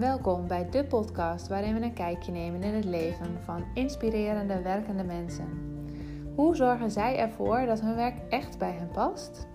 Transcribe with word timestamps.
Welkom 0.00 0.46
bij 0.46 0.70
de 0.70 0.84
podcast 0.84 1.48
waarin 1.48 1.74
we 1.74 1.84
een 1.84 1.92
kijkje 1.92 2.32
nemen 2.32 2.62
in 2.62 2.74
het 2.74 2.84
leven 2.84 3.38
van 3.44 3.64
inspirerende 3.74 4.62
werkende 4.62 5.04
mensen. 5.04 5.48
Hoe 6.34 6.56
zorgen 6.56 6.90
zij 6.90 7.18
ervoor 7.18 7.66
dat 7.66 7.80
hun 7.80 7.94
werk 7.94 8.18
echt 8.28 8.58
bij 8.58 8.72
hen 8.72 8.88
past? 8.88 9.46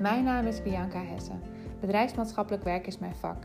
Mijn 0.00 0.24
naam 0.24 0.46
is 0.46 0.62
Bianca 0.62 1.02
Hessen. 1.02 1.40
Bedrijfsmaatschappelijk 1.80 2.64
werk 2.64 2.86
is 2.86 2.98
mijn 2.98 3.14
vak. 3.14 3.44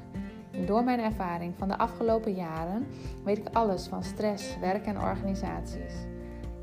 Door 0.65 0.83
mijn 0.83 0.99
ervaring 0.99 1.53
van 1.57 1.67
de 1.67 1.77
afgelopen 1.77 2.33
jaren 2.33 2.87
weet 3.23 3.37
ik 3.37 3.49
alles 3.51 3.87
van 3.87 4.03
stress, 4.03 4.59
werk 4.59 4.85
en 4.85 5.01
organisaties. 5.01 5.93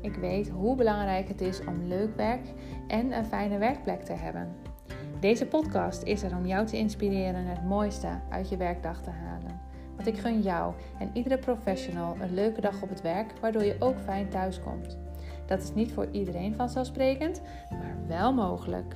Ik 0.01 0.15
weet 0.15 0.49
hoe 0.49 0.75
belangrijk 0.75 1.27
het 1.27 1.41
is 1.41 1.65
om 1.65 1.83
leuk 1.83 2.15
werk 2.15 2.53
en 2.87 3.11
een 3.11 3.25
fijne 3.25 3.57
werkplek 3.57 4.01
te 4.01 4.13
hebben. 4.13 4.68
Deze 5.19 5.45
podcast 5.45 6.03
is 6.03 6.23
er 6.23 6.35
om 6.35 6.45
jou 6.45 6.65
te 6.65 6.77
inspireren 6.77 7.45
het 7.45 7.65
mooiste 7.65 8.19
uit 8.29 8.49
je 8.49 8.57
werkdag 8.57 9.01
te 9.01 9.09
halen. 9.09 9.61
Want 9.95 10.07
ik 10.07 10.17
gun 10.17 10.41
jou 10.41 10.73
en 10.99 11.09
iedere 11.13 11.37
professional 11.37 12.17
een 12.21 12.33
leuke 12.33 12.61
dag 12.61 12.81
op 12.81 12.89
het 12.89 13.01
werk, 13.01 13.33
waardoor 13.41 13.63
je 13.63 13.75
ook 13.79 13.99
fijn 13.99 14.29
thuis 14.29 14.59
komt. 14.61 14.97
Dat 15.45 15.61
is 15.61 15.73
niet 15.73 15.93
voor 15.93 16.07
iedereen 16.11 16.55
vanzelfsprekend, 16.55 17.41
maar 17.69 17.97
wel 18.07 18.33
mogelijk. 18.33 18.95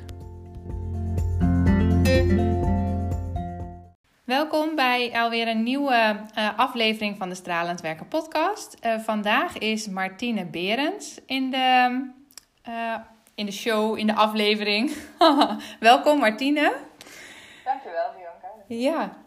Welkom 4.25 4.75
bij 4.75 5.11
alweer 5.13 5.47
een 5.47 5.63
nieuwe 5.63 6.19
uh, 6.37 6.57
aflevering 6.57 7.17
van 7.17 7.29
de 7.29 7.35
Stralend 7.35 7.81
Werken 7.81 8.07
podcast. 8.07 8.77
Uh, 8.85 8.99
vandaag 8.99 9.57
is 9.57 9.87
Martine 9.87 10.45
Berends 10.45 11.21
in 11.25 11.51
de 11.51 11.99
uh, 12.69 12.95
in 13.35 13.45
de 13.45 13.51
show, 13.51 13.97
in 13.97 14.07
de 14.07 14.13
aflevering. 14.13 14.91
Welkom 15.79 16.19
Martine. 16.19 16.73
Dankjewel 17.63 18.11
Bianca. 18.17 18.47
Ja. 18.67 19.21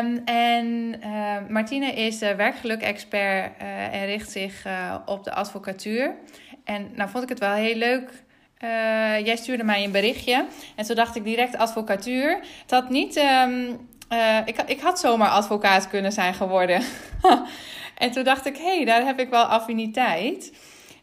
Um, 0.00 0.22
en 0.24 0.96
uh, 1.04 1.36
Martine 1.48 1.92
is 1.92 2.18
werkgeluk-expert 2.18 3.52
uh, 3.62 3.94
en 3.94 4.06
richt 4.06 4.30
zich 4.30 4.66
op 5.06 5.24
de 5.24 5.32
advocatuur. 5.32 6.14
En 6.64 6.90
nou 6.94 7.10
vond 7.10 7.22
ik 7.22 7.28
het 7.28 7.38
wel 7.38 7.52
heel 7.52 7.74
leuk. 7.74 8.10
jij 9.24 9.36
stuurde 9.36 9.64
mij 9.64 9.84
een 9.84 9.92
berichtje 9.92 10.46
en 10.76 10.84
toen 10.84 10.96
dacht 10.96 11.16
ik 11.16 11.24
direct 11.24 11.56
advocatuur. 11.56 12.38
Het 12.62 12.70
had 12.70 12.88
niet. 12.88 13.16
Um, 13.16 13.88
ik, 14.44 14.62
ik 14.66 14.80
had 14.80 15.00
zomaar 15.00 15.30
advocaat 15.30 15.88
kunnen 15.88 16.12
zijn 16.12 16.34
geworden. 16.34 16.82
en 18.04 18.10
toen 18.10 18.24
dacht 18.24 18.46
ik, 18.46 18.56
hé, 18.56 18.76
hey, 18.76 18.84
daar 18.84 19.04
heb 19.04 19.20
ik 19.20 19.28
wel 19.28 19.44
affiniteit. 19.44 20.52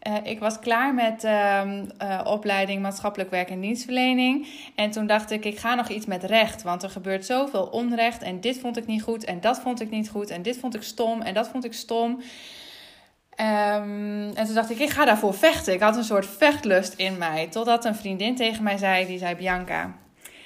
Uh, 0.07 0.16
ik 0.23 0.39
was 0.39 0.59
klaar 0.59 0.94
met 0.94 1.23
uh, 1.23 1.61
uh, 2.02 2.21
opleiding 2.23 2.81
maatschappelijk 2.81 3.30
werk 3.30 3.49
en 3.49 3.59
dienstverlening. 3.59 4.47
En 4.75 4.91
toen 4.91 5.07
dacht 5.07 5.31
ik, 5.31 5.45
ik 5.45 5.57
ga 5.57 5.75
nog 5.75 5.89
iets 5.89 6.05
met 6.05 6.23
recht. 6.23 6.63
Want 6.63 6.83
er 6.83 6.89
gebeurt 6.89 7.25
zoveel 7.25 7.63
onrecht. 7.63 8.22
En 8.22 8.41
dit 8.41 8.59
vond 8.59 8.77
ik 8.77 8.85
niet 8.85 9.03
goed. 9.03 9.23
En 9.23 9.41
dat 9.41 9.59
vond 9.59 9.81
ik 9.81 9.89
niet 9.89 10.09
goed. 10.09 10.29
En 10.29 10.41
dit 10.41 10.57
vond 10.57 10.75
ik 10.75 10.83
stom. 10.83 11.22
En 11.22 11.33
dat 11.33 11.47
vond 11.47 11.66
ik 11.66 11.73
stom. 11.73 12.11
Um, 12.11 14.31
en 14.35 14.45
toen 14.45 14.55
dacht 14.55 14.69
ik, 14.69 14.79
ik 14.79 14.89
ga 14.89 15.05
daarvoor 15.05 15.33
vechten. 15.33 15.73
Ik 15.73 15.79
had 15.79 15.95
een 15.95 16.03
soort 16.03 16.25
vechtlust 16.25 16.94
in 16.94 17.17
mij. 17.17 17.47
Totdat 17.47 17.85
een 17.85 17.95
vriendin 17.95 18.35
tegen 18.35 18.63
mij 18.63 18.77
zei, 18.77 19.05
die 19.05 19.17
zei, 19.17 19.35
Bianca... 19.35 19.99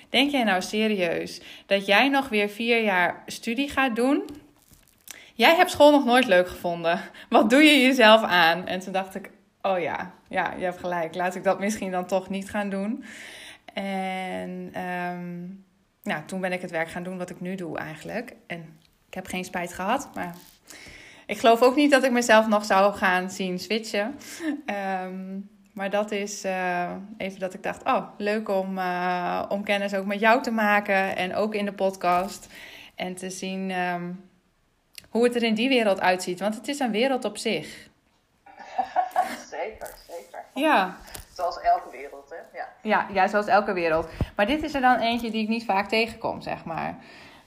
Denk 0.10 0.32
jij 0.32 0.44
nou 0.44 0.62
serieus 0.62 1.42
dat 1.66 1.86
jij 1.86 2.10
nog 2.10 2.30
weer 2.30 2.50
vier 2.50 2.84
jaar 2.84 3.24
studie 3.26 3.70
gaat 3.70 3.96
doen? 3.96 4.24
Jij 5.34 5.56
hebt 5.56 5.72
school 5.72 5.92
nog 5.92 6.06
nooit 6.06 6.26
leuk 6.26 6.48
gevonden. 6.48 7.00
Wat 7.30 7.50
doe 7.50 7.64
je 7.64 7.82
jezelf 7.82 8.24
aan? 8.24 8.68
En 8.68 8.80
toen 8.80 8.94
dacht 8.94 9.16
ik, 9.16 9.30
oh 9.66 9.80
ja, 9.80 10.12
ja, 10.28 10.54
je 10.58 10.64
hebt 10.64 10.80
gelijk. 10.80 11.16
Laat 11.16 11.36
ik 11.36 11.44
dat 11.44 11.60
misschien 11.60 11.92
dan 11.92 12.06
toch 12.06 12.30
niet 12.30 12.50
gaan 12.50 12.70
doen. 12.70 13.04
En 13.74 14.82
um, 14.82 15.64
nou, 16.04 16.26
toen 16.26 16.42
ben 16.42 16.52
ik 16.52 16.62
het 16.62 16.72
werk 16.72 16.90
gaan 16.90 17.04
doen 17.04 17.18
wat 17.18 17.30
ik 17.30 17.40
nu 17.40 17.56
doe 17.56 17.78
eigenlijk. 17.78 18.36
En 18.48 18.78
ik 19.08 19.14
heb 19.14 19.26
geen 19.26 19.46
spijt 19.46 19.74
gehad, 19.74 20.10
maar 20.14 20.36
ik 21.26 21.38
geloof 21.38 21.62
ook 21.62 21.76
niet 21.76 21.92
dat 21.92 22.04
ik 22.04 22.12
mezelf 22.12 22.48
nog 22.48 22.66
zou 22.66 22.94
gaan 22.94 23.32
zien 23.32 23.60
switchen. 23.60 24.16
Um, 25.06 25.50
maar 25.74 25.90
dat 25.90 26.12
is 26.12 26.46
uh, 26.46 26.92
even 27.18 27.40
dat 27.40 27.54
ik 27.54 27.64
dacht, 27.64 27.84
oh, 27.84 28.08
leuk 28.18 28.50
om, 28.50 28.78
uh, 28.78 29.44
om 29.50 29.64
kennis 29.64 29.94
ook 29.94 30.06
met 30.06 30.20
jou 30.20 30.42
te 30.42 30.52
maken. 30.52 31.16
En 31.16 31.36
ook 31.36 31.56
in 31.56 31.66
de 31.66 31.74
podcast. 31.74 32.48
En 32.96 33.16
te 33.16 33.30
zien 33.30 33.72
um, 33.72 34.24
hoe 35.10 35.24
het 35.24 35.36
er 35.36 35.44
in 35.44 35.54
die 35.54 35.70
wereld 35.70 36.02
uitziet. 36.02 36.40
Want 36.40 36.56
het 36.56 36.68
is 36.68 36.80
een 36.80 36.92
wereld 36.92 37.26
op 37.26 37.38
zich. 37.38 37.90
Ja. 40.56 40.96
Zoals 41.34 41.62
elke 41.62 41.90
wereld, 41.92 42.30
hè? 42.30 42.58
Ja. 42.58 42.68
ja. 42.82 43.08
Ja, 43.12 43.28
zoals 43.28 43.48
elke 43.48 43.74
wereld. 43.74 44.08
Maar 44.36 44.46
dit 44.46 44.64
is 44.64 44.74
er 44.74 44.82
dan 44.82 45.00
eentje 45.00 45.32
die 45.32 45.42
ik 45.42 45.48
niet 45.48 45.66
vaak 45.66 45.88
tegenkom, 45.88 46.42
zeg 46.42 46.66
maar. 46.66 46.98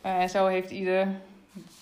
En 0.02 0.22
uh, 0.22 0.28
zo 0.28 0.46
heeft 0.46 0.70
ieder 0.70 1.08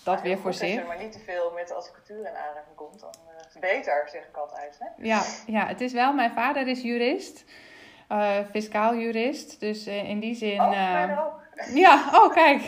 dat 0.05 0.17
ja, 0.17 0.23
weer 0.23 0.39
voor 0.39 0.53
zich. 0.53 0.71
Als 0.71 0.81
je 0.81 0.87
maar 0.87 1.05
niet 1.05 1.13
te 1.13 1.19
veel 1.19 1.53
met 1.55 1.69
de 1.69 1.75
advocatuur 1.75 2.19
in 2.19 2.27
aanraking 2.27 2.75
komt, 2.75 3.01
dan 3.01 3.15
uh, 3.29 3.47
is 3.47 3.53
het 3.53 3.61
beter, 3.61 4.09
zeg 4.13 4.23
ik 4.23 4.37
altijd. 4.37 4.77
Hè? 4.79 5.07
Ja, 5.07 5.23
ja, 5.47 5.67
het 5.67 5.81
is 5.81 5.93
wel, 5.93 6.13
mijn 6.13 6.33
vader 6.33 6.69
is 6.69 6.83
jurist. 6.83 7.45
Uh, 8.13 8.37
fiscaal 8.51 8.95
jurist. 8.95 9.61
Dus 9.61 9.87
in 9.87 10.21
die 10.21 10.35
zin. 10.35 10.61
Oh, 10.61 11.27
ook. 11.27 11.41
Ja, 11.75 12.11
oh, 12.13 12.33
kijk. 12.33 12.63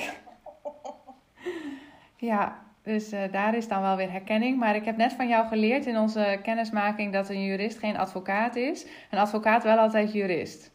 ja, 2.31 2.59
dus 2.89 3.13
uh, 3.13 3.21
daar 3.31 3.55
is 3.55 3.69
dan 3.69 3.83
wel 3.83 3.97
weer 3.97 4.11
herkenning. 4.11 4.59
Maar 4.59 4.75
ik 4.75 4.85
heb 4.85 4.97
net 4.97 5.13
van 5.13 5.29
jou 5.29 5.47
geleerd 5.47 5.87
in 5.87 5.99
onze 5.99 6.39
kennismaking 6.43 7.13
dat 7.13 7.29
een 7.29 7.45
jurist 7.45 7.79
geen 7.79 7.97
advocaat 7.97 8.57
is. 8.57 8.87
Een 9.11 9.19
advocaat 9.19 9.63
wel 9.63 9.79
altijd 9.79 10.13
jurist. 10.13 10.71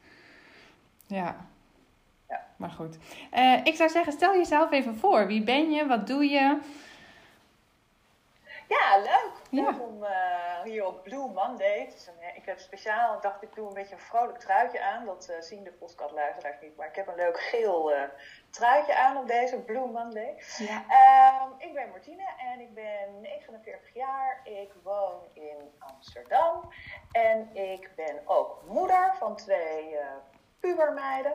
Ja. 1.08 1.36
ja. 2.30 2.42
Maar 2.58 2.70
goed. 2.70 2.98
Uh, 3.34 3.56
ik 3.64 3.76
zou 3.76 3.90
zeggen, 3.90 4.14
stel 4.14 4.36
jezelf 4.36 4.72
even 4.72 4.96
voor. 4.96 5.28
Wie 5.28 5.44
ben 5.44 5.72
je? 5.72 5.86
Wat 5.86 6.08
doe 6.08 6.26
je? 6.26 6.58
Ja, 8.68 8.98
leuk. 8.98 9.32
Ja. 9.50 9.72
Leuk 9.72 9.82
om 9.82 10.04
uh, 10.04 10.62
hier 10.64 10.86
op 10.86 11.04
Blue 11.04 11.28
Monday. 11.28 11.86
Dus 11.86 12.08
een, 12.08 12.36
ik 12.36 12.46
heb 12.46 12.60
speciaal, 12.60 13.22
dacht 13.22 13.42
ik 13.42 13.56
doe 13.56 13.68
een 13.68 13.74
beetje 13.74 13.96
een 13.96 14.02
vrolijk 14.02 14.40
truitje 14.40 14.82
aan. 14.82 15.06
Dat 15.06 15.28
uh, 15.30 15.42
zien 15.42 15.64
de 15.64 15.72
podcastluisteraars 15.72 16.62
niet. 16.62 16.76
Maar 16.78 16.88
ik 16.88 16.96
heb 16.96 17.08
een 17.08 17.16
leuk 17.16 17.40
geel 17.40 17.96
uh, 17.96 18.04
truitje 18.50 18.96
aan 18.96 19.18
op 19.18 19.28
deze 19.28 19.60
Blue 19.60 19.88
Monday. 19.88 20.44
Ja. 20.58 20.84
Um, 21.44 21.54
ik 21.58 21.74
ben 21.74 21.90
Martine 21.90 22.28
en 22.38 22.60
ik 22.60 22.74
ben 22.74 23.22
49 23.22 23.94
jaar. 23.94 24.42
Ik 24.44 24.72
woon 24.84 25.22
in 25.34 25.72
Amsterdam. 25.80 26.74
En 27.12 27.56
ik 27.56 27.90
ben 27.96 28.22
ook 28.26 28.62
moeder 28.68 29.16
van 29.18 29.36
twee 29.36 29.98
pubermeiden. 30.60 31.34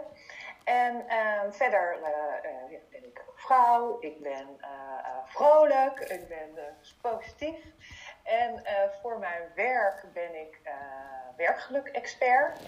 En 0.69 1.05
uh, 1.09 1.41
verder 1.51 1.99
uh, 2.03 2.51
uh, 2.73 2.79
ben 2.91 3.05
ik 3.05 3.23
vrouw, 3.35 3.97
ik 4.01 4.23
ben 4.23 4.61
vrolijk, 5.25 6.01
ik 6.01 6.29
ben 6.29 6.77
positief. 7.01 7.65
En 8.23 8.63
voor 9.03 9.19
mijn 9.19 9.43
werk 9.55 10.05
ben 10.13 10.35
ik 10.35 10.61
werkgeluk-expert. 11.37 12.61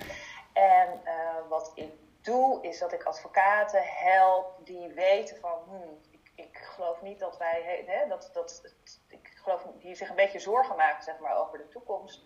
En 0.52 1.00
wat 1.48 1.72
ik 1.74 1.92
doe, 2.20 2.62
is 2.62 2.78
dat 2.78 2.92
ik 2.92 3.02
advocaten 3.02 3.82
help 3.84 4.58
die 4.64 4.88
weten 4.88 5.36
van... 5.36 5.58
Hmm, 5.66 5.98
ik, 6.10 6.32
ik, 6.34 6.58
geloof 6.58 7.02
niet 7.02 7.18
dat 7.18 7.38
wij... 7.38 7.84
Hè, 7.86 8.08
dat, 8.08 8.30
dat, 8.32 8.74
ik 9.08 9.32
geloof 9.42 9.66
die 9.78 9.94
zich 9.94 10.08
een 10.08 10.16
beetje 10.16 10.38
zorgen 10.38 10.76
maken 10.76 11.02
zeg 11.02 11.18
maar, 11.18 11.36
over 11.36 11.58
de 11.58 11.68
toekomst 11.68 12.22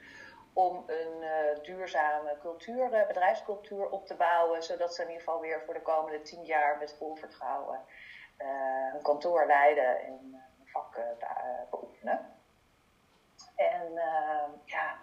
om 0.54 0.84
een 0.87 1.22
uh, 1.22 1.62
duurzame 1.62 2.37
cultuur, 2.41 2.92
uh, 2.92 3.06
bedrijfscultuur 3.06 3.88
op 3.88 4.06
te 4.06 4.15
bouwen, 4.15 4.62
zodat 4.62 4.94
ze 4.94 5.03
in 5.03 5.09
ieder 5.09 5.22
geval 5.22 5.41
weer 5.41 5.62
voor 5.65 5.75
de 5.75 5.82
komende 5.82 6.22
tien 6.22 6.44
jaar 6.44 6.78
met 6.78 6.94
vol 6.98 7.16
vertrouwen 7.16 7.81
uh, 8.38 8.93
hun 8.93 9.03
kantoor 9.03 9.47
leiden 9.47 10.04
en 10.04 10.12
hun 10.56 10.66
vak 10.66 11.00
beoefenen. 11.70 12.32
En 13.56 13.93
ja, 14.64 14.97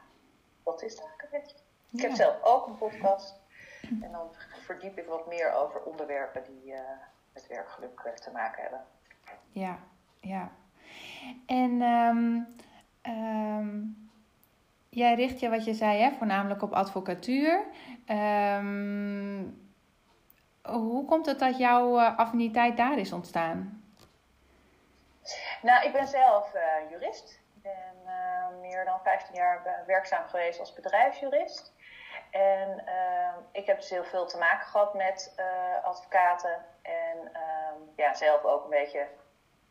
wat 0.64 0.82
is 0.82 0.96
dat 0.96 1.06
eigenlijk 1.06 1.34
een 1.34 1.40
beetje? 1.40 1.58
Ja. 1.86 1.98
Ik 1.98 2.02
heb 2.02 2.12
zelf 2.12 2.44
ook 2.44 2.68
een 2.68 2.78
podcast 2.78 3.40
en 4.02 4.12
dan 4.12 4.36
verdiep 4.66 4.98
ik 4.98 5.08
wat 5.08 5.28
meer 5.28 5.54
over 5.54 5.84
onderwerpen 5.84 6.44
die 6.44 6.74
met 7.34 7.48
werkgeluk 7.48 8.00
te 8.00 8.32
maken 8.32 8.62
hebben. 8.62 8.86
Ja, 9.50 9.80
ja. 10.20 10.52
En 11.46 11.82
um, 11.82 12.56
um 13.02 14.11
jij 14.92 15.16
richt 15.16 15.40
je, 15.40 15.50
wat 15.50 15.66
je 15.66 15.74
zei, 15.74 16.02
hè, 16.02 16.12
voornamelijk 16.12 16.62
op 16.62 16.74
advocatuur. 16.74 17.66
Um, 18.08 19.70
hoe 20.62 21.06
komt 21.06 21.26
het 21.26 21.40
dat 21.40 21.58
jouw 21.58 22.00
uh, 22.00 22.18
affiniteit 22.18 22.78
daar 22.78 22.98
is 22.98 23.12
ontstaan? 23.12 23.84
Nou, 25.62 25.86
ik 25.86 25.92
ben 25.92 26.08
zelf 26.08 26.54
uh, 26.56 26.90
jurist. 26.90 27.40
Ik 27.56 27.62
ben 27.62 27.96
uh, 28.06 28.60
meer 28.62 28.86
dan 28.86 29.00
15 29.04 29.36
jaar 29.36 29.84
werkzaam 29.86 30.28
geweest 30.28 30.60
als 30.60 30.74
bedrijfsjurist. 30.74 31.74
En 32.32 32.84
ik 33.52 33.66
heb 33.66 33.78
dus 33.78 33.90
heel 33.90 34.04
veel 34.04 34.26
te 34.26 34.38
maken 34.38 34.68
gehad 34.68 34.94
met 34.94 35.36
advocaten. 35.84 36.66
En 36.82 37.18
um, 37.18 37.90
ja, 37.96 38.14
zelf 38.14 38.44
ook 38.44 38.64
een 38.64 38.70
beetje 38.70 39.08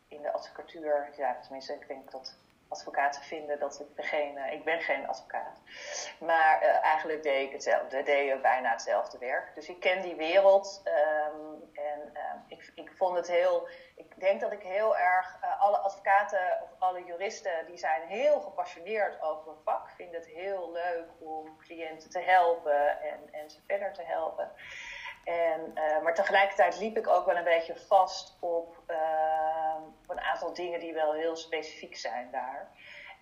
in 0.07 0.21
de 0.21 0.31
advocatuur. 0.31 1.09
Ja, 1.17 1.37
tenminste, 1.41 1.73
ik 1.73 1.87
denk 1.87 2.11
dat 2.11 2.37
advocaten 2.71 3.21
vinden 3.21 3.59
dat 3.59 3.79
ik 3.79 3.95
degene, 3.95 4.51
ik 4.51 4.63
ben 4.63 4.81
geen 4.81 5.07
advocaat. 5.07 5.57
Maar 6.19 6.63
uh, 6.63 6.83
eigenlijk 6.83 7.23
deed 7.23 7.47
ik 7.47 7.51
hetzelfde, 7.51 8.03
deed 8.03 8.41
bijna 8.41 8.71
hetzelfde 8.71 9.17
werk. 9.17 9.55
Dus 9.55 9.69
ik 9.69 9.79
ken 9.79 10.01
die 10.01 10.15
wereld 10.15 10.81
um, 10.85 11.69
en 11.73 11.99
um, 11.99 12.43
ik 12.47 12.71
ik, 12.75 12.91
vond 12.97 13.17
het 13.17 13.27
heel. 13.27 13.67
Ik 13.95 14.19
denk 14.19 14.41
dat 14.41 14.51
ik 14.51 14.63
heel 14.63 14.97
erg. 14.97 15.37
Uh, 15.43 15.61
alle 15.61 15.77
advocaten 15.77 16.59
of 16.63 16.69
alle 16.79 17.03
juristen. 17.03 17.65
die 17.65 17.77
zijn 17.77 18.07
heel 18.07 18.39
gepassioneerd 18.39 19.21
over 19.21 19.51
hun 19.51 19.61
vak. 19.63 19.89
Vinden 19.89 20.19
het 20.19 20.29
heel 20.29 20.71
leuk 20.71 21.07
om 21.19 21.57
cliënten 21.57 22.09
te 22.09 22.19
helpen 22.19 23.01
en, 23.01 23.19
en 23.31 23.49
ze 23.49 23.61
verder 23.67 23.93
te 23.93 24.03
helpen. 24.03 24.51
En, 25.23 25.71
uh, 25.75 26.01
maar 26.01 26.13
tegelijkertijd 26.13 26.79
liep 26.79 26.97
ik 26.97 27.07
ook 27.07 27.25
wel 27.25 27.35
een 27.35 27.43
beetje 27.43 27.75
vast 27.75 28.37
op, 28.39 28.81
uh, 28.87 29.75
op 30.01 30.09
een 30.09 30.21
aantal 30.21 30.53
dingen 30.53 30.79
die 30.79 30.93
wel 30.93 31.13
heel 31.13 31.35
specifiek 31.35 31.95
zijn 31.95 32.31
daar. 32.31 32.69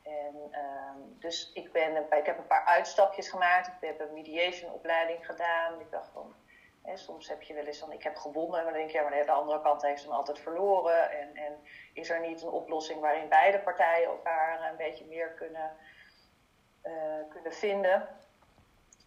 En, 0.03 0.35
uh, 0.51 1.19
dus 1.19 1.51
ik, 1.53 1.71
ben, 1.71 2.05
ik 2.11 2.25
heb 2.25 2.37
een 2.37 2.47
paar 2.47 2.65
uitstapjes 2.65 3.29
gemaakt. 3.29 3.67
Ik 3.67 3.87
heb 3.87 3.99
een 3.99 4.13
mediation 4.13 4.73
opleiding 4.73 5.25
gedaan. 5.25 5.79
Ik 5.79 5.91
dacht 5.91 6.09
van, 6.13 6.35
hè, 6.83 6.97
soms 6.97 7.27
heb 7.29 7.41
je 7.41 7.53
wel 7.53 7.65
eens 7.65 7.79
van, 7.79 7.91
ik 7.91 8.03
heb 8.03 8.15
gewonnen. 8.15 8.63
Maar 8.63 8.73
dan 8.73 8.73
denk 8.73 8.89
je, 8.89 8.97
ja, 8.97 9.09
maar 9.09 9.25
de 9.25 9.31
andere 9.31 9.61
kant 9.61 9.81
heeft 9.81 10.03
dan 10.03 10.13
altijd 10.13 10.39
verloren. 10.39 11.11
En, 11.11 11.35
en 11.35 11.57
is 11.93 12.09
er 12.09 12.19
niet 12.19 12.41
een 12.41 12.49
oplossing 12.49 12.99
waarin 12.99 13.29
beide 13.29 13.59
partijen 13.59 14.07
elkaar 14.07 14.69
een 14.69 14.77
beetje 14.77 15.05
meer 15.05 15.31
kunnen, 15.33 15.77
uh, 16.83 17.29
kunnen 17.29 17.53
vinden? 17.53 18.07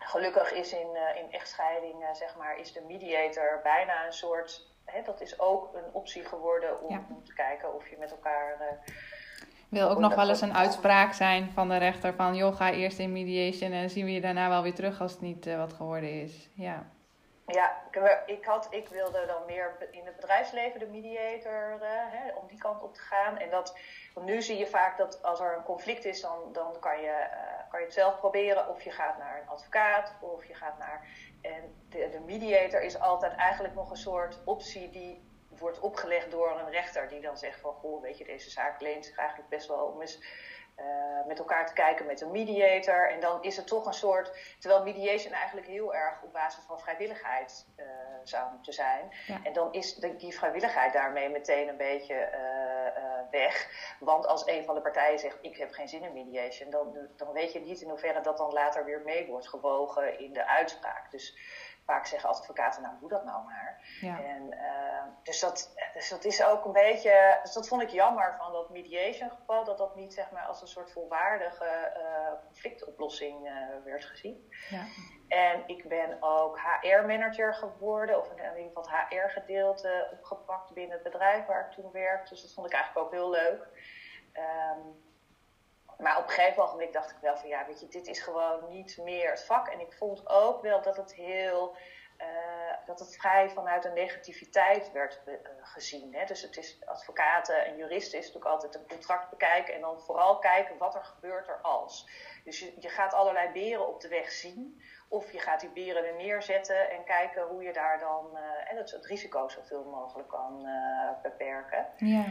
Gelukkig 0.04 0.52
is 0.52 0.72
in, 0.72 0.88
uh, 0.94 1.22
in 1.22 1.32
echtscheiding, 1.32 2.02
uh, 2.02 2.14
zeg 2.14 2.36
maar, 2.36 2.58
is 2.58 2.72
de 2.72 2.80
mediator 2.80 3.60
bijna 3.62 4.06
een 4.06 4.12
soort... 4.12 4.70
Hè, 4.84 5.02
dat 5.02 5.20
is 5.20 5.40
ook 5.40 5.74
een 5.74 5.92
optie 5.92 6.24
geworden 6.24 6.82
om, 6.82 6.90
ja. 6.90 7.04
te 7.24 7.34
kijken 7.34 7.74
of 7.74 7.88
je 7.88 7.96
met 7.98 8.10
elkaar 8.10 8.56
wil 9.72 9.88
ook 9.88 9.98
nog 9.98 10.14
wel 10.14 10.28
eens 10.28 10.40
een 10.40 10.54
uitspraak 10.54 11.12
zijn 11.12 11.50
van 11.50 11.68
de 11.68 11.76
rechter 11.76 12.14
van 12.14 12.34
joh, 12.34 12.56
ga 12.56 12.72
eerst 12.72 12.98
in 12.98 13.12
mediation 13.12 13.72
en 13.72 13.90
zien 13.90 14.04
we 14.04 14.12
je 14.12 14.20
daarna 14.20 14.48
wel 14.48 14.62
weer 14.62 14.74
terug 14.74 15.00
als 15.00 15.12
het 15.12 15.20
niet 15.20 15.56
wat 15.56 15.72
geworden 15.72 16.22
is. 16.22 16.48
Ja. 16.54 16.86
Ja, 17.46 17.82
ik, 18.26 18.44
had, 18.44 18.66
ik 18.70 18.88
wilde 18.88 19.26
dan 19.26 19.42
meer 19.46 19.76
in 19.90 20.06
het 20.06 20.16
bedrijfsleven 20.16 20.80
de 20.80 20.86
mediator, 20.86 21.78
hè, 22.10 22.34
om 22.34 22.46
die 22.48 22.58
kant 22.58 22.82
op 22.82 22.94
te 22.94 23.00
gaan. 23.00 23.38
En 23.38 23.50
dat, 23.50 23.78
want 24.14 24.26
nu 24.26 24.42
zie 24.42 24.58
je 24.58 24.66
vaak 24.66 24.98
dat 24.98 25.22
als 25.22 25.40
er 25.40 25.56
een 25.56 25.62
conflict 25.62 26.04
is, 26.04 26.20
dan, 26.20 26.38
dan 26.52 26.76
kan, 26.80 27.00
je, 27.00 27.26
uh, 27.30 27.61
kan 27.72 27.80
je 27.80 27.86
het 27.86 27.94
zelf 27.94 28.18
proberen. 28.18 28.68
Of 28.68 28.82
je 28.82 28.90
gaat 28.90 29.18
naar 29.18 29.40
een 29.40 29.48
advocaat, 29.48 30.14
of 30.20 30.44
je 30.44 30.54
gaat 30.54 30.78
naar... 30.78 31.08
En 31.40 31.74
de, 31.88 32.20
mediator 32.26 32.82
is 32.82 32.98
altijd 32.98 33.34
eigenlijk 33.34 33.74
nog 33.74 33.90
een 33.90 33.96
soort 33.96 34.40
optie 34.44 34.90
die 34.90 35.30
wordt 35.48 35.80
opgelegd 35.80 36.30
door 36.30 36.58
een 36.58 36.70
rechter 36.70 37.08
die 37.08 37.20
dan 37.20 37.36
zegt 37.36 37.60
van 37.60 37.72
goh, 37.72 38.02
weet 38.02 38.18
je, 38.18 38.24
deze 38.24 38.50
zaak 38.50 38.80
leent 38.80 39.04
zich 39.04 39.16
eigenlijk 39.16 39.48
best 39.48 39.68
wel 39.68 39.86
om 39.86 40.00
eens 40.00 40.22
uh, 40.78 41.26
met 41.26 41.38
elkaar 41.38 41.66
te 41.66 41.72
kijken 41.72 42.06
met 42.06 42.20
een 42.20 42.30
mediator. 42.30 43.10
En 43.10 43.20
dan 43.20 43.42
is 43.42 43.56
het 43.56 43.66
toch 43.66 43.86
een 43.86 43.92
soort, 43.92 44.56
terwijl 44.58 44.82
mediation 44.82 45.32
eigenlijk 45.32 45.66
heel 45.66 45.94
erg 45.94 46.22
op 46.22 46.32
basis 46.32 46.64
van 46.64 46.80
vrijwilligheid 46.80 47.66
uh, 47.76 47.86
zou 48.22 48.52
moeten 48.52 48.72
zijn. 48.72 49.12
Ja. 49.26 49.40
En 49.42 49.52
dan 49.52 49.72
is 49.72 49.94
de, 49.94 50.16
die 50.16 50.34
vrijwilligheid 50.34 50.92
daarmee 50.92 51.28
meteen 51.28 51.68
een 51.68 51.76
beetje 51.76 52.14
uh, 52.14 53.30
weg. 53.30 53.68
Want 54.00 54.26
als 54.26 54.46
een 54.46 54.64
van 54.64 54.74
de 54.74 54.80
partijen 54.80 55.18
zegt 55.18 55.38
ik 55.40 55.56
heb 55.56 55.72
geen 55.72 55.88
zin 55.88 56.02
in 56.02 56.12
mediation, 56.12 56.70
dan, 56.70 56.96
dan 57.16 57.32
weet 57.32 57.52
je 57.52 57.60
niet 57.60 57.80
in 57.80 57.88
hoeverre 57.88 58.20
dat 58.20 58.36
dan 58.36 58.52
later 58.52 58.84
weer 58.84 59.00
mee 59.04 59.26
wordt 59.26 59.48
gewogen 59.48 60.18
in 60.18 60.32
de 60.32 60.46
uitspraak. 60.46 61.10
Dus 61.10 61.36
vaak 61.92 62.06
zeggen 62.06 62.28
advocaten, 62.28 62.82
nou 62.82 62.94
doe 63.00 63.08
dat 63.08 63.24
nou 63.24 63.44
maar. 63.44 63.80
Ja. 64.00 64.22
En, 64.22 64.42
uh, 64.54 65.02
dus, 65.22 65.40
dat, 65.40 65.74
dus 65.94 66.08
dat 66.08 66.24
is 66.24 66.44
ook 66.44 66.64
een 66.64 66.72
beetje, 66.72 67.38
dus 67.42 67.52
dat 67.52 67.68
vond 67.68 67.82
ik 67.82 67.88
jammer 67.88 68.34
van 68.38 68.52
dat 68.52 68.70
mediation 68.70 69.30
geval, 69.30 69.64
dat 69.64 69.78
dat 69.78 69.96
niet 69.96 70.14
zeg 70.14 70.30
maar 70.30 70.44
als 70.44 70.60
een 70.60 70.68
soort 70.68 70.92
volwaardige 70.92 71.92
uh, 71.96 72.46
conflictoplossing 72.46 73.48
uh, 73.48 73.52
werd 73.84 74.04
gezien. 74.04 74.50
Ja. 74.70 74.84
En 75.28 75.62
ik 75.66 75.88
ben 75.88 76.16
ook 76.20 76.60
HR-manager 76.80 77.54
geworden, 77.54 78.18
of 78.18 78.30
in 78.30 78.36
ieder 78.36 78.72
geval 78.74 78.90
het 78.90 79.08
HR-gedeelte 79.08 80.08
opgepakt 80.12 80.72
binnen 80.72 80.94
het 80.94 81.12
bedrijf 81.12 81.46
waar 81.46 81.66
ik 81.66 81.70
toen 81.70 81.92
werkte. 81.92 82.32
Dus 82.32 82.42
dat 82.42 82.52
vond 82.54 82.66
ik 82.66 82.72
eigenlijk 82.72 83.06
ook 83.06 83.12
heel 83.12 83.30
leuk. 83.30 83.68
Um, 84.34 85.10
maar 86.02 86.18
op 86.18 86.24
een 86.24 86.30
gegeven 86.30 86.64
moment 86.64 86.92
dacht 86.92 87.10
ik 87.10 87.16
wel 87.20 87.36
van 87.36 87.48
ja, 87.48 87.66
weet 87.66 87.80
je, 87.80 87.88
dit 87.88 88.06
is 88.06 88.20
gewoon 88.20 88.68
niet 88.68 88.98
meer 89.02 89.30
het 89.30 89.44
vak. 89.44 89.68
En 89.68 89.80
ik 89.80 89.92
vond 89.92 90.28
ook 90.28 90.62
wel 90.62 90.82
dat 90.82 90.96
het 90.96 91.14
heel, 91.14 91.76
uh, 92.18 92.26
dat 92.86 92.98
het 92.98 93.16
vrij 93.16 93.50
vanuit 93.50 93.84
een 93.84 93.92
negativiteit 93.92 94.92
werd 94.92 95.20
uh, 95.26 95.34
gezien. 95.62 96.14
Hè? 96.14 96.24
Dus 96.24 96.42
het 96.42 96.56
is 96.56 96.78
advocaten 96.84 97.66
en 97.66 97.76
juristen 97.76 98.18
is 98.18 98.24
natuurlijk 98.24 98.54
altijd 98.54 98.74
een 98.74 98.88
contract 98.88 99.30
bekijken 99.30 99.74
en 99.74 99.80
dan 99.80 100.00
vooral 100.00 100.38
kijken 100.38 100.78
wat 100.78 100.94
er 100.94 101.04
gebeurt 101.04 101.48
er 101.48 101.60
als. 101.60 102.08
Dus 102.44 102.58
je, 102.58 102.88
gaat 102.88 103.14
allerlei 103.14 103.52
beren 103.52 103.88
op 103.88 104.00
de 104.00 104.08
weg 104.08 104.30
zien. 104.30 104.82
Of 105.08 105.32
je 105.32 105.38
gaat 105.38 105.60
die 105.60 105.70
beren 105.70 106.06
er 106.06 106.14
neerzetten 106.14 106.90
en 106.90 107.04
kijken 107.04 107.46
hoe 107.46 107.62
je 107.62 107.72
daar 107.72 107.98
dan 107.98 108.30
uh, 108.32 108.70
en 108.70 108.76
het, 108.76 108.90
het 108.90 109.06
risico 109.06 109.48
zoveel 109.48 109.84
mogelijk 109.84 110.28
kan 110.28 110.66
beperken. 111.22 111.86
Ja 111.96 112.24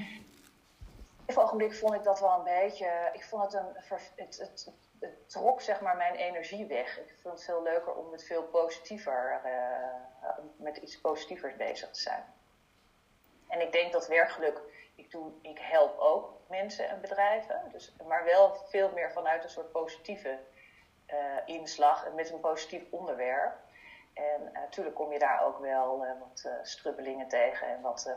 ogenblik 1.38 1.74
vond 1.74 1.94
ik 1.94 2.04
dat 2.04 2.20
wel 2.20 2.38
een 2.38 2.62
beetje. 2.62 3.10
Ik 3.14 3.24
vond 3.24 3.44
het 3.44 3.54
een. 3.54 4.00
Het, 4.16 4.38
het, 4.38 4.72
trok 5.26 5.62
zeg 5.62 5.82
maar 5.82 5.98
mijn 5.98 6.16
energie 6.16 6.66
weg. 6.66 7.00
Ik 7.00 7.20
vond 7.22 7.34
het 7.34 7.44
veel 7.44 7.64
leuker 7.64 7.94
om 7.94 8.10
met 8.10 8.24
veel 8.24 8.44
positiever. 8.44 9.42
Uh, 9.46 10.30
met 10.56 10.78
iets 10.78 11.02
positievers 11.02 11.56
bezig 11.56 11.90
te 11.90 12.00
zijn. 12.00 12.24
En 13.48 13.62
ik 13.62 13.72
denk 13.72 13.92
dat 13.92 14.08
werkgeluk. 14.08 14.62
Ik, 14.96 15.12
doe, 15.12 15.32
ik 15.42 15.60
help 15.60 15.98
ook 16.00 16.40
mensen 16.48 16.88
en 16.88 17.02
bedrijven. 17.02 17.62
Dus, 17.72 17.96
maar 18.08 18.24
wel 18.24 18.56
veel 18.56 18.92
meer 18.92 19.12
vanuit 19.12 19.44
een 19.44 19.50
soort 19.50 19.72
positieve 19.72 20.40
uh, 21.08 21.16
inslag. 21.46 22.06
En 22.06 22.16
met 22.16 22.32
een 22.32 22.40
positief 22.40 22.84
onderwerp. 22.90 23.54
En 24.22 24.52
natuurlijk 24.54 24.96
kom 24.96 25.12
je 25.12 25.20
daar 25.20 25.46
ook 25.46 25.60
wel 25.60 26.06
uh, 26.06 26.12
wat 26.20 26.44
uh, 26.46 26.52
strubbelingen 26.62 27.28
tegen 27.28 27.68
en 27.68 27.82
wat 27.82 28.16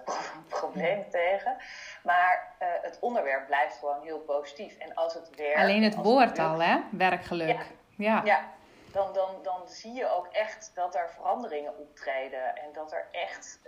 problemen 0.48 1.10
tegen. 1.10 1.56
Maar 2.02 2.52
het 2.58 2.98
onderwerp 3.00 3.46
blijft 3.46 3.76
gewoon 3.76 4.02
heel 4.02 4.18
positief. 4.18 4.78
En 4.78 4.94
als 4.94 5.14
het 5.14 5.36
werkt. 5.36 5.58
Alleen 5.58 5.82
het 5.82 5.94
woord 5.94 6.38
al, 6.38 6.62
hè? 6.62 6.80
Werkgeluk. 6.90 7.48
Ja. 7.48 7.62
ja. 7.96 8.20
ja. 8.24 8.52
Dan, 8.92 9.12
dan, 9.12 9.28
dan 9.42 9.68
zie 9.68 9.92
je 9.92 10.10
ook 10.10 10.26
echt 10.26 10.70
dat 10.74 10.94
er 10.94 11.10
veranderingen 11.10 11.78
optreden. 11.78 12.56
En 12.56 12.72
dat 12.72 12.92
er 12.92 13.08
echt 13.10 13.60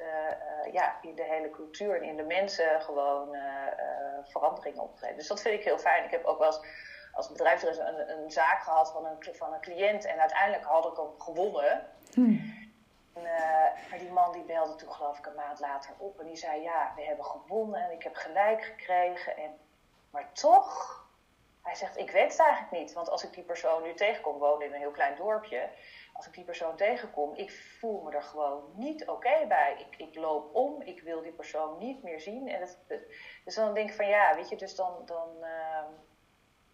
ja, 0.73 0.94
in 1.03 1.15
de 1.15 1.25
hele 1.25 1.50
cultuur 1.50 1.97
en 1.97 2.03
in 2.03 2.17
de 2.17 2.23
mensen 2.23 2.81
gewoon 2.81 3.37
veranderingen 4.23 4.83
optreden. 4.83 5.17
Dus 5.17 5.27
dat 5.27 5.41
vind 5.41 5.59
ik 5.59 5.65
heel 5.65 5.79
fijn. 5.79 6.05
Ik 6.05 6.11
heb 6.11 6.25
ook 6.25 6.38
wel 6.38 6.47
eens 6.47 6.61
als 7.17 7.29
bedrijf 7.29 7.62
een, 7.62 8.11
een 8.11 8.31
zaak 8.31 8.62
gehad 8.62 8.93
van 8.93 9.06
een, 9.06 9.35
van 9.35 9.53
een 9.53 9.61
cliënt. 9.61 10.05
En 10.05 10.21
uiteindelijk 10.21 10.65
had 10.65 10.87
ik 10.87 10.97
hem 10.97 11.11
gewonnen. 11.19 11.87
Hmm. 12.16 12.54
En, 13.14 13.22
uh, 13.22 13.90
maar 13.90 13.98
die 13.98 14.10
man 14.10 14.32
die 14.32 14.44
belde 14.44 14.74
toen 14.74 14.92
geloof 14.92 15.18
ik 15.18 15.26
een 15.26 15.34
maand 15.34 15.60
later 15.60 15.94
op 15.98 16.20
en 16.20 16.26
die 16.26 16.37
zei 16.37 16.62
ja, 16.62 16.92
we 16.94 17.02
hebben 17.02 17.25
gewonnen 17.25 17.80
en 17.80 17.92
ik 17.92 18.02
heb 18.02 18.14
gelijk 18.14 18.62
gekregen. 18.64 19.37
En, 19.37 19.58
maar 20.11 20.32
toch, 20.32 21.04
hij 21.62 21.75
zegt 21.75 21.96
ik 21.96 22.11
weet 22.11 22.30
het 22.30 22.40
eigenlijk 22.40 22.73
niet. 22.73 22.92
Want 22.92 23.08
als 23.11 23.25
ik 23.25 23.32
die 23.32 23.44
persoon 23.44 23.82
nu 23.82 23.94
tegenkom, 23.94 24.38
wonen 24.38 24.66
in 24.66 24.73
een 24.73 24.78
heel 24.78 24.90
klein 24.90 25.16
dorpje. 25.16 25.70
Als 26.12 26.26
ik 26.26 26.35
die 26.35 26.44
persoon 26.44 26.76
tegenkom, 26.76 27.35
ik 27.35 27.52
voel 27.52 28.02
me 28.02 28.12
er 28.12 28.23
gewoon 28.23 28.64
niet 28.75 29.02
oké 29.02 29.12
okay 29.12 29.46
bij. 29.46 29.87
Ik, 29.90 30.08
ik 30.08 30.14
loop 30.14 30.54
om, 30.54 30.82
ik 30.82 31.02
wil 31.02 31.23
die 31.23 31.32
persoon 31.32 31.78
niet 31.78 32.02
meer 32.02 32.20
zien. 32.20 32.49
En 32.49 32.61
het, 32.61 32.78
het, 32.87 33.14
dus 33.44 33.54
dan 33.54 33.75
denk 33.75 33.88
ik 33.88 33.96
van 33.96 34.08
ja, 34.08 34.35
weet 34.35 34.49
je, 34.49 34.56
dus 34.56 34.75
dan, 34.75 35.02
dan 35.06 35.28
uh, 35.40 35.85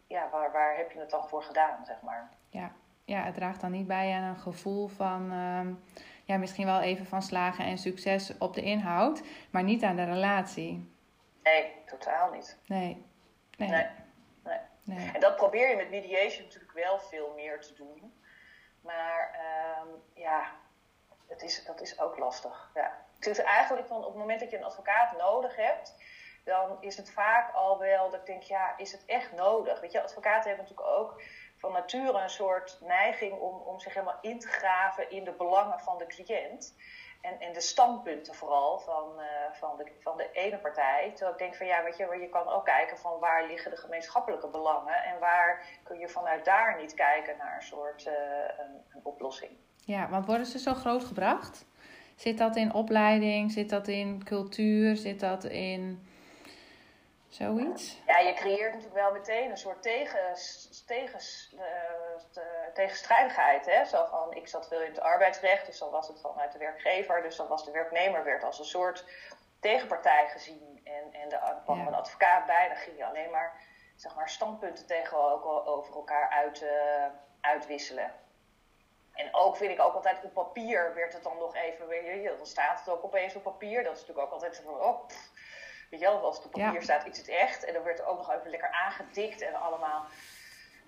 ja, 0.07 0.31
waar, 0.31 0.53
waar 0.53 0.77
heb 0.77 0.91
je 0.91 0.99
het 0.99 1.11
dan 1.11 1.29
voor 1.29 1.43
gedaan, 1.43 1.85
zeg 1.85 2.01
maar. 2.01 2.31
Ja 2.49 2.73
ja, 3.13 3.23
het 3.23 3.35
draagt 3.35 3.61
dan 3.61 3.71
niet 3.71 3.87
bij 3.87 4.13
aan 4.13 4.23
een 4.23 4.41
gevoel 4.41 4.89
van 4.89 5.33
uh, 5.33 5.67
ja, 6.25 6.37
misschien 6.37 6.67
wel 6.67 6.81
even 6.81 7.07
van 7.07 7.23
slagen 7.23 7.65
en 7.65 7.79
succes 7.79 8.39
op 8.39 8.55
de 8.55 8.63
inhoud, 8.63 9.23
maar 9.51 9.63
niet 9.63 9.83
aan 9.83 9.97
de 9.97 10.05
relatie. 10.05 10.91
Nee, 11.43 11.73
totaal 11.87 12.33
niet. 12.33 12.59
Nee. 12.67 13.07
Nee. 13.57 13.69
nee. 13.69 13.87
nee. 14.45 14.59
nee. 14.85 15.11
En 15.13 15.21
dat 15.21 15.37
probeer 15.37 15.69
je 15.69 15.77
met 15.77 15.91
mediation 15.91 16.45
natuurlijk 16.45 16.73
wel 16.73 16.99
veel 16.99 17.33
meer 17.37 17.61
te 17.61 17.75
doen. 17.75 18.15
Maar 18.81 19.41
um, 19.83 19.89
ja, 20.15 20.51
het 21.29 21.43
is, 21.43 21.65
dat 21.65 21.81
is 21.81 22.01
ook 22.01 22.19
lastig. 22.19 22.71
Ja. 22.75 23.05
Het 23.17 23.27
is 23.27 23.39
eigenlijk 23.39 23.87
van 23.87 23.97
op 23.97 24.05
het 24.05 24.19
moment 24.19 24.41
dat 24.41 24.51
je 24.51 24.57
een 24.57 24.65
advocaat 24.65 25.17
nodig 25.19 25.57
hebt, 25.57 25.95
dan 26.45 26.77
is 26.81 26.97
het 26.97 27.11
vaak 27.13 27.55
al 27.55 27.79
wel 27.79 28.11
dat 28.11 28.21
ik 28.21 28.27
denk, 28.27 28.43
ja, 28.43 28.77
is 28.77 28.93
het 28.93 29.05
echt 29.05 29.33
nodig? 29.33 29.81
Weet 29.81 29.93
je, 29.93 30.03
advocaten 30.03 30.49
hebben 30.49 30.67
natuurlijk 30.69 30.99
ook 30.99 31.23
van 31.57 31.73
nature 31.73 32.23
een 32.23 32.31
soort 32.31 32.79
neiging 32.81 33.33
om, 33.33 33.55
om 33.55 33.81
zich 33.81 33.95
helemaal 33.95 34.19
in 34.21 34.39
te 34.39 34.49
graven 34.49 35.11
in 35.11 35.25
de 35.25 35.33
belangen 35.33 35.81
van 35.81 35.99
de 35.99 36.07
cliënt. 36.07 36.75
En, 37.21 37.53
de 37.53 37.61
standpunten 37.61 38.35
vooral 38.35 38.79
van, 38.79 39.09
uh, 39.17 39.25
van, 39.53 39.77
de, 39.77 39.93
van 40.01 40.17
de 40.17 40.31
ene 40.33 40.59
partij. 40.59 41.11
Terwijl 41.11 41.33
ik 41.33 41.39
denk 41.39 41.55
van 41.55 41.67
ja, 41.67 41.83
weet 41.83 41.97
je, 41.97 42.19
je 42.21 42.29
kan 42.29 42.49
ook 42.49 42.65
kijken 42.65 42.99
van 42.99 43.19
waar 43.19 43.47
liggen 43.47 43.71
de 43.71 43.77
gemeenschappelijke 43.77 44.49
belangen. 44.49 45.05
En 45.05 45.19
waar 45.19 45.65
kun 45.83 45.99
je 45.99 46.09
vanuit 46.09 46.45
daar 46.45 46.81
niet 46.81 46.95
kijken 46.95 47.37
naar 47.37 47.57
een 47.57 47.63
soort 47.63 48.07
een, 48.07 48.83
een 48.89 49.01
oplossing. 49.03 49.51
Ja, 49.85 50.09
want 50.09 50.27
worden 50.27 50.47
ze 50.47 50.59
zo 50.59 50.75
groot 50.75 51.05
gebracht? 51.05 51.67
Zit 52.17 52.39
dat 52.39 52.57
in 52.57 52.75
opleiding? 52.75 53.53
Zit 53.53 53.71
dat 53.71 53.89
in 53.89 54.25
cultuur? 54.25 54.97
Zit 54.97 55.21
dat 55.21 55.45
in 55.45 56.07
zoiets? 57.35 58.03
Ja, 58.07 58.19
je 58.19 58.35
creëert 58.35 58.75
natuurlijk 58.75 59.01
wel 59.01 59.13
meteen 59.13 59.51
een 59.51 59.57
soort 59.57 59.83
tegen 59.83 60.37
tegen, 60.87 61.21
uh, 61.55 62.75
tegenstrijdigheid. 62.75 63.67
Hè? 63.67 63.85
Zo 63.85 64.07
van, 64.11 64.35
ik 64.35 64.49
zat 64.49 64.69
veel 64.69 64.81
in 64.81 64.91
het 64.91 65.01
arbeidsrecht, 65.01 65.67
dus 65.67 65.79
dan 65.79 65.91
was 65.91 66.09
het 66.09 66.21
vanuit 66.21 66.53
de 66.53 66.59
werkgever. 66.59 67.23
Dus 67.23 67.37
dan 67.37 67.49
was 67.49 67.65
de 67.65 67.71
werknemer 67.71 68.25
werd 68.25 68.45
als 68.45 68.59
een 68.59 68.65
soort 68.65 69.05
tegenpartij 69.61 70.29
gezien. 70.29 70.81
En, 70.85 71.13
en 71.13 71.33
er 71.33 71.61
kwam 71.65 71.87
een 71.87 71.95
advocaat 71.95 72.47
bij, 72.47 72.69
dan 72.69 72.77
ging 72.77 72.97
je 72.97 73.05
alleen 73.05 73.31
maar, 73.31 73.61
zeg 73.97 74.15
maar 74.15 74.29
standpunten 74.29 74.87
tegenover 74.87 75.95
elkaar 75.95 76.29
uit, 76.29 76.63
uh, 76.63 77.07
uitwisselen. 77.41 78.13
En 79.13 79.35
ook 79.35 79.57
vind 79.57 79.73
ik 79.73 79.81
ook 79.81 79.95
altijd 79.95 80.25
op 80.25 80.33
papier 80.33 80.95
werd 80.95 81.13
het 81.13 81.23
dan 81.23 81.39
nog 81.39 81.55
even 81.55 81.89
weer, 81.89 82.37
dan 82.37 82.47
staat 82.47 82.79
het 82.79 82.89
ook 82.89 83.05
opeens 83.05 83.35
op 83.35 83.43
papier. 83.43 83.83
Dat 83.83 83.93
is 83.93 84.01
natuurlijk 84.01 84.27
ook 84.27 84.33
altijd 84.33 84.63
van, 84.65 84.81
oh, 84.81 85.09
weet 85.93 86.01
je 86.01 86.07
wel, 86.07 86.25
als 86.25 86.37
het 86.37 86.47
op 86.47 86.53
papier 86.53 86.83
staat, 86.83 87.07
iets 87.07 87.19
het 87.19 87.29
echt. 87.29 87.65
En 87.65 87.73
dan 87.73 87.83
werd 87.83 87.99
er 87.99 88.07
ook 88.07 88.17
nog 88.17 88.33
even 88.33 88.51
lekker 88.51 88.71
aangedikt 88.71 89.41
en 89.41 89.55
allemaal. 89.55 90.05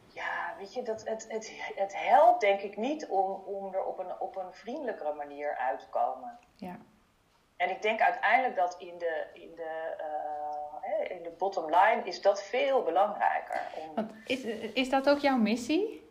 Ja, 0.06 0.54
weet 0.58 0.74
je, 0.74 0.82
dat, 0.82 1.08
het, 1.08 1.26
het, 1.28 1.52
het 1.74 1.94
helpt 1.96 2.40
denk 2.40 2.60
ik 2.60 2.76
niet 2.76 3.06
om, 3.06 3.30
om 3.44 3.74
er 3.74 3.84
op 3.84 3.98
een, 3.98 4.20
op 4.20 4.36
een 4.36 4.52
vriendelijkere 4.52 5.14
manier 5.14 5.56
uit 5.56 5.80
te 5.80 5.86
komen. 5.88 6.38
Ja. 6.56 6.76
En 7.56 7.70
ik 7.70 7.82
denk 7.82 8.00
uiteindelijk 8.00 8.56
dat 8.56 8.76
in 8.78 8.98
de, 8.98 9.26
in 9.32 9.54
de, 9.54 9.94
uh, 10.00 11.16
in 11.16 11.22
de 11.22 11.32
bottom 11.38 11.64
line 11.64 12.00
is 12.04 12.22
dat 12.22 12.42
veel 12.42 12.82
belangrijker. 12.82 13.60
Om... 13.74 13.94
Want 13.94 14.12
is, 14.26 14.44
is 14.74 14.90
dat 14.90 15.08
ook 15.08 15.18
jouw 15.18 15.36
missie? 15.36 16.08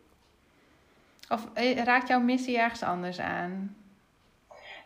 Of 1.28 1.48
eh, 1.54 1.84
raakt 1.84 2.08
jouw 2.08 2.20
missie 2.20 2.58
ergens 2.58 2.82
anders 2.82 3.20
aan? 3.20 3.83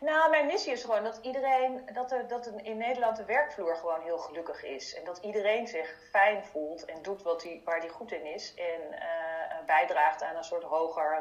Nou, 0.00 0.30
mijn 0.30 0.46
missie 0.46 0.72
is 0.72 0.84
gewoon 0.84 1.04
dat 1.04 1.18
iedereen, 1.22 1.88
dat, 1.92 2.12
er, 2.12 2.28
dat 2.28 2.46
in 2.46 2.76
Nederland 2.76 3.16
de 3.16 3.24
werkvloer 3.24 3.76
gewoon 3.76 4.00
heel 4.00 4.18
gelukkig 4.18 4.64
is. 4.64 4.94
En 4.94 5.04
dat 5.04 5.18
iedereen 5.18 5.66
zich 5.66 5.96
fijn 6.10 6.44
voelt 6.44 6.84
en 6.84 7.02
doet 7.02 7.22
wat 7.22 7.42
hij, 7.42 7.60
waar 7.64 7.78
hij 7.78 7.88
goed 7.88 8.12
in 8.12 8.24
is. 8.24 8.54
En 8.54 8.80
uh, 8.92 9.66
bijdraagt 9.66 10.22
aan 10.22 10.36
een 10.36 10.44
soort 10.44 10.62
hoger, 10.62 11.20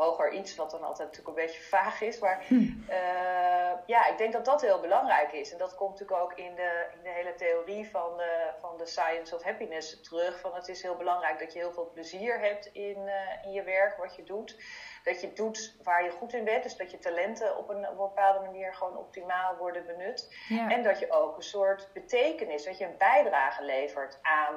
hoger 0.00 0.32
iets, 0.32 0.54
wat 0.54 0.70
dan 0.70 0.82
altijd 0.82 1.08
natuurlijk 1.08 1.38
een 1.38 1.44
beetje 1.44 1.62
vaag 1.62 2.00
is. 2.00 2.18
Maar 2.18 2.44
hm. 2.46 2.54
uh, 2.54 3.72
ja, 3.86 4.06
ik 4.06 4.18
denk 4.18 4.32
dat 4.32 4.44
dat 4.44 4.60
heel 4.60 4.80
belangrijk 4.80 5.32
is. 5.32 5.52
En 5.52 5.58
dat 5.58 5.74
komt 5.74 5.90
natuurlijk 5.90 6.20
ook 6.20 6.38
in 6.38 6.54
de, 6.54 6.86
in 6.96 7.02
de 7.02 7.10
hele 7.10 7.34
theorie 7.34 7.90
van 7.90 8.16
de, 8.16 8.50
van 8.60 8.76
de 8.76 8.86
Science 8.86 9.34
of 9.34 9.42
Happiness 9.42 10.00
terug. 10.02 10.40
Van 10.40 10.54
het 10.54 10.68
is 10.68 10.82
heel 10.82 10.96
belangrijk 10.96 11.38
dat 11.38 11.52
je 11.52 11.58
heel 11.58 11.72
veel 11.72 11.90
plezier 11.94 12.40
hebt 12.40 12.66
in, 12.66 13.10
in 13.44 13.52
je 13.52 13.62
werk, 13.62 13.96
wat 13.96 14.16
je 14.16 14.22
doet 14.22 14.56
dat 15.04 15.20
je 15.20 15.32
doet 15.32 15.76
waar 15.82 16.04
je 16.04 16.10
goed 16.10 16.32
in 16.32 16.44
bent. 16.44 16.62
Dus 16.62 16.76
dat 16.76 16.90
je 16.90 16.98
talenten 16.98 17.56
op 17.56 17.68
een, 17.68 17.88
op 17.88 17.90
een 17.90 17.96
bepaalde 17.96 18.40
manier 18.40 18.74
gewoon 18.74 18.96
optimaal 18.96 19.56
worden 19.56 19.86
benut. 19.86 20.34
En 20.68 20.82
dat 20.82 20.98
je 20.98 21.10
ook 21.10 21.36
een 21.36 21.42
soort 21.42 21.88
betekenis, 21.92 22.64
dat 22.64 22.78
je 22.78 22.84
een 22.84 22.98
bijdrage 22.98 23.64
levert 23.64 24.18
aan, 24.22 24.56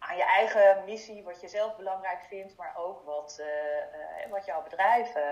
aan 0.00 0.16
je 0.16 0.24
eigen 0.24 0.84
missie, 0.84 1.24
wat 1.24 1.40
je 1.40 1.48
zelf 1.48 1.76
belangrijk 1.76 2.20
vindt, 2.28 2.56
maar 2.56 2.72
ook 2.76 3.04
wat, 3.04 3.38
uh, 3.40 3.46
uh, 3.46 4.30
wat 4.30 4.44
jouw 4.44 4.62
bedrijf 4.62 5.16
uh, 5.16 5.22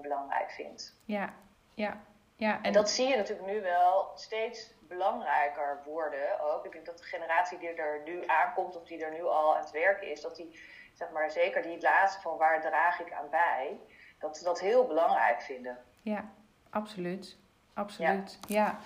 belangrijk 0.00 0.50
vindt. 0.50 0.94
Ja, 1.04 1.34
ja. 1.74 2.00
Ja, 2.36 2.56
en... 2.56 2.62
en 2.62 2.72
dat 2.72 2.90
zie 2.90 3.08
je 3.08 3.16
natuurlijk 3.16 3.48
nu 3.48 3.60
wel 3.60 4.10
steeds 4.14 4.74
belangrijker 4.80 5.82
worden 5.84 6.40
ook. 6.40 6.64
Ik 6.64 6.72
denk 6.72 6.86
dat 6.86 6.98
de 6.98 7.04
generatie 7.04 7.58
die 7.58 7.68
er 7.68 8.02
nu 8.04 8.26
aankomt, 8.26 8.76
of 8.76 8.84
die 8.84 9.04
er 9.04 9.12
nu 9.12 9.22
al 9.22 9.54
aan 9.54 9.60
het 9.60 9.70
werken 9.70 10.10
is, 10.10 10.20
dat 10.20 10.36
die 10.36 10.60
zeg 10.92 11.10
maar, 11.10 11.30
zeker 11.30 11.62
die 11.62 11.80
laatste 11.80 12.20
van 12.20 12.36
waar 12.36 12.60
draag 12.60 13.00
ik 13.00 13.12
aan 13.12 13.30
bij, 13.30 13.80
dat 14.18 14.36
ze 14.36 14.44
dat 14.44 14.60
heel 14.60 14.86
belangrijk 14.86 15.42
vinden. 15.42 15.78
Ja, 16.02 16.24
absoluut. 16.70 17.36
Absoluut, 17.74 18.38
ja. 18.48 18.78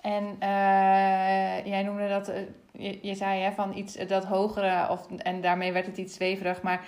En 0.00 0.24
uh, 0.24 1.66
jij 1.66 1.82
noemde 1.82 2.08
dat, 2.08 2.28
uh, 2.28 2.36
je, 2.72 2.98
je, 3.02 3.14
zei 3.14 3.40
hè, 3.40 3.52
van 3.52 3.76
iets 3.76 3.94
dat 3.94 4.24
hogere, 4.24 4.88
of, 4.90 5.06
en 5.16 5.40
daarmee 5.40 5.72
werd 5.72 5.86
het 5.86 5.96
iets 5.96 6.14
zweverig, 6.14 6.62
maar 6.62 6.80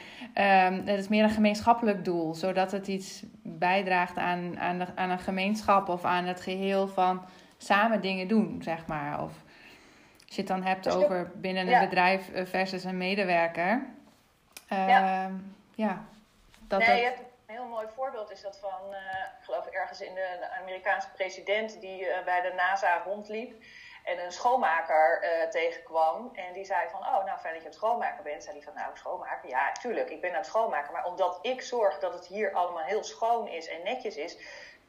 um, 0.71 0.87
het 0.87 0.99
is 0.99 1.09
meer 1.09 1.25
een 1.25 1.31
gemeenschappelijk 1.31 2.05
doel, 2.05 2.35
zodat 2.35 2.73
het 2.73 2.89
iets 2.89 3.23
bijdraagt 3.43 4.17
aan, 4.17 4.59
aan, 4.59 4.79
de, 4.79 4.87
aan 4.95 5.11
een 5.11 5.19
gemeenschap 5.19 5.89
of 5.89 6.05
aan 6.05 6.25
het 6.25 6.41
geheel 6.41 6.89
van 6.89 7.23
samen 7.59 8.01
dingen 8.01 8.29
doen, 8.29 8.61
zeg 8.63 8.87
maar. 8.87 9.23
Of 9.23 9.33
als 10.27 10.35
je 10.37 10.41
het 10.41 10.51
dan 10.51 10.63
hebt 10.63 10.89
over 10.89 11.31
binnen 11.35 11.73
een 11.73 11.81
bedrijf 11.81 12.31
versus 12.35 12.85
een 12.85 12.97
medewerker 12.97 13.83
ja. 14.77 15.25
Ehm, 15.25 15.35
ja. 15.75 16.05
Dat 16.67 16.87
nee, 16.87 17.07
een 17.07 17.13
heel 17.53 17.65
mooi 17.65 17.87
voorbeeld 17.95 18.31
is 18.31 18.41
dat 18.41 18.59
van, 18.59 18.81
uh, 18.91 18.99
ik 19.39 19.45
geloof 19.45 19.67
ergens 19.67 20.01
in 20.01 20.15
de, 20.15 20.51
Amerikaanse 20.61 21.11
president 21.11 21.81
die 21.81 22.01
uh, 22.01 22.25
bij 22.25 22.41
de 22.41 22.53
NASA 22.53 23.03
rondliep 23.03 23.65
en 24.05 24.25
een 24.25 24.33
schoonmaker 24.33 25.23
uh, 25.23 25.49
tegenkwam. 25.49 26.31
En 26.35 26.53
die 26.53 26.65
zei 26.65 26.89
van, 26.89 27.01
oh, 27.01 27.25
nou 27.25 27.39
fijn 27.39 27.55
dat 27.55 27.63
je 27.63 27.69
een 27.69 27.75
schoonmaker 27.75 28.23
bent. 28.23 28.43
Zei 28.43 28.57
hij 28.57 28.65
van, 28.65 28.75
nou, 28.75 28.97
schoonmaker? 28.97 29.49
Ja, 29.49 29.73
tuurlijk, 29.73 30.11
ik 30.11 30.21
ben 30.21 30.31
aan 30.31 30.37
het 30.37 30.47
schoonmaken. 30.47 30.93
Maar 30.93 31.07
omdat 31.07 31.39
ik 31.43 31.63
zorg 31.63 31.99
dat 31.99 32.13
het 32.13 32.27
hier 32.27 32.53
allemaal 32.53 32.85
heel 32.85 33.05
schoon 33.05 33.49
is 33.49 33.69
en 33.69 33.83
netjes 33.85 34.17
is, 34.17 34.39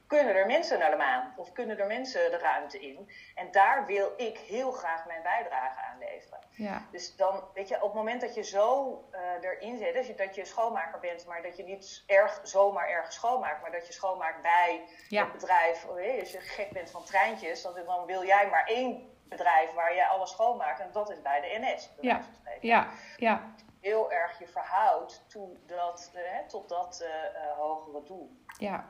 kunnen 0.07 0.35
er 0.35 0.45
mensen 0.45 0.79
naar 0.79 0.91
de 0.91 0.97
maan? 0.97 1.33
Of 1.37 1.51
kunnen 1.51 1.79
er 1.79 1.87
mensen 1.87 2.31
de 2.31 2.37
ruimte 2.37 2.79
in? 2.79 3.09
En 3.35 3.51
daar 3.51 3.85
wil 3.85 4.13
ik 4.17 4.37
heel 4.37 4.71
graag 4.71 5.05
mijn 5.05 5.21
bijdrage 5.21 5.79
aan 5.81 5.97
leveren. 5.97 6.32
Ja. 6.55 6.87
Dus 6.91 7.15
dan, 7.15 7.43
weet 7.53 7.67
je, 7.67 7.75
op 7.75 7.81
het 7.81 7.93
moment 7.93 8.21
dat 8.21 8.35
je 8.35 8.43
zo 8.43 8.99
uh, 9.11 9.49
erin 9.49 9.77
zit, 9.77 9.93
dus 9.93 10.15
dat 10.15 10.35
je 10.35 10.45
schoonmaker 10.45 10.99
bent, 10.99 11.25
maar 11.25 11.41
dat 11.41 11.57
je 11.57 11.63
niet 11.63 12.03
erg, 12.05 12.39
zomaar 12.43 12.89
erg 12.89 13.13
schoonmaakt, 13.13 13.61
maar 13.61 13.71
dat 13.71 13.87
je 13.87 13.93
schoonmaakt 13.93 14.41
bij 14.41 14.83
ja. 15.09 15.23
het 15.23 15.31
bedrijf. 15.31 15.85
Oh, 15.85 16.19
als 16.19 16.31
je 16.31 16.39
gek 16.39 16.71
bent 16.71 16.91
van 16.91 17.03
treintjes, 17.03 17.61
dan, 17.61 17.73
dan 17.85 18.05
wil 18.05 18.25
jij 18.25 18.49
maar 18.49 18.65
één 18.65 19.11
bedrijf 19.23 19.73
waar 19.73 19.95
jij 19.95 20.05
alles 20.05 20.29
schoonmaakt 20.29 20.79
en 20.79 20.91
dat 20.91 21.09
is 21.09 21.21
bij 21.21 21.41
de 21.41 21.59
NS. 21.59 21.89
Ja. 22.01 22.21
ja, 22.61 22.89
ja. 23.17 23.53
Heel 23.81 24.11
erg 24.11 24.39
je 24.39 24.47
verhoudt 24.47 25.23
to 25.27 25.57
dat, 25.65 26.11
uh, 26.15 26.47
tot 26.47 26.69
dat 26.69 27.03
uh, 27.03 27.57
hogere 27.57 28.03
doel. 28.03 28.37
Ja, 28.57 28.89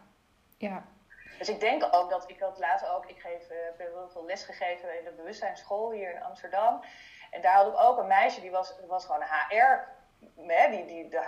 ja. 0.57 0.85
Dus 1.37 1.49
ik 1.49 1.59
denk 1.59 1.87
ook 1.91 2.09
dat 2.09 2.29
ik 2.29 2.39
had 2.39 2.59
later 2.59 2.95
ook, 2.95 3.05
ik 3.05 3.19
geef, 3.19 3.47
heb 3.47 3.77
heel 3.77 4.09
veel 4.09 4.25
les 4.25 4.43
gegeven 4.43 4.97
in 4.97 5.03
de 5.03 5.11
bewustzijnsschool 5.11 5.91
hier 5.91 6.15
in 6.15 6.23
Amsterdam. 6.23 6.81
En 7.33 7.41
daar 7.41 7.53
had 7.53 7.67
ik 7.67 7.79
ook 7.79 7.97
een 7.97 8.07
meisje, 8.07 8.41
die 8.41 8.51
was, 8.51 8.75
was 8.87 9.05
gewoon 9.05 9.21
een 9.21 9.27
HR, 9.27 9.87
hè, 10.47 10.69
die, 10.69 10.85
die, 10.85 11.09
de 11.09 11.19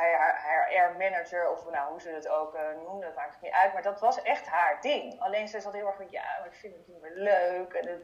HR-manager, 0.69 1.51
of 1.51 1.69
nou, 1.71 1.91
hoe 1.91 2.01
ze 2.01 2.09
het 2.09 2.27
ook 2.27 2.55
uh, 2.55 2.61
noemden, 2.83 3.07
dat 3.07 3.15
maakt 3.15 3.33
het 3.33 3.41
niet 3.41 3.51
uit. 3.51 3.73
Maar 3.73 3.81
dat 3.81 3.99
was 3.99 4.21
echt 4.21 4.47
haar 4.47 4.81
ding. 4.81 5.21
Alleen 5.21 5.47
ze 5.47 5.59
zat 5.59 5.73
heel 5.73 5.87
erg 5.87 5.95
van, 5.95 6.07
ja, 6.09 6.23
maar 6.39 6.47
ik 6.47 6.55
vind 6.55 6.75
het 6.75 6.87
niet 6.87 7.01
meer 7.01 7.15
leuk. 7.15 7.73
En, 7.73 7.87
en 7.87 7.97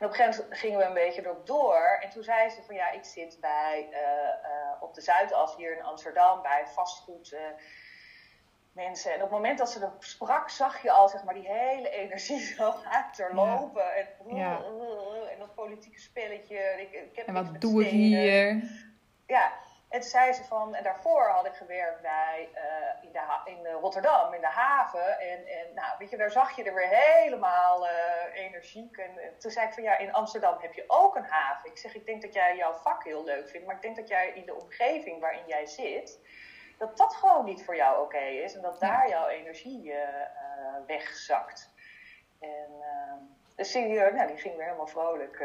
op 0.00 0.08
een 0.08 0.14
gegeven 0.14 0.42
moment 0.42 0.58
gingen 0.58 0.78
we 0.78 0.84
een 0.84 0.94
beetje 0.94 1.22
erop 1.22 1.46
door. 1.46 1.98
En 2.00 2.10
toen 2.10 2.22
zei 2.22 2.50
ze 2.50 2.62
van, 2.62 2.74
ja, 2.74 2.90
ik 2.90 3.04
zit 3.04 3.38
bij, 3.40 3.88
uh, 3.90 3.98
uh, 3.98 4.82
op 4.82 4.94
de 4.94 5.00
Zuidas 5.00 5.56
hier 5.56 5.76
in 5.76 5.84
Amsterdam, 5.84 6.42
bij 6.42 6.66
vastgoed 6.66 7.36
mensen. 8.76 9.10
En 9.10 9.16
op 9.16 9.22
het 9.22 9.30
moment 9.30 9.58
dat 9.58 9.70
ze 9.70 9.84
er 9.84 9.92
sprak, 9.98 10.48
zag 10.48 10.82
je 10.82 10.90
al 10.90 11.08
zeg 11.08 11.24
maar, 11.24 11.34
die 11.34 11.48
hele 11.48 11.88
energie 11.88 12.40
zo 12.56 12.74
achterlopen. 12.90 13.82
Ja. 13.82 13.92
En, 13.92 14.36
ja. 14.36 14.56
en 15.14 15.15
politieke 15.56 16.00
spelletje. 16.00 16.58
Ik, 16.58 16.92
ik 16.92 17.16
heb 17.16 17.26
en 17.26 17.34
wat 17.34 17.60
doe 17.60 17.84
ik 17.84 17.90
hier? 17.90 18.62
Ja, 19.26 19.52
en 19.88 20.00
toen 20.00 20.10
zei 20.10 20.32
ze 20.32 20.44
van, 20.44 20.74
en 20.74 20.82
daarvoor 20.82 21.28
had 21.28 21.46
ik 21.46 21.54
gewerkt 21.54 22.02
bij, 22.02 22.48
uh, 22.54 23.04
in, 23.04 23.12
de, 23.12 23.50
in 23.50 23.72
Rotterdam, 23.72 24.34
in 24.34 24.40
de 24.40 24.46
haven. 24.46 25.18
En, 25.20 25.46
en 25.46 25.74
nou, 25.74 25.94
weet 25.98 26.10
je, 26.10 26.16
daar 26.16 26.30
zag 26.30 26.56
je 26.56 26.64
er 26.64 26.74
weer 26.74 26.88
helemaal 26.88 27.84
uh, 27.84 27.90
energiek. 28.32 28.96
En, 28.96 29.18
en, 29.18 29.38
toen 29.38 29.50
zei 29.50 29.66
ik 29.66 29.72
van, 29.72 29.82
ja, 29.82 29.98
in 29.98 30.12
Amsterdam 30.12 30.56
heb 30.58 30.74
je 30.74 30.84
ook 30.86 31.16
een 31.16 31.24
haven. 31.24 31.70
Ik 31.70 31.78
zeg, 31.78 31.94
ik 31.94 32.06
denk 32.06 32.22
dat 32.22 32.34
jij 32.34 32.56
jouw 32.56 32.72
vak 32.72 33.04
heel 33.04 33.24
leuk 33.24 33.48
vindt, 33.48 33.66
maar 33.66 33.76
ik 33.76 33.82
denk 33.82 33.96
dat 33.96 34.08
jij 34.08 34.32
in 34.34 34.46
de 34.46 34.54
omgeving 34.54 35.20
waarin 35.20 35.46
jij 35.46 35.66
zit, 35.66 36.20
dat 36.78 36.96
dat 36.96 37.14
gewoon 37.14 37.44
niet 37.44 37.64
voor 37.64 37.76
jou 37.76 38.04
oké 38.04 38.24
is 38.24 38.54
en 38.54 38.62
dat 38.62 38.80
daar 38.80 39.08
jouw 39.08 39.26
energie 39.26 39.84
uh, 39.84 39.96
wegzakt. 40.86 41.74
En 42.40 42.70
dus 43.56 43.72
die, 43.72 43.86
nou, 43.86 44.26
die 44.26 44.36
ging 44.36 44.56
weer 44.56 44.64
helemaal 44.64 44.86
vrolijk. 44.86 45.38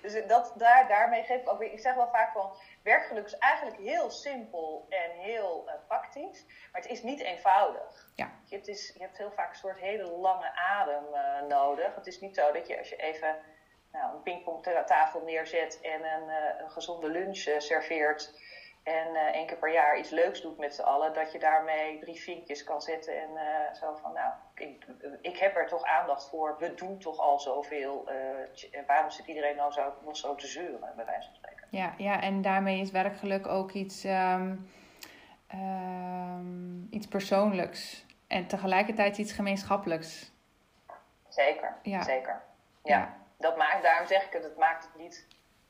dus 0.02 0.26
dat, 0.26 0.52
daar, 0.56 0.88
daarmee 0.88 1.22
geef 1.22 1.40
ik 1.40 1.50
ook 1.50 1.58
weer, 1.58 1.72
ik 1.72 1.80
zeg 1.80 1.94
wel 1.94 2.08
vaak 2.08 2.32
van, 2.32 2.56
werkgeluk 2.82 3.24
is 3.24 3.38
eigenlijk 3.38 3.76
heel 3.80 4.10
simpel 4.10 4.86
en 4.88 5.10
heel 5.10 5.70
praktisch, 5.86 6.44
maar 6.72 6.80
het 6.80 6.90
is 6.90 7.02
niet 7.02 7.20
eenvoudig. 7.20 8.10
Ja. 8.14 8.30
Je, 8.44 8.56
het 8.56 8.68
is, 8.68 8.92
je 8.94 9.00
hebt 9.00 9.18
heel 9.18 9.32
vaak 9.32 9.50
een 9.50 9.56
soort 9.56 9.78
hele 9.78 10.10
lange 10.10 10.54
adem 10.54 11.04
nodig. 11.48 11.94
Het 11.94 12.06
is 12.06 12.20
niet 12.20 12.34
zo 12.34 12.52
dat 12.52 12.66
je 12.66 12.78
als 12.78 12.88
je 12.88 12.96
even 12.96 13.36
nou, 13.92 14.14
een 14.14 14.22
pingpongtafel 14.22 15.20
neerzet 15.20 15.80
en 15.80 16.04
een, 16.04 16.28
een 16.62 16.70
gezonde 16.70 17.08
lunch 17.08 17.46
serveert 17.58 18.32
en 18.86 19.14
uh, 19.14 19.20
één 19.20 19.46
keer 19.46 19.56
per 19.56 19.72
jaar 19.72 19.98
iets 19.98 20.10
leuks 20.10 20.42
doet 20.42 20.58
met 20.58 20.74
z'n 20.74 20.82
allen, 20.82 21.14
dat 21.14 21.32
je 21.32 21.38
daarmee 21.38 21.98
drie 21.98 22.20
vinkjes 22.20 22.64
kan 22.64 22.82
zetten 22.82 23.22
en 23.22 23.30
uh, 23.34 23.74
zo 23.80 23.94
van, 24.02 24.12
nou, 24.12 24.32
ik, 24.54 24.86
ik, 25.20 25.38
heb 25.38 25.56
er 25.56 25.66
toch 25.66 25.84
aandacht 25.84 26.28
voor, 26.28 26.56
we 26.58 26.74
doen 26.74 26.98
toch 26.98 27.18
al 27.18 27.40
zoveel, 27.40 28.08
uh, 28.08 28.86
waarom 28.86 29.10
zit 29.10 29.26
iedereen 29.26 29.56
nou 29.56 29.72
zo, 29.72 29.94
nog 30.04 30.16
zo 30.16 30.34
te 30.34 30.46
zeuren, 30.46 30.92
bij 30.96 31.04
wijze 31.04 31.26
van 31.26 31.36
spreken. 31.36 31.66
Ja, 31.70 31.94
ja 31.96 32.20
en 32.20 32.42
daarmee 32.42 32.80
is 32.80 32.90
werkgeluk 32.90 33.46
ook 33.46 33.72
iets, 33.72 34.04
um, 34.04 34.70
um, 35.54 36.86
iets 36.90 37.06
persoonlijks 37.06 38.04
en 38.26 38.46
tegelijkertijd 38.46 39.18
iets 39.18 39.32
gemeenschappelijks. 39.32 40.32
Zeker, 41.28 41.76
ja. 41.82 42.02
zeker. 42.02 42.42
Ja. 42.82 42.98
ja. 42.98 43.16
Dat 43.38 43.56
maakt, 43.56 43.82
daarom 43.82 44.06
zeg 44.06 44.26
ik 44.26 44.32
het, 44.32 44.42
het 44.42 44.56
maakt 44.56 44.84
het 44.84 45.02
niet 45.02 45.26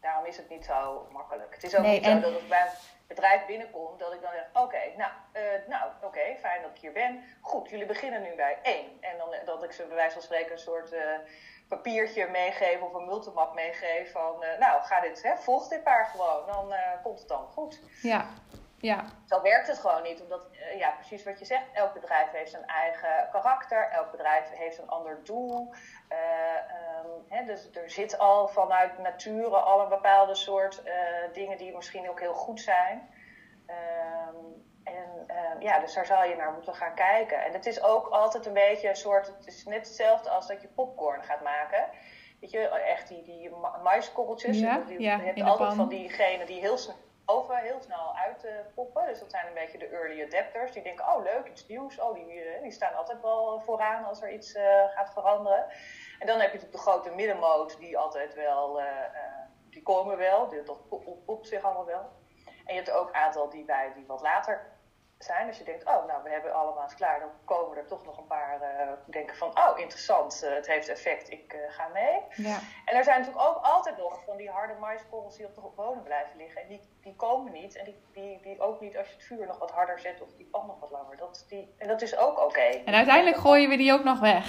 daarom 0.06 0.26
is 0.26 0.36
het 0.36 0.48
niet 0.48 0.64
zo 0.64 1.08
makkelijk. 1.12 1.54
Het 1.54 1.64
is 1.64 1.76
ook 1.76 1.82
Nee, 1.82 2.00
niet 2.00 2.04
zo 2.04 2.20
dat 2.20 2.40
ik 2.40 2.48
bij 2.48 2.68
bedrijf 3.06 3.46
binnenkom, 3.46 3.98
dat 3.98 4.12
ik 4.12 4.20
dan 4.20 4.30
zeg, 4.32 4.62
oké, 4.62 4.80
nou, 4.96 5.10
eh, 5.32 5.42
nou 5.68 5.90
oké, 6.02 6.36
fijn 6.40 6.62
dat 6.62 6.70
ik 6.70 6.80
hier 6.80 6.92
ben. 6.92 7.22
Goed, 7.40 7.70
jullie 7.70 7.86
beginnen 7.86 8.22
nu 8.22 8.34
bij 8.34 8.58
één. 8.62 8.86
En 9.00 9.18
dan 9.18 9.32
eh, 9.32 9.46
dat 9.46 9.62
ik 9.62 9.72
ze 9.72 9.86
bij 9.86 9.96
wijze 9.96 10.12
van 10.12 10.22
spreken 10.22 10.52
een 10.52 10.58
soort 10.58 10.92
eh, 10.92 11.18
papiertje 11.68 12.26
meegeef 12.26 12.80
of 12.80 12.94
een 12.94 13.06
multimap 13.06 13.54
meegeef 13.54 14.12
van, 14.12 14.44
nou, 14.58 14.82
ga 14.82 15.00
dit, 15.00 15.22
hè, 15.22 15.36
volg 15.36 15.68
dit 15.68 15.82
paar 15.82 16.06
gewoon, 16.06 16.46
dan 16.46 16.74
komt 17.02 17.18
het 17.18 17.28
dan 17.28 17.46
goed. 17.46 17.80
Ja, 18.02 18.26
ja, 18.78 19.04
Zo 19.24 19.42
werkt 19.42 19.66
het 19.66 19.78
gewoon 19.78 20.02
niet, 20.02 20.22
omdat, 20.22 20.48
eh, 20.52 20.78
ja, 20.78 20.90
precies 20.90 21.24
wat 21.24 21.38
je 21.38 21.44
zegt, 21.44 21.64
elk 21.72 21.92
bedrijf 21.92 22.30
heeft 22.30 22.50
zijn 22.50 22.66
eigen 22.66 23.28
karakter, 23.32 23.88
elk 23.90 24.10
bedrijf 24.10 24.50
heeft 24.50 24.78
een 24.78 24.88
ander 24.88 25.20
doel. 25.24 25.74
Eh, 26.08 26.18
ehm, 26.56 27.08
hè, 27.28 27.44
dus 27.44 27.70
er 27.72 27.90
zit 27.90 28.18
al 28.18 28.48
vanuit 28.48 28.98
nature 28.98 29.56
al 29.56 29.80
een 29.80 29.88
bepaalde 29.88 30.34
soort 30.34 30.82
eh, 30.82 30.94
dingen 31.32 31.58
die 31.58 31.76
misschien 31.76 32.10
ook 32.10 32.20
heel 32.20 32.34
goed 32.34 32.60
zijn. 32.60 33.08
Ehm, 33.66 34.36
en 34.84 35.24
ehm, 35.26 35.60
ja, 35.60 35.78
dus 35.80 35.94
daar 35.94 36.06
zal 36.06 36.24
je 36.24 36.36
naar 36.36 36.52
moeten 36.52 36.74
gaan 36.74 36.94
kijken. 36.94 37.44
En 37.44 37.52
het 37.52 37.66
is 37.66 37.82
ook 37.82 38.06
altijd 38.08 38.46
een 38.46 38.52
beetje 38.52 38.88
een 38.88 38.96
soort, 38.96 39.26
het 39.26 39.46
is 39.46 39.64
net 39.64 39.86
hetzelfde 39.86 40.30
als 40.30 40.46
dat 40.46 40.62
je 40.62 40.68
popcorn 40.68 41.22
gaat 41.22 41.42
maken. 41.42 41.88
Weet 42.40 42.50
je, 42.50 42.68
echt 42.68 43.08
die, 43.08 43.22
die 43.22 43.50
ma- 43.50 43.76
maiskorreltjes. 43.82 44.60
Ja, 44.60 44.78
die, 44.78 45.00
ja, 45.00 45.16
je 45.16 45.22
hebt 45.22 45.36
in 45.36 45.44
de 45.44 45.50
altijd 45.50 45.68
pan. 45.68 45.76
van 45.76 45.88
diegenen 45.88 46.46
die 46.46 46.60
heel 46.60 46.78
snel 46.78 46.96
over 47.26 47.56
heel 47.56 47.80
snel 47.80 48.16
uitpoppen. 48.16 49.06
dus 49.06 49.18
dat 49.18 49.30
zijn 49.30 49.46
een 49.46 49.54
beetje 49.54 49.78
de 49.78 49.88
early 49.88 50.24
adapters. 50.24 50.72
Die 50.72 50.82
denken, 50.82 51.14
oh 51.14 51.22
leuk, 51.22 51.48
iets 51.48 51.66
nieuws. 51.66 52.00
Oh, 52.00 52.14
die, 52.14 52.42
eh, 52.42 52.62
die 52.62 52.70
staan 52.70 52.94
altijd 52.94 53.20
wel 53.20 53.62
vooraan 53.64 54.04
als 54.04 54.22
er 54.22 54.32
iets 54.32 54.54
eh, 54.54 54.84
gaat 54.94 55.12
veranderen. 55.12 55.66
En 56.18 56.26
dan 56.26 56.40
heb 56.40 56.52
je 56.52 56.68
de 56.70 56.78
grote 56.78 57.10
middenmoot 57.10 57.78
die 57.78 57.98
altijd 57.98 58.34
wel, 58.34 58.80
eh, 58.80 58.86
die 59.70 59.82
komen 59.82 60.16
wel. 60.16 60.48
Die, 60.48 60.62
dat 60.62 60.78
zich 61.40 61.62
allemaal 61.62 61.86
wel. 61.86 62.10
En 62.64 62.74
je 62.74 62.80
hebt 62.80 62.90
ook 62.90 63.08
een 63.08 63.14
aantal 63.14 63.48
die 63.48 63.64
bij 63.64 63.92
die 63.94 64.06
wat 64.06 64.20
later 64.20 64.75
zijn. 65.18 65.46
Als 65.46 65.58
je 65.58 65.64
denkt, 65.64 65.84
oh 65.84 66.06
nou 66.06 66.22
we 66.22 66.30
hebben 66.30 66.54
allemaal 66.54 66.82
eens 66.82 66.94
klaar. 66.94 67.20
Dan 67.20 67.28
komen 67.44 67.76
er 67.76 67.86
toch 67.86 68.04
nog 68.04 68.18
een 68.18 68.26
paar 68.26 68.58
die 69.04 69.12
denken 69.12 69.36
van, 69.36 69.48
oh 69.48 69.78
interessant, 69.78 70.42
eh, 70.42 70.54
het 70.54 70.66
heeft 70.66 70.88
effect, 70.88 71.30
ik 71.30 71.52
eh, 71.52 71.58
ga 71.68 71.88
mee. 71.92 72.20
ja. 72.34 72.58
En 72.84 72.96
er 72.96 73.04
zijn 73.04 73.18
natuurlijk 73.18 73.48
ook 73.48 73.62
altijd 73.62 73.96
nog 73.96 74.24
van 74.24 74.36
die 74.36 74.50
harde 74.50 74.74
maiskorrels 74.80 75.36
die 75.36 75.46
op 75.46 75.54
de 75.54 75.60
bodem 75.76 76.02
blijven 76.02 76.36
liggen. 76.36 76.62
En 76.62 76.68
die, 76.68 76.80
die 77.00 77.16
komen 77.16 77.52
niet. 77.52 77.76
En 77.76 77.84
die, 77.84 77.96
die, 78.12 78.40
die 78.42 78.60
ook 78.60 78.80
niet 78.80 78.96
als 78.96 79.08
je 79.08 79.14
het 79.14 79.24
vuur 79.24 79.46
nog 79.46 79.58
wat 79.58 79.70
harder 79.70 79.98
zet 79.98 80.20
of 80.20 80.28
die 80.36 80.46
pan 80.46 80.66
nog 80.66 80.80
wat 80.80 80.90
langer. 80.90 81.16
Dat, 81.16 81.44
die, 81.48 81.74
en 81.78 81.88
dat 81.88 82.02
is 82.02 82.16
ook 82.16 82.40
oké. 82.40 82.60
En 82.60 82.94
uiteindelijk 82.94 83.36
gooien 83.36 83.68
we 83.68 83.76
die 83.76 83.92
ook 83.92 84.04
nog 84.04 84.20
weg. 84.20 84.46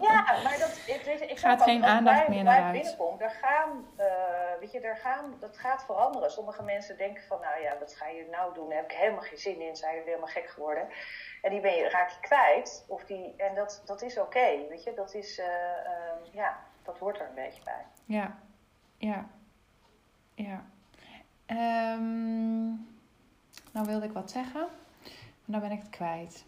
Ja, 0.00 0.24
maar 0.44 0.56
dat, 0.58 0.82
ik, 0.86 1.02
weet, 1.04 1.20
ik 1.20 1.38
Gaat 1.38 1.62
geen 1.62 1.84
aandacht 1.84 2.26
bij 2.26 2.34
meer 2.34 2.44
naar 2.44 2.62
uit. 2.62 2.72
binnenkomt, 2.72 3.18
daar 3.18 3.38
gaan, 3.42 3.86
eh, 3.96 4.06
weet 4.60 4.72
je, 4.72 4.80
daar 4.80 4.96
gaan, 4.96 5.34
dat 5.40 5.58
gaat 5.58 5.84
veranderen. 5.84 6.30
Sommige 6.30 6.62
mensen 6.62 6.96
denken 6.96 7.22
van, 7.22 7.40
nou 7.40 7.62
ja, 7.62 7.78
wat 7.78 7.94
ga 7.94 8.06
je 8.06 8.28
nou 8.30 8.54
doen? 8.54 8.68
Daar 8.68 8.76
heb 8.78 8.90
ik 8.90 8.96
helemaal 8.96 9.20
geen 9.22 9.38
zin 9.38 9.60
in. 9.60 9.76
Zijn 9.76 9.92
jullie 9.92 10.08
helemaal 10.08 10.28
gek 10.32 10.48
geworden? 10.48 10.88
En 11.42 11.50
die 11.50 11.60
ben 11.60 11.74
je, 11.74 11.88
raak 11.88 12.08
je 12.08 12.20
kwijt. 12.20 12.84
Of 12.88 13.04
die, 13.04 13.34
en 13.36 13.54
dat, 13.54 13.82
dat 13.84 14.02
is 14.02 14.18
oké, 14.18 14.66
weet 14.68 14.84
je. 14.84 14.94
Dat 14.94 15.14
is, 15.14 15.38
eh, 15.38 15.46
ehm, 15.86 16.18
ja, 16.32 16.58
dat 16.82 16.98
hoort 16.98 17.18
er 17.18 17.28
een 17.28 17.34
beetje 17.34 17.62
bij. 17.64 17.84
Ja, 18.04 18.38
ja, 18.98 19.26
ja. 20.34 20.64
Ehm, 21.46 22.64
nou 23.72 23.86
wilde 23.86 24.06
ik 24.06 24.12
wat 24.12 24.30
zeggen, 24.30 24.60
maar 24.60 25.60
dan 25.60 25.60
ben 25.60 25.70
ik 25.70 25.78
het 25.78 25.90
kwijt. 25.90 26.44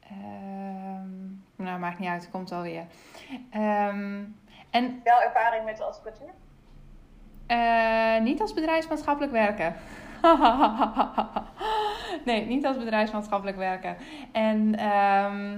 Ehm, 0.00 0.67
nou, 1.68 1.80
maakt 1.80 1.98
niet 1.98 2.08
uit, 2.08 2.20
het 2.22 2.30
komt 2.30 2.50
wel 2.50 2.62
weer. 2.62 2.84
Ehm, 3.50 4.22
en 4.70 5.00
Jouw 5.04 5.20
ervaring 5.20 5.64
met 5.64 5.76
de 5.76 5.84
advocatuur? 5.84 6.28
eh, 7.46 8.20
niet 8.20 8.40
als 8.40 8.54
bedrijfsmaatschappelijk 8.54 9.32
werken. 9.32 9.74
nee, 12.24 12.46
niet 12.46 12.66
als 12.66 12.76
bedrijfsmaatschappelijk 12.76 13.56
werken. 13.56 13.96
En 14.32 14.74
ehm, 14.78 15.56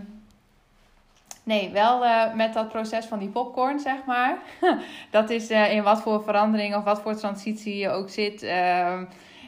nee, 1.43 1.71
wel 1.71 2.05
eh, 2.05 2.35
met 2.35 2.53
dat 2.53 2.69
proces 2.69 3.07
van 3.07 3.19
die 3.19 3.29
popcorn, 3.29 3.79
zeg 3.81 4.05
maar. 4.07 4.37
dat 5.11 5.31
is 5.31 5.51
eh, 5.51 5.73
in 5.73 5.83
wat 5.83 6.03
voor 6.03 6.23
verandering 6.23 6.77
of 6.77 6.85
wat 6.85 7.01
voor 7.01 7.15
transitie 7.17 7.77
je 7.77 7.89
ook 7.89 8.09
zit. 8.09 8.43
ehm, 8.43 9.05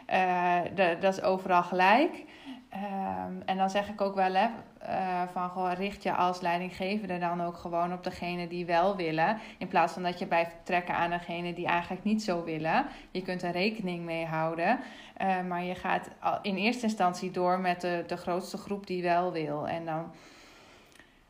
eh, 0.06 0.60
dat 1.00 1.14
is 1.14 1.22
overal 1.22 1.62
gelijk. 1.62 2.24
Ehm, 2.72 3.32
en 3.44 3.56
dan 3.56 3.70
zeg 3.70 3.88
ik 3.88 4.00
ook 4.00 4.14
wel, 4.14 4.34
hè, 4.34 4.48
eh, 4.78 5.22
van 5.32 5.48
goh, 5.50 5.72
richt 5.72 6.02
je 6.02 6.12
als 6.12 6.40
leidinggevende 6.40 7.18
dan 7.18 7.42
ook 7.42 7.56
gewoon 7.56 7.92
op 7.92 8.04
degene 8.04 8.48
die 8.48 8.66
wel 8.66 8.96
willen. 8.96 9.38
In 9.58 9.68
plaats 9.68 9.92
van 9.92 10.02
dat 10.02 10.18
je 10.18 10.26
blijft 10.26 10.54
trekken 10.62 10.94
aan 10.94 11.10
degene 11.10 11.52
die 11.54 11.66
eigenlijk 11.66 12.04
niet 12.04 12.22
zo 12.22 12.44
willen. 12.44 12.86
Je 13.10 13.22
kunt 13.22 13.42
er 13.42 13.50
rekening 13.50 14.04
mee 14.04 14.26
houden. 14.26 14.78
eh, 15.16 15.40
maar 15.48 15.62
je 15.64 15.74
gaat 15.74 16.08
in 16.42 16.56
eerste 16.56 16.86
instantie 16.86 17.30
door 17.30 17.60
met 17.60 17.80
de, 17.80 18.04
de 18.06 18.16
grootste 18.16 18.56
groep 18.56 18.86
die 18.86 19.02
wel 19.02 19.32
wil. 19.32 19.68
En 19.68 19.84
dan 19.84 20.10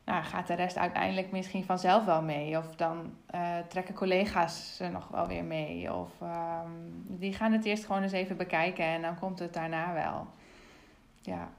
nou, 0.05 0.23
gaat 0.23 0.47
de 0.47 0.53
rest 0.53 0.77
uiteindelijk 0.77 1.31
misschien 1.31 1.63
vanzelf 1.65 2.05
wel 2.05 2.21
mee. 2.21 2.57
Of 2.57 2.75
dan 2.75 3.13
eh, 3.25 3.57
trekken 3.67 3.95
collega's 3.95 4.79
er 4.79 4.91
nog 4.91 5.07
wel 5.07 5.27
weer 5.27 5.43
mee. 5.43 5.93
Of 5.93 6.09
ehm, 6.21 6.71
die 7.05 7.33
gaan 7.33 7.51
het 7.51 7.65
eerst 7.65 7.85
gewoon 7.85 8.01
eens 8.01 8.11
even 8.11 8.37
bekijken 8.37 8.85
en 8.85 9.01
dan 9.01 9.19
komt 9.19 9.39
het 9.39 9.53
daarna 9.53 9.93
wel. 9.93 10.27
Ja, 11.23 11.49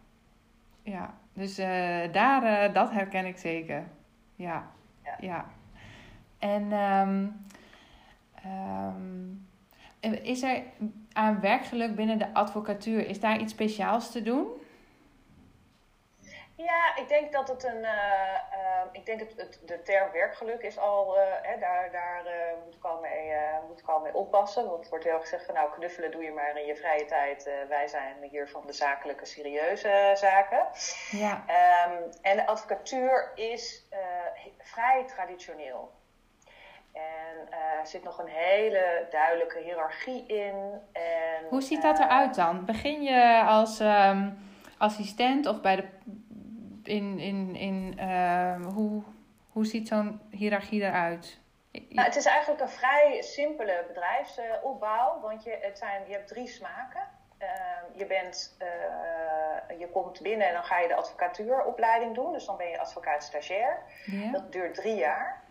ja. 0.83 1.14
dus 1.33 1.59
eh, 1.59 2.12
daar, 2.12 2.42
eh, 2.42 2.74
dat 2.74 2.90
herken 2.90 3.27
ik 3.27 3.37
zeker. 3.38 3.85
Ja, 4.37 4.70
Ja. 5.05 5.16
ja. 5.20 5.44
En 6.38 6.72
ehm, 6.72 7.27
ehm, 8.35 10.22
is 10.22 10.42
er 10.42 10.62
aan 11.12 11.40
werkgeluk 11.40 11.94
binnen 11.94 12.18
de 12.18 12.35
advocatuur, 12.35 13.07
is 13.09 13.20
daar 13.20 13.40
iets 13.40 13.53
speciaals 13.53 14.11
te 14.11 14.22
doen? 14.22 14.46
Ja, 16.64 16.96
ik 17.03 17.09
denk 17.09 17.33
dat 17.33 17.48
het 17.48 17.64
een. 17.64 17.85
eh, 17.85 18.35
eh, 18.35 18.83
ik 18.92 19.07
denk 19.07 19.20
het, 19.20 19.35
het, 19.37 19.61
de 19.66 19.83
term 19.83 20.12
werkgeluk 20.12 20.62
is 20.62 20.79
al. 20.79 21.18
eh, 21.18 21.22
hè, 21.42 21.59
daar 21.59 21.90
daar 21.92 22.27
eh, 22.27 22.53
moet, 22.64 22.74
ik 22.74 22.85
al 22.85 23.00
mee, 23.00 23.33
moet 23.68 23.79
ik 23.81 23.88
al 23.88 24.00
mee 24.00 24.14
oppassen. 24.14 24.64
Want 24.68 24.79
het 24.81 24.88
wordt 24.88 25.05
heel 25.05 25.12
erg 25.12 25.22
gezegd 25.22 25.44
van 25.46 25.55
nou, 25.55 25.70
knuffelen 25.70 26.11
doe 26.11 26.22
je 26.22 26.33
maar 26.33 26.57
in 26.59 26.66
je 26.66 26.77
vrije 26.77 27.05
tijd. 27.05 27.50
Wij 27.68 27.88
zijn 27.88 28.16
hier 28.31 28.48
van 28.48 28.62
de 28.66 28.72
zakelijke, 28.72 29.24
serieuze 29.27 30.11
zaken. 30.14 30.66
Ja, 31.11 31.42
Ehm, 31.46 32.03
en 32.22 32.37
de 32.37 32.46
advocatuur 32.46 33.33
is 33.35 33.88
vrij 34.59 35.05
traditioneel. 35.07 35.90
En 36.92 37.53
er 37.81 37.87
zit 37.87 38.05
nog 38.05 38.18
een 38.18 38.29
hele 38.29 39.07
duidelijke 39.11 39.59
hiërarchie 39.59 40.27
in. 40.27 40.81
En, 40.92 41.44
Hoe 41.48 41.62
ziet 41.62 41.83
dat 41.83 41.98
eruit 41.98 42.35
dan? 42.35 42.64
Begin 42.64 43.03
je 43.03 43.42
als 43.46 43.81
ehm, 43.81 44.31
assistent 44.79 45.46
of 45.46 45.61
bij 45.61 45.77
de. 45.77 45.88
In, 46.88 47.18
in, 47.18 47.57
in, 47.57 47.99
ehm, 47.99 48.62
hoe, 48.62 49.03
hoe 49.49 49.66
ziet 49.66 49.88
zo'n 49.88 50.20
hiërarchie 50.31 50.83
eruit? 50.83 51.38
Nou, 51.73 52.07
het 52.07 52.16
is 52.16 52.27
eigenlijk 52.27 52.61
een 52.61 52.68
vrij 52.68 53.23
simpele 53.23 53.85
bedrijfsopbouw, 53.87 55.20
want 55.20 55.44
je, 55.44 55.59
het 55.61 55.79
zijn, 55.79 56.03
je 56.07 56.12
hebt 56.12 56.29
drie 56.29 56.47
smaken. 56.47 57.09
Ehm, 57.38 57.99
je, 57.99 58.07
bent, 58.07 58.57
eh, 58.59 59.79
je 59.79 59.88
komt 59.88 60.20
binnen 60.23 60.47
en 60.47 60.53
dan 60.53 60.64
ga 60.64 60.79
je 60.79 60.88
de 60.88 60.94
advocatuuropleiding 60.94 62.14
doen, 62.14 62.33
dus 62.33 62.47
dan 62.47 62.57
ben 62.57 62.68
je 62.68 62.81
advocaat-stagiair. 62.81 63.79
Ja? 64.05 64.31
Dat 64.31 64.53
duurt 64.53 64.75
drie 64.75 64.97
jaar. 64.97 65.42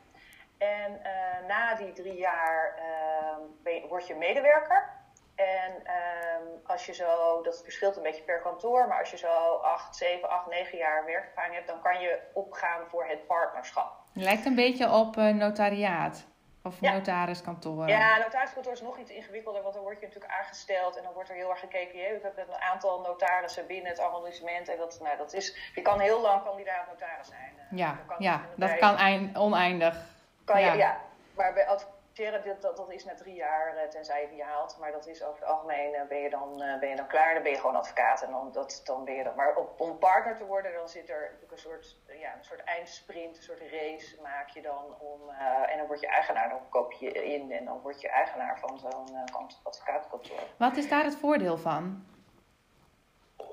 En 0.57 1.03
eh, 1.03 1.47
na 1.47 1.75
die 1.75 1.93
drie 1.93 2.17
jaar 2.17 2.75
ehm, 2.77 3.73
je, 3.73 3.87
word 3.87 4.07
je 4.07 4.15
medewerker. 4.15 4.89
En 5.35 5.85
ehm, 5.85 6.41
als 6.65 6.85
je 6.85 6.93
zo, 6.93 7.41
dat 7.43 7.61
verschilt 7.63 7.95
een 7.97 8.03
beetje 8.03 8.23
per 8.23 8.41
kantoor, 8.41 8.87
maar 8.87 8.99
als 8.99 9.11
je 9.11 9.17
zo 9.17 9.55
acht, 9.55 9.95
zeven, 9.95 10.29
acht, 10.29 10.47
negen 10.47 10.77
jaar 10.77 11.05
werkervaring 11.05 11.53
hebt, 11.55 11.67
dan 11.67 11.81
kan 11.81 11.99
je 12.01 12.19
opgaan 12.33 12.81
voor 12.89 13.05
het 13.05 13.27
partnerschap. 13.27 13.91
Lijkt 14.13 14.45
een 14.45 14.55
beetje 14.55 14.89
op 14.91 15.17
eh, 15.17 15.27
notariaat 15.29 16.25
of 16.63 16.75
Ja. 16.79 16.91
notariskantoor. 16.93 17.87
Ja, 17.87 18.17
notariskantoor 18.17 18.71
is 18.73 18.81
nog 18.81 18.97
iets 18.97 19.11
ingewikkelder, 19.11 19.61
want 19.61 19.73
dan 19.73 19.83
word 19.83 19.99
je 19.99 20.05
natuurlijk 20.05 20.33
aangesteld 20.33 20.97
en 20.97 21.03
dan 21.03 21.13
wordt 21.13 21.29
er 21.29 21.35
heel 21.35 21.49
erg 21.49 21.59
gekeken. 21.59 21.97
Je 21.99 22.19
hebt 22.23 22.37
een 22.37 22.61
aantal 22.71 22.99
notarissen 23.01 23.67
binnen 23.67 23.89
het 23.91 23.99
arrondissement 23.99 24.69
en 24.69 24.77
dat, 24.77 24.99
nou, 25.01 25.17
dat 25.17 25.33
is, 25.33 25.71
je 25.75 25.81
kan 25.81 25.99
heel 25.99 26.21
lang 26.21 26.43
kandidaat 26.43 26.87
notaris 26.87 27.27
zijn. 27.27 27.53
Eh, 27.57 27.77
Ja, 27.77 27.97
kan- 28.07 28.15
ja 28.19 28.41
dat 28.55 28.77
kan 28.77 28.95
eind, 28.97 29.37
oneindig. 29.37 29.97
Kan 30.45 30.59
je, 30.59 30.65
ja. 30.65 30.73
ja. 30.73 30.97
maar 31.35 31.53
bij 31.53 31.67
advoceren, 32.13 32.61
dat, 32.61 32.77
dat, 32.77 32.91
is 32.91 33.05
na 33.05 33.15
drie 33.15 33.35
jaar, 33.35 33.75
eh, 33.75 33.89
tenzij 33.89 34.21
je 34.21 34.27
die 34.27 34.43
haalt. 34.43 34.77
Maar 34.79 34.91
dat 34.91 35.07
is 35.07 35.23
over 35.23 35.39
het 35.39 35.49
algemeen, 35.49 35.93
eh, 35.93 36.07
ben, 36.07 36.17
je 36.17 36.29
dan, 36.29 36.61
eh, 36.61 36.79
ben 36.79 36.89
je 36.89 36.95
dan 36.95 37.07
klaar. 37.07 37.33
Dan 37.33 37.43
ben 37.43 37.51
je 37.51 37.57
gewoon 37.57 37.75
advocaat 37.75 38.21
en 38.21 38.31
dan, 38.31 38.51
dat, 38.51 38.81
dan 38.83 39.05
ben 39.05 39.13
je 39.13 39.23
dan. 39.23 39.35
Maar 39.35 39.55
op, 39.55 39.81
om 39.81 39.97
partner 39.97 40.37
te 40.37 40.45
worden, 40.45 40.73
dan 40.73 40.89
zit 40.89 41.09
er 41.09 41.21
natuurlijk 41.21 41.51
een 41.51 41.57
soort, 41.57 41.97
ja, 42.19 42.35
een 42.37 42.43
soort 42.43 42.63
eindsprint, 42.63 43.37
een 43.37 43.43
soort 43.43 43.61
race 43.71 44.21
maak 44.21 44.49
je 44.49 44.61
dan 44.61 44.99
om. 44.99 45.29
en 45.69 45.77
dan 45.77 45.87
word 45.87 45.99
je 45.99 46.07
eigenaar, 46.07 46.49
dan 46.49 46.69
koop 46.69 46.91
je 46.91 47.11
in 47.11 47.51
en 47.51 47.65
dan 47.65 47.79
word 47.81 48.01
je 48.01 48.09
eigenaar 48.09 48.59
van 48.59 48.79
zo'n 48.79 49.29
kant- 49.31 49.59
advocatenkantoor. 49.63 50.39
Wat 50.57 50.77
is 50.77 50.89
daar 50.89 51.03
het 51.03 51.15
voordeel 51.15 51.57
van? 51.57 52.05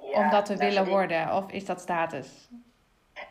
Ja, 0.00 0.24
om 0.24 0.30
dat 0.30 0.46
te 0.46 0.54
nou, 0.54 0.64
willen 0.64 0.88
worden? 0.88 1.32
Of 1.34 1.50
is 1.50 1.64
dat 1.64 1.80
status? 1.80 2.48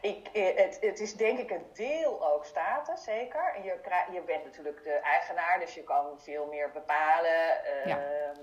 Ik, 0.01 0.27
eh, 0.33 0.57
het, 0.57 0.77
het 0.81 0.99
is 0.99 1.15
denk 1.15 1.39
ik 1.39 1.51
een 1.51 1.65
deel 1.73 2.33
ook 2.33 2.45
status, 2.45 3.03
zeker. 3.03 3.53
En 3.55 3.63
je, 3.63 3.79
je 4.11 4.21
bent 4.21 4.43
natuurlijk 4.43 4.83
de 4.83 4.93
eigenaar, 4.93 5.59
dus 5.59 5.73
je 5.73 5.83
kan 5.83 6.19
veel 6.19 6.47
meer 6.47 6.71
bepalen. 6.71 7.61
ja, 7.85 7.97
ehm, 7.97 8.41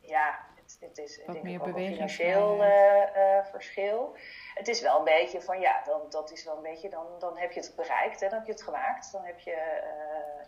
ja 0.00 0.46
het, 0.54 0.76
het, 0.80 0.98
is 0.98 1.22
Wat 1.24 1.34
denk 1.34 1.44
meer 1.44 1.54
ik 1.54 1.66
ook 1.66 1.76
een 1.76 1.92
financieel 1.92 2.64
uh, 2.64 3.44
verschil. 3.50 4.16
Het 4.54 4.68
is 4.68 4.80
wel 4.80 4.98
een 4.98 5.04
beetje 5.04 5.40
van, 5.40 5.60
ja, 5.60 5.82
dan, 5.84 6.00
dat 6.08 6.32
is 6.32 6.44
wel 6.44 6.56
een 6.56 6.62
beetje, 6.62 6.88
dan, 6.90 7.06
dan 7.18 7.38
heb 7.38 7.52
je 7.52 7.60
het 7.60 7.72
bereikt 7.76 8.22
en 8.22 8.28
dan 8.28 8.38
heb 8.38 8.46
je 8.46 8.52
het 8.52 8.62
gemaakt. 8.62 9.12
Dan 9.12 9.24
heb 9.24 9.38
je, 9.38 9.82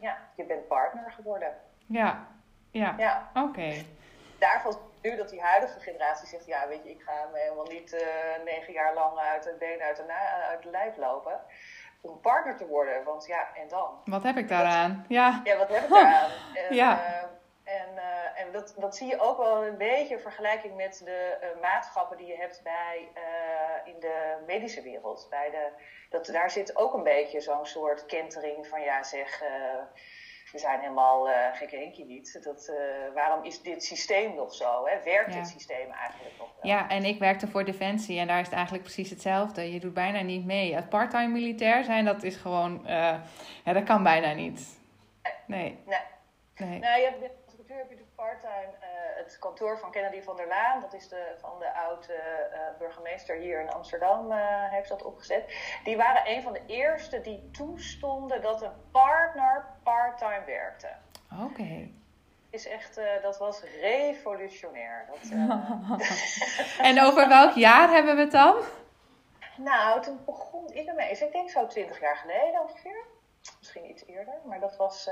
ja, 0.01 0.19
je 0.37 0.45
bent 0.45 0.69
partner 0.69 1.11
geworden. 1.11 1.57
Ja, 1.87 2.27
ja, 2.71 2.95
ja. 2.99 3.31
oké. 3.35 3.49
Okay. 3.49 3.87
Nu 5.03 5.17
dat 5.17 5.29
die 5.29 5.41
huidige 5.41 5.81
generatie 5.81 6.29
zegt, 6.29 6.47
ja, 6.47 6.69
weet 6.69 6.85
je, 6.85 6.91
ik 6.91 7.03
ga 7.03 7.29
me 7.33 7.39
helemaal 7.39 7.67
niet 7.67 7.93
uh, 7.93 8.01
negen 8.45 8.73
jaar 8.73 8.95
lang 8.95 9.19
uit 9.19 9.45
het 9.45 9.59
been 9.59 9.81
uit 9.81 9.97
de, 9.97 10.13
uit 10.49 10.63
de 10.63 10.71
lijf 10.71 10.97
lopen. 10.97 11.41
Om 12.01 12.21
partner 12.21 12.57
te 12.57 12.67
worden, 12.67 13.05
want 13.05 13.27
ja, 13.27 13.55
en 13.55 13.69
dan? 13.69 14.01
Wat 14.05 14.23
heb 14.23 14.37
ik 14.37 14.49
daaraan? 14.49 15.05
ja. 15.09 15.41
ja, 15.45 15.57
wat 15.57 15.69
heb 15.69 15.83
ik 15.83 15.89
daaraan? 15.89 16.31
En, 16.69 16.75
ja. 16.75 16.99
Uh, 16.99 17.23
en, 17.65 17.89
uh, 17.95 18.41
en 18.41 18.53
dat, 18.53 18.75
dat 18.77 18.97
zie 18.97 19.09
je 19.09 19.21
ook 19.21 19.37
wel 19.37 19.65
een 19.65 19.77
beetje 19.77 20.15
in 20.15 20.21
vergelijking 20.21 20.77
met 20.77 21.03
de 21.05 21.39
uh, 21.43 21.63
maatschappen 21.63 22.17
die 22.17 22.27
je 22.27 22.37
hebt 22.37 22.61
bij, 22.63 23.09
in 23.85 24.01
de 24.01 24.37
medische 24.47 24.83
wereld. 24.83 25.27
Bij 25.31 25.51
de, 25.51 25.69
dat, 26.11 26.27
daar 26.27 26.51
zit 26.51 26.77
ook 26.77 26.95
een 26.95 27.03
beetje 27.03 27.41
zo'n 27.41 27.67
soort 27.67 28.07
kentering 28.07 28.67
van, 28.67 28.81
ja, 28.81 29.03
zeg 29.03 29.43
we 30.53 30.59
zijn 30.59 30.81
helemaal 30.81 31.29
uh, 31.29 32.07
niet. 32.07 32.45
Dat, 32.45 32.69
uh, 32.71 33.15
waarom 33.15 33.45
is 33.45 33.63
dit 33.63 33.85
systeem 33.85 34.35
nog 34.35 34.55
zo? 34.55 34.87
Hè? 34.87 35.03
Werkt 35.05 35.33
dit 35.33 35.49
systeem 35.49 35.91
eigenlijk 35.91 36.39
nog 36.39 36.49
wel? 36.61 36.71
Ja, 36.71 36.89
en 36.89 37.05
ik 37.05 37.19
werkte 37.19 37.49
voor 37.49 37.65
Defensie 37.65 38.19
en 38.19 38.27
daar 38.27 38.41
is 38.41 38.47
het 38.47 38.55
eigenlijk 38.55 38.85
precies 38.85 39.11
hetzelfde. 39.11 39.73
Je 39.73 39.81
doet 39.81 39.95
bijna 39.95 40.21
niet 40.21 40.45
mee. 40.45 40.75
Het 40.75 40.89
part-time 40.89 41.33
militair 41.33 41.85
zijn, 41.85 42.05
dat 42.05 42.23
is 42.23 42.37
gewoon... 42.37 42.81
Uh, 42.85 43.15
ja, 43.65 43.73
dat 43.73 43.85
kan 43.85 44.03
bijna 44.03 44.33
niet. 44.33 44.79
Nee. 45.47 45.79
Nee. 45.87 45.99
nee. 46.57 46.79
Nou, 46.79 47.01
je 47.01 47.05
hebt, 47.21 47.40
heb 47.77 47.91
je 47.91 47.97
de 47.97 48.07
part-time 48.15 48.73
het 49.25 49.39
kantoor 49.39 49.79
van 49.79 49.91
Kennedy 49.91 50.23
van 50.23 50.37
der 50.37 50.49
Laan, 50.49 50.81
dat 50.81 50.95
is 50.95 51.09
de, 51.09 51.35
van 51.39 51.59
de 51.59 51.75
oude 51.75 52.13
uh, 52.53 52.79
burgemeester 52.79 53.37
hier 53.37 53.61
in 53.61 53.71
Amsterdam, 53.71 54.33
uh, 54.33 54.71
heeft 54.71 54.89
dat 54.89 55.03
opgezet. 55.03 55.55
Die 55.85 55.97
waren 55.97 56.31
een 56.31 56.43
van 56.43 56.53
de 56.53 56.63
eerste 56.67 57.21
die 57.21 57.51
toestonden 57.51 58.43
dat 58.43 58.63
een 58.63 58.91
partner 58.93 59.65
part-time 59.83 60.45
werkte. 60.47 60.89
Oké. 61.45 61.89
Is 62.51 62.67
echt, 62.67 62.99
uh, 62.99 63.23
dat 63.23 63.39
was 63.39 63.63
revolutionair. 63.81 65.07
Dat, 65.11 65.31
en 66.89 67.03
over 67.03 67.29
welk 67.29 67.55
jaar 67.55 67.91
hebben 67.91 68.15
we 68.15 68.21
het 68.21 68.31
dan? 68.31 68.57
Nou, 69.57 70.03
toen 70.03 70.21
begon 70.25 70.73
ik 70.73 70.87
ermee. 70.87 71.09
Dus 71.09 71.21
ik 71.21 71.33
denk 71.33 71.51
zo 71.51 71.67
twintig 71.67 72.01
jaar 72.01 72.17
geleden 72.17 72.61
ongeveer. 72.61 73.05
Misschien 73.59 73.91
iets 73.91 74.07
eerder. 74.07 74.35
Maar 74.45 74.61
dat 74.61 74.77
was, 74.77 75.11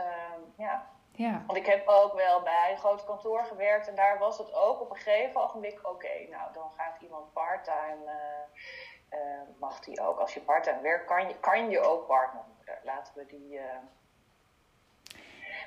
ja, 0.56 0.86
ja. 1.18 1.42
Want 1.46 1.58
ik 1.58 1.66
heb 1.66 1.88
ook 1.88 2.14
wel 2.14 2.42
bij 2.42 2.70
een 2.70 2.78
groot 2.78 3.04
kantoor 3.04 3.44
gewerkt 3.44 3.88
en 3.88 3.94
daar 3.94 4.18
was 4.18 4.38
het 4.38 4.54
ook 4.54 4.80
op 4.80 4.90
een 4.90 4.96
gegeven 4.96 5.42
ogenblik: 5.42 5.88
oké, 5.88 6.26
nou 6.30 6.52
dan 6.52 6.70
gaat 6.76 7.00
iemand 7.00 7.32
parttime, 7.32 8.04
uh, 8.04 9.18
uh, 9.18 9.40
mag 9.58 9.80
die 9.80 10.00
ook. 10.00 10.18
Als 10.18 10.34
je 10.34 10.40
parttime 10.40 10.80
werkt, 10.80 11.06
kan 11.06 11.28
je, 11.28 11.38
kan 11.38 11.70
je 11.70 11.80
ook 11.80 12.06
partner. 12.06 12.42
Laten 12.82 13.14
we 13.14 13.26
die. 13.26 13.52
Uh... 13.52 13.64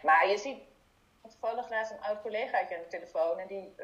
Maar 0.03 0.27
je 0.27 0.37
ziet 0.37 0.63
toevallig 1.21 1.69
naast 1.69 1.91
een 1.91 2.01
oud 2.01 2.21
collegaatje 2.21 2.75
aan 2.75 2.81
de 2.81 2.87
telefoon 2.87 3.39
en 3.39 3.47
die, 3.47 3.75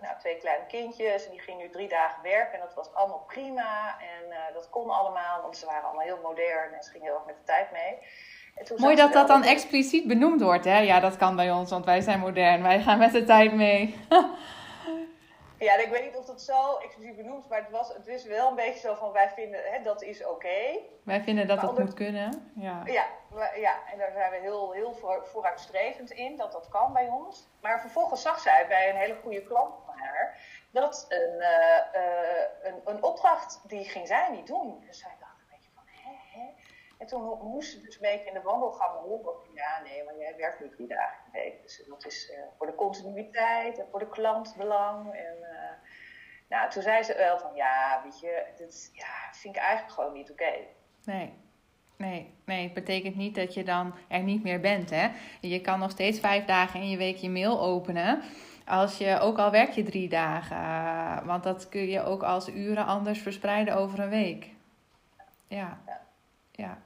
nou, 0.00 0.18
twee 0.18 0.38
kleine 0.38 0.66
kindjes 0.66 1.24
en 1.24 1.30
die 1.30 1.40
ging 1.40 1.58
nu 1.58 1.70
drie 1.70 1.88
dagen 1.88 2.22
werken 2.22 2.54
en 2.54 2.60
dat 2.60 2.74
was 2.74 2.94
allemaal 2.94 3.24
prima 3.26 4.00
en 4.00 4.52
dat 4.52 4.70
kon 4.70 4.90
allemaal, 4.90 5.42
want 5.42 5.56
ze 5.56 5.66
waren 5.66 5.84
allemaal 5.84 6.04
heel 6.04 6.20
modern 6.20 6.74
en 6.74 6.82
ze 6.82 6.90
gingen 6.90 7.06
heel 7.06 7.16
erg 7.16 7.26
met 7.26 7.36
de 7.36 7.44
tijd 7.44 7.70
mee. 7.70 7.98
Mooi 8.76 8.96
dat 8.96 9.12
dat 9.12 9.28
dan 9.28 9.42
expliciet 9.42 10.06
benoemd 10.06 10.40
wordt, 10.40 10.64
hè? 10.64 10.78
Ja, 10.78 11.00
dat 11.00 11.16
kan 11.16 11.36
bij 11.36 11.50
ons, 11.50 11.70
want 11.70 11.84
wij 11.84 12.00
zijn 12.00 12.20
modern. 12.20 12.62
Wij 12.62 12.80
gaan 12.80 12.98
met 12.98 13.12
de 13.12 13.24
tijd 13.24 13.54
mee. 13.54 13.96
ja, 15.58 15.76
ik 15.76 15.88
weet 15.90 16.04
niet 16.04 16.16
of 16.16 16.26
dat 16.26 16.42
zo 16.42 16.76
expliciet 16.76 17.16
benoemd 17.16 17.48
maar 17.48 17.58
het, 17.58 17.70
was, 17.70 17.88
het 17.88 18.06
is 18.06 18.24
wel 18.24 18.48
een 18.48 18.54
beetje 18.54 18.80
zo 18.80 18.94
van 18.94 19.12
wij 19.12 19.30
vinden 19.34 19.60
hè, 19.64 19.82
dat 19.82 20.02
is 20.02 20.26
oké. 20.26 20.78
Wij 21.04 21.22
vinden 21.22 21.46
dat 21.46 21.60
dat 21.60 21.78
moet 21.78 21.94
kunnen. 21.94 22.52
Ja. 22.54 22.82
Ja, 22.84 23.06
ja, 23.56 23.74
en 23.92 23.98
daar 23.98 24.12
zijn 24.12 24.30
we 24.30 24.36
heel, 24.36 24.72
heel 24.72 24.94
vooruitstrevend 25.22 26.10
in 26.10 26.36
dat 26.36 26.52
dat 26.52 26.68
kan 26.68 26.92
bij 26.92 27.08
ons. 27.08 27.48
Maar 27.60 27.80
vervolgens 27.80 28.22
zag 28.22 28.40
zij 28.40 28.66
bij 28.68 28.90
een 28.90 28.96
hele 28.96 29.16
goede 29.22 29.42
klant 29.42 29.74
van 29.86 29.94
haar 29.98 30.38
dat 30.70 31.06
een, 31.08 31.34
uh, 31.38 32.02
uh, 32.02 32.44
een, 32.62 32.80
een 32.84 33.02
opdracht 33.02 33.60
die 33.66 33.84
ging 33.84 34.06
zij 34.06 34.30
niet 34.30 34.46
doen. 34.46 34.84
Dus 34.86 34.98
zij 34.98 35.16
en 37.02 37.08
toen 37.08 37.38
moest 37.42 37.70
ze 37.70 37.80
dus 37.80 37.94
een 37.94 38.00
beetje 38.00 38.28
in 38.28 38.34
de 38.34 38.42
wandelgang 38.42 38.98
horen. 39.00 39.34
Ja, 39.54 39.80
nee, 39.84 40.04
maar 40.04 40.16
jij 40.18 40.34
werkt 40.36 40.60
nu 40.60 40.68
drie 40.68 40.86
dagen 40.86 41.16
in 41.24 41.32
de 41.32 41.38
week. 41.38 41.62
Dus 41.62 41.82
dat 41.88 42.06
is 42.06 42.30
uh, 42.30 42.38
voor 42.58 42.66
de 42.66 42.74
continuïteit 42.74 43.78
en 43.78 43.86
voor 43.90 43.98
de 43.98 44.08
klantbelang. 44.08 45.14
En 45.14 45.36
uh, 45.40 45.70
nou, 46.48 46.70
toen 46.70 46.82
zei 46.82 47.02
ze 47.02 47.16
wel 47.16 47.38
van, 47.38 47.54
ja, 47.54 48.00
weet 48.04 48.20
je, 48.20 48.44
dit 48.56 48.90
ja, 48.92 49.32
vind 49.32 49.56
ik 49.56 49.62
eigenlijk 49.62 49.92
gewoon 49.94 50.12
niet 50.12 50.30
oké. 50.30 50.42
Okay. 50.42 50.68
Nee. 51.04 51.32
Nee, 51.96 52.34
nee, 52.44 52.64
het 52.64 52.74
betekent 52.74 53.16
niet 53.16 53.34
dat 53.34 53.54
je 53.54 53.64
dan 53.64 53.94
er 54.08 54.22
niet 54.22 54.42
meer 54.42 54.60
bent. 54.60 54.90
Hè? 54.90 55.08
Je 55.40 55.60
kan 55.60 55.78
nog 55.78 55.90
steeds 55.90 56.20
vijf 56.20 56.44
dagen 56.44 56.80
in 56.80 56.88
je 56.88 56.96
week 56.96 57.16
je 57.16 57.30
mail 57.30 57.60
openen. 57.60 58.22
Als 58.66 58.98
je, 58.98 59.18
ook 59.18 59.38
al 59.38 59.50
werk 59.50 59.70
je 59.70 59.82
drie 59.82 60.08
dagen. 60.08 61.26
Want 61.26 61.42
dat 61.42 61.68
kun 61.68 61.88
je 61.88 62.02
ook 62.02 62.22
als 62.22 62.48
uren 62.48 62.86
anders 62.86 63.18
verspreiden 63.18 63.74
over 63.76 63.98
een 63.98 64.08
week. 64.08 64.50
Ja. 65.48 65.80
ja. 65.86 66.00
ja 66.52 66.78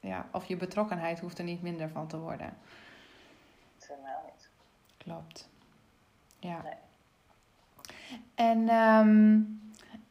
ja, 0.00 0.28
of 0.32 0.44
je 0.44 0.56
betrokkenheid 0.56 1.20
hoeft 1.20 1.38
er 1.38 1.44
niet 1.44 1.62
minder 1.62 1.88
van 1.88 2.06
te 2.06 2.18
worden. 2.18 2.56
Helemaal 3.90 4.22
niet. 4.24 4.48
Klopt. 4.96 5.48
Ja. 6.38 6.62
Nee. 6.62 6.74
En 8.34 8.68
um, 8.68 9.60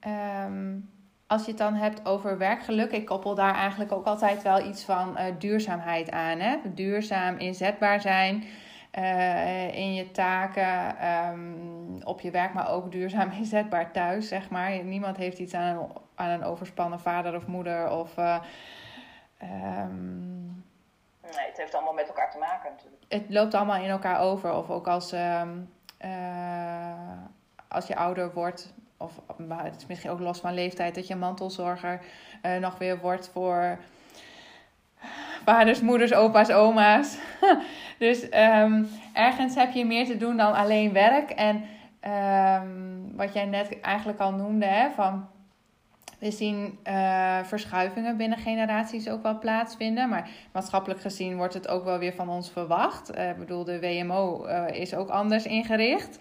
um, 0.07 0.89
als 1.27 1.41
je 1.41 1.49
het 1.49 1.57
dan 1.57 1.73
hebt 1.73 2.05
over 2.05 2.37
werkgeluk, 2.37 2.91
ik 2.91 3.05
koppel 3.05 3.35
daar 3.35 3.55
eigenlijk 3.55 3.91
ook 3.91 4.05
altijd 4.05 4.41
wel 4.41 4.67
iets 4.67 4.83
van 4.83 5.17
uh, 5.17 5.23
duurzaamheid 5.39 6.11
aan. 6.11 6.39
Hè? 6.39 6.57
Duurzaam 6.73 7.37
inzetbaar 7.37 8.01
zijn 8.01 8.43
uh, 8.97 9.75
in 9.75 9.93
je 9.93 10.11
taken, 10.11 10.95
um, 11.31 12.01
op 12.03 12.21
je 12.21 12.31
werk, 12.31 12.53
maar 12.53 12.69
ook 12.69 12.91
duurzaam 12.91 13.31
inzetbaar 13.39 13.91
thuis, 13.91 14.27
zeg 14.27 14.49
maar. 14.49 14.83
Niemand 14.83 15.17
heeft 15.17 15.39
iets 15.39 15.53
aan 15.53 15.77
een, 15.77 15.87
aan 16.15 16.29
een 16.29 16.43
overspannen 16.43 16.99
vader 16.99 17.35
of 17.35 17.47
moeder 17.47 17.91
of... 17.91 18.17
Uh, 18.17 18.39
Um, 19.43 20.63
nee, 21.21 21.47
het 21.47 21.57
heeft 21.57 21.75
allemaal 21.75 21.93
met 21.93 22.07
elkaar 22.07 22.31
te 22.31 22.37
maken 22.37 22.71
natuurlijk. 22.71 23.03
Het 23.07 23.25
loopt 23.27 23.53
allemaal 23.53 23.81
in 23.83 23.89
elkaar 23.89 24.19
over. 24.19 24.53
Of 24.53 24.69
ook 24.69 24.87
als, 24.87 25.11
um, 25.11 25.69
uh, 26.05 27.17
als 27.67 27.87
je 27.87 27.95
ouder 27.95 28.33
wordt, 28.33 28.73
of 28.97 29.11
maar 29.37 29.63
het 29.63 29.75
is 29.75 29.85
misschien 29.85 30.11
ook 30.11 30.19
los 30.19 30.39
van 30.39 30.53
leeftijd, 30.53 30.95
dat 30.95 31.07
je 31.07 31.15
mantelzorger 31.15 32.01
uh, 32.43 32.57
nog 32.57 32.77
weer 32.77 32.99
wordt 32.99 33.29
voor 33.29 33.79
vaders, 35.45 35.81
moeders, 35.81 36.13
opa's, 36.13 36.49
oma's. 36.49 37.17
dus 37.97 38.23
um, 38.23 38.89
ergens 39.13 39.55
heb 39.55 39.71
je 39.71 39.85
meer 39.85 40.05
te 40.05 40.17
doen 40.17 40.37
dan 40.37 40.53
alleen 40.53 40.93
werk. 40.93 41.29
En 41.29 41.65
um, 42.07 43.15
wat 43.15 43.33
jij 43.33 43.45
net 43.45 43.79
eigenlijk 43.79 44.19
al 44.19 44.31
noemde, 44.31 44.65
hè, 44.65 44.91
van 44.91 45.27
we 46.19 46.31
zien 46.31 46.79
uh, 46.87 47.43
verschuivingen 47.43 48.17
binnen 48.17 48.37
generaties 48.37 49.09
ook 49.09 49.23
wel 49.23 49.39
plaatsvinden. 49.39 50.09
Maar 50.09 50.29
maatschappelijk 50.51 51.01
gezien 51.01 51.37
wordt 51.37 51.53
het 51.53 51.67
ook 51.67 51.83
wel 51.83 51.97
weer 51.97 52.13
van 52.13 52.29
ons 52.29 52.51
verwacht. 52.51 53.17
Uh, 53.17 53.29
ik 53.29 53.37
bedoel, 53.37 53.63
de 53.63 53.79
WMO 53.79 54.45
eh, 54.45 54.81
is 54.81 54.95
ook 54.95 55.09
anders 55.09 55.45
ingericht. 55.45 56.19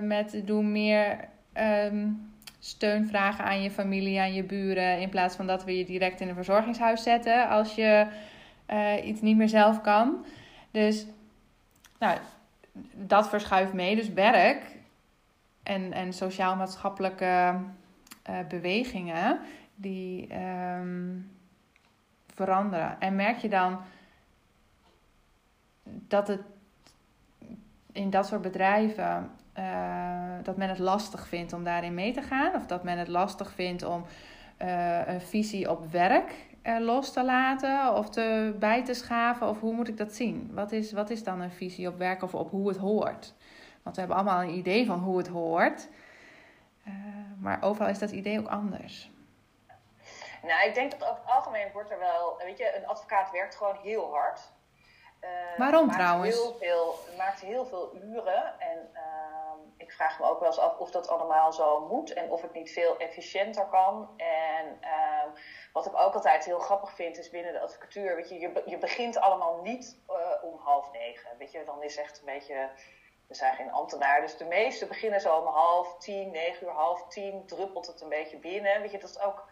met 0.00 0.42
doe 0.44 0.62
meer 0.62 1.28
um, 1.84 2.32
steun 2.58 3.06
vragen 3.06 3.44
aan 3.44 3.62
je 3.62 3.70
familie, 3.70 4.20
aan 4.20 4.34
je 4.34 4.44
buren. 4.44 5.00
In 5.00 5.08
plaats 5.08 5.36
van 5.36 5.46
dat 5.46 5.64
we 5.64 5.78
je 5.78 5.84
direct 5.84 6.20
in 6.20 6.28
een 6.28 6.34
verzorgingshuis 6.34 7.02
zetten 7.02 7.48
als 7.48 7.74
je 7.74 8.06
iets 9.04 9.20
niet 9.20 9.36
meer 9.36 9.48
zelf 9.48 9.80
kan. 9.80 10.24
Dus 10.70 11.06
nou, 11.98 12.18
dat 12.92 13.28
verschuift 13.28 13.72
mee. 13.72 13.96
Dus 13.96 14.12
werk 14.12 14.62
en, 15.62 15.92
en 15.92 16.12
sociaal-maatschappelijke 16.12 17.54
uh, 18.30 18.38
bewegingen 18.48 19.40
die 19.74 20.28
um, 20.78 21.30
veranderen. 22.26 23.00
En 23.00 23.14
merk 23.14 23.36
je 23.36 23.48
dan 23.48 23.80
dat 25.84 26.28
het 26.28 26.40
in 27.92 28.10
dat 28.10 28.26
soort 28.26 28.42
bedrijven 28.42 29.30
uh, 29.58 30.34
dat 30.42 30.56
men 30.56 30.68
het 30.68 30.78
lastig 30.78 31.28
vindt 31.28 31.52
om 31.52 31.64
daarin 31.64 31.94
mee 31.94 32.12
te 32.12 32.22
gaan, 32.22 32.54
of 32.54 32.66
dat 32.66 32.84
men 32.84 32.98
het 32.98 33.08
lastig 33.08 33.52
vindt 33.52 33.82
om 33.82 34.04
uh, 34.62 35.06
een 35.06 35.20
visie 35.20 35.70
op 35.70 35.90
werk 35.90 36.34
los 36.80 37.12
te 37.12 37.24
laten 37.24 37.94
of 37.94 38.10
te, 38.10 38.54
bij 38.58 38.84
te 38.84 38.94
schaven, 38.94 39.48
of 39.48 39.60
hoe 39.60 39.74
moet 39.74 39.88
ik 39.88 39.96
dat 39.96 40.12
zien? 40.12 40.50
Wat 40.54 40.72
is, 40.72 40.92
wat 40.92 41.10
is 41.10 41.24
dan 41.24 41.40
een 41.40 41.50
visie 41.50 41.88
op 41.88 41.98
werk 41.98 42.22
of 42.22 42.34
op 42.34 42.50
hoe 42.50 42.68
het 42.68 42.76
hoort? 42.76 43.34
Want 43.82 43.94
we 43.94 44.02
hebben 44.02 44.16
allemaal 44.16 44.42
een 44.42 44.56
idee 44.58 44.86
van 44.86 44.98
hoe 44.98 45.18
het 45.18 45.28
hoort. 45.28 45.88
Uh, 46.86 46.94
maar 47.40 47.62
overal 47.62 47.88
is 47.88 47.98
dat 47.98 48.10
idee 48.10 48.38
ook 48.38 48.48
anders. 48.48 49.10
Nou, 50.42 50.68
ik 50.68 50.74
denk 50.74 50.90
dat 50.90 51.02
over 51.02 51.22
het 51.22 51.34
algemeen 51.34 51.72
wordt 51.72 51.90
er 51.90 51.98
wel... 51.98 52.36
Weet 52.38 52.58
je, 52.58 52.76
een 52.76 52.86
advocaat 52.86 53.30
werkt 53.30 53.56
gewoon 53.56 53.76
heel 53.76 54.12
hard. 54.12 54.52
Uh, 55.20 55.58
Waarom 55.58 55.86
maakt 55.86 55.98
trouwens? 55.98 56.34
Heel 56.36 56.54
veel, 56.54 56.94
maakt 57.16 57.40
heel 57.40 57.66
veel 57.66 57.96
uren. 57.96 58.60
En 58.60 58.90
uh, 58.92 59.00
ik 59.76 59.92
vraag 59.92 60.18
me 60.18 60.26
ook 60.26 60.38
wel 60.38 60.48
eens 60.48 60.58
af 60.58 60.78
of 60.78 60.90
dat 60.90 61.08
allemaal 61.08 61.52
zo 61.52 61.86
moet. 61.86 62.12
En 62.12 62.30
of 62.30 62.42
het 62.42 62.52
niet 62.52 62.70
veel 62.70 62.98
efficiënter 62.98 63.66
kan. 63.66 64.08
En 64.16 64.78
uh, 64.80 65.32
wat 65.72 65.86
ik 65.86 65.92
ook 66.00 66.14
altijd 66.14 66.44
heel 66.44 66.58
grappig 66.58 66.92
vind 66.92 67.18
is 67.18 67.30
binnen 67.30 67.52
de 67.52 67.60
advocatuur. 67.60 68.16
Weet 68.16 68.28
je, 68.28 68.38
je, 68.38 68.62
je 68.66 68.78
begint 68.78 69.18
allemaal 69.18 69.62
niet 69.62 69.98
uh, 70.08 70.16
om 70.42 70.58
half 70.58 70.92
negen. 70.92 71.30
Weet 71.38 71.52
je, 71.52 71.64
dan 71.64 71.82
is 71.82 71.96
echt 71.96 72.18
een 72.18 72.24
beetje... 72.34 72.70
We 73.28 73.34
zijn 73.34 73.54
geen 73.54 73.72
ambtenaar, 73.72 74.20
dus 74.20 74.36
de 74.36 74.44
meeste 74.44 74.86
beginnen 74.86 75.20
zo 75.20 75.36
om 75.36 75.46
half 75.46 75.98
tien, 75.98 76.30
negen 76.30 76.66
uur, 76.66 76.72
half 76.72 77.06
tien, 77.08 77.46
druppelt 77.46 77.86
het 77.86 78.00
een 78.00 78.08
beetje 78.08 78.36
binnen. 78.36 78.80
Weet 78.80 78.90
je, 78.90 78.98
dat 78.98 79.10
is 79.10 79.20
ook, 79.20 79.48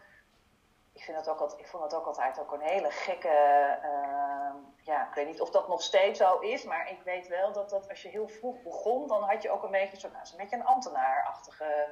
ik, 0.93 1.03
vind 1.03 1.17
dat 1.17 1.29
ook 1.29 1.39
altijd, 1.39 1.59
ik 1.59 1.67
vond 1.67 1.83
dat 1.83 1.99
ook 1.99 2.05
altijd 2.05 2.39
ook 2.39 2.51
een 2.51 2.61
hele 2.61 2.91
gekke, 2.91 3.77
uh, 3.83 4.53
ja, 4.81 5.07
ik 5.07 5.13
weet 5.13 5.27
niet 5.27 5.41
of 5.41 5.49
dat 5.49 5.67
nog 5.67 5.81
steeds 5.81 6.19
zo 6.19 6.39
is, 6.39 6.63
maar 6.63 6.89
ik 6.89 7.01
weet 7.03 7.27
wel 7.27 7.51
dat, 7.51 7.69
dat 7.69 7.89
als 7.89 8.01
je 8.01 8.09
heel 8.09 8.27
vroeg 8.27 8.61
begon, 8.61 9.07
dan 9.07 9.23
had 9.23 9.41
je 9.41 9.51
ook 9.51 9.63
een 9.63 9.71
beetje, 9.71 9.99
zo, 9.99 10.09
nou, 10.09 10.25
een 10.31 10.37
beetje 10.37 10.55
een 10.55 10.65
ambtenaarachtige, 10.65 11.87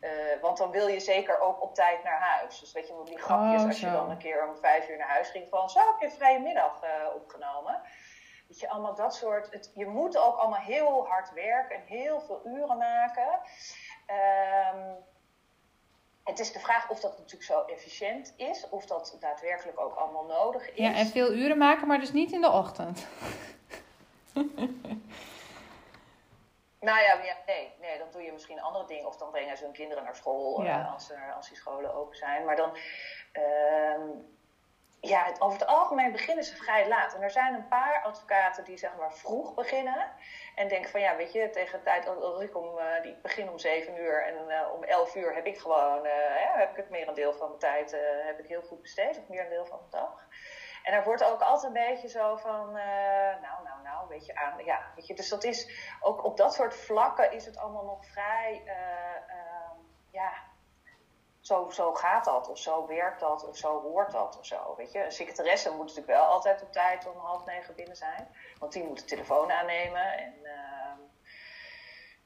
uh, 0.00 0.40
want 0.40 0.58
dan 0.58 0.70
wil 0.70 0.86
je 0.86 1.00
zeker 1.00 1.40
ook 1.40 1.62
op 1.62 1.74
tijd 1.74 2.02
naar 2.02 2.20
huis. 2.20 2.60
Dus 2.60 2.72
weet 2.72 2.86
je, 2.86 3.02
die 3.04 3.18
grapjes 3.18 3.60
oh, 3.60 3.66
als 3.66 3.80
je 3.80 3.90
dan 3.90 4.10
een 4.10 4.18
keer 4.18 4.48
om 4.48 4.56
vijf 4.56 4.88
uur 4.88 4.96
naar 4.96 5.08
huis 5.08 5.28
ging 5.28 5.48
van, 5.48 5.70
zo 5.70 5.78
heb 5.78 5.98
je 5.98 6.04
een 6.04 6.12
vrije 6.12 6.40
middag 6.40 6.84
uh, 6.84 7.14
opgenomen. 7.14 7.80
Weet 8.52 8.60
je, 8.60 8.68
allemaal 8.68 8.94
dat 8.94 9.14
soort. 9.14 9.50
Het, 9.50 9.70
je 9.74 9.86
moet 9.86 10.16
ook 10.16 10.36
allemaal 10.36 10.60
heel 10.60 11.06
hard 11.06 11.32
werken 11.32 11.76
en 11.76 11.82
heel 11.86 12.20
veel 12.20 12.40
uren 12.44 12.78
maken. 12.78 13.40
Um, 14.74 14.96
het 16.24 16.38
is 16.38 16.52
de 16.52 16.58
vraag 16.58 16.90
of 16.90 17.00
dat 17.00 17.18
natuurlijk 17.18 17.42
zo 17.42 17.64
efficiënt 17.64 18.34
is, 18.36 18.68
of 18.68 18.86
dat 18.86 19.16
daadwerkelijk 19.20 19.80
ook 19.80 19.94
allemaal 19.94 20.24
nodig 20.24 20.70
is. 20.70 20.78
Ja, 20.78 20.94
en 20.94 21.06
veel 21.06 21.32
uren 21.32 21.58
maken, 21.58 21.86
maar 21.86 21.98
dus 21.98 22.12
niet 22.12 22.32
in 22.32 22.40
de 22.40 22.50
ochtend. 22.50 23.06
nou 26.88 27.00
ja, 27.00 27.18
nee, 27.46 27.72
nee, 27.80 27.98
dan 27.98 28.10
doe 28.10 28.22
je 28.22 28.32
misschien 28.32 28.60
andere 28.60 28.86
dingen. 28.86 29.06
Of 29.06 29.16
dan 29.16 29.30
brengen 29.30 29.56
ze 29.56 29.64
hun 29.64 29.72
kinderen 29.72 30.04
naar 30.04 30.16
school 30.16 30.62
ja. 30.62 30.80
uh, 30.80 30.92
als, 30.92 31.10
er, 31.10 31.32
als 31.36 31.48
die 31.48 31.56
scholen 31.56 31.94
open 31.94 32.16
zijn. 32.16 32.44
Maar 32.44 32.56
dan. 32.56 32.76
Uh, 33.32 34.00
ja, 35.08 35.32
over 35.38 35.58
het 35.58 35.68
algemeen 35.68 36.12
beginnen 36.12 36.44
ze 36.44 36.56
vrij 36.56 36.88
laat. 36.88 37.14
En 37.14 37.22
er 37.22 37.30
zijn 37.30 37.54
een 37.54 37.68
paar 37.68 38.02
advocaten 38.02 38.64
die 38.64 38.78
zeg 38.78 38.96
maar 38.96 39.12
vroeg 39.12 39.54
beginnen. 39.54 40.10
En 40.54 40.68
denken 40.68 40.90
van 40.90 41.00
ja, 41.00 41.16
weet 41.16 41.32
je, 41.32 41.50
tegen 41.50 41.78
de 41.78 41.84
tijd 41.84 42.08
als 42.08 42.42
ik 42.42 42.56
om, 42.56 42.78
uh, 42.78 43.02
die 43.02 43.18
begin 43.22 43.50
om 43.50 43.58
7 43.58 43.96
uur 43.96 44.22
en 44.26 44.34
uh, 44.48 44.72
om 44.74 44.82
11 44.82 45.14
uur 45.14 45.34
heb 45.34 45.46
ik 45.46 45.58
gewoon, 45.58 46.02
ja, 46.02 46.58
heb 46.58 46.70
ik 46.70 46.76
het 46.76 46.90
merendeel 46.90 47.32
van 47.32 47.48
mijn 47.48 47.58
tijd 47.58 47.96
heb 48.24 48.38
ik 48.38 48.46
heel 48.46 48.62
goed 48.62 48.82
besteed, 48.82 49.18
of 49.18 49.28
merendeel 49.28 49.66
van 49.66 49.78
de 49.78 49.96
dag. 49.96 50.26
En 50.82 50.92
daar 50.92 51.04
wordt 51.04 51.24
ook 51.24 51.40
altijd 51.40 51.74
een 51.74 51.90
beetje 51.90 52.08
zo 52.08 52.36
van, 52.36 52.72
nou, 52.72 53.62
nou, 53.62 53.82
nou, 53.82 54.08
weet 54.08 54.26
je, 54.26 54.34
aan, 54.34 54.64
ja, 54.64 54.92
weet 54.94 55.06
je. 55.06 55.14
Dus 55.14 55.28
dat 55.28 55.44
is, 55.44 55.68
ook 56.00 56.24
op 56.24 56.36
dat 56.36 56.54
soort 56.54 56.74
vlakken 56.74 57.32
is 57.32 57.44
het 57.44 57.58
allemaal 57.58 57.84
nog 57.84 58.06
vrij, 58.06 58.62
zo, 61.42 61.70
zo 61.70 61.94
gaat 61.94 62.24
dat, 62.24 62.48
of 62.48 62.58
zo 62.58 62.86
werkt 62.86 63.20
dat, 63.20 63.48
of 63.48 63.56
zo 63.56 63.80
hoort 63.80 64.12
dat, 64.12 64.38
of 64.38 64.46
zo. 64.46 64.74
Weet 64.76 64.92
je, 64.92 65.04
een 65.04 65.12
secretaresse 65.12 65.70
moet 65.70 65.78
natuurlijk 65.78 66.06
wel 66.06 66.24
altijd 66.24 66.62
op 66.62 66.72
tijd 66.72 67.06
om 67.06 67.16
half 67.16 67.44
negen 67.44 67.74
binnen 67.74 67.96
zijn, 67.96 68.28
want 68.58 68.72
die 68.72 68.84
moet 68.84 68.98
de 68.98 69.04
telefoon 69.04 69.52
aannemen. 69.52 70.16
En, 70.16 70.34
uh, 70.42 70.72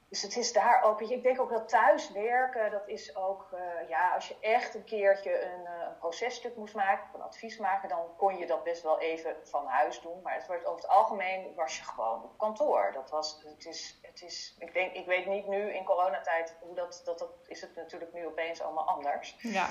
dus 0.09 0.23
het 0.23 0.37
is 0.37 0.53
daar 0.53 0.83
ook, 0.83 1.01
ik 1.01 1.23
denk 1.23 1.41
ook 1.41 1.51
dat 1.51 1.69
thuiswerken, 1.69 2.71
dat 2.71 2.89
is 2.89 3.17
ook, 3.17 3.49
uh, 3.53 3.89
ja, 3.89 4.15
als 4.15 4.29
je 4.29 4.37
echt 4.41 4.75
een 4.75 4.85
keertje 4.85 5.43
een, 5.43 5.61
uh, 5.61 5.87
een 5.89 5.99
processtuk 5.99 6.57
moest 6.57 6.75
maken, 6.75 7.09
een 7.15 7.23
advies 7.23 7.59
maken, 7.59 7.89
dan 7.89 8.17
kon 8.17 8.39
je 8.39 8.47
dat 8.47 8.63
best 8.65 8.83
wel 8.83 9.01
even 9.01 9.37
van 9.43 9.67
huis 9.67 10.01
doen. 10.01 10.23
Maar 10.23 10.35
het 10.35 10.47
wordt 10.47 10.67
over 10.67 10.81
het 10.81 10.91
algemeen 10.91 11.55
was 11.55 11.77
je 11.77 11.85
gewoon 11.85 12.23
op 12.23 12.39
kantoor. 12.39 12.93
Dat 12.93 13.11
was, 13.11 13.43
het 13.45 13.67
is, 13.67 14.01
het 14.21 14.31
is, 14.31 14.55
ik 14.59 14.73
denk, 14.73 14.93
ik 14.93 15.07
weet 15.07 15.27
niet 15.27 15.47
nu 15.47 15.75
in 15.75 15.85
coronatijd 15.85 16.55
hoe 16.61 16.75
dat, 16.75 17.03
dat, 17.05 17.19
dat 17.19 17.31
is 17.47 17.61
het 17.61 17.77
natuurlijk 17.77 18.13
nu 18.13 18.27
opeens 18.27 18.61
allemaal 18.61 18.89
anders. 18.89 19.37
Ja. 19.39 19.69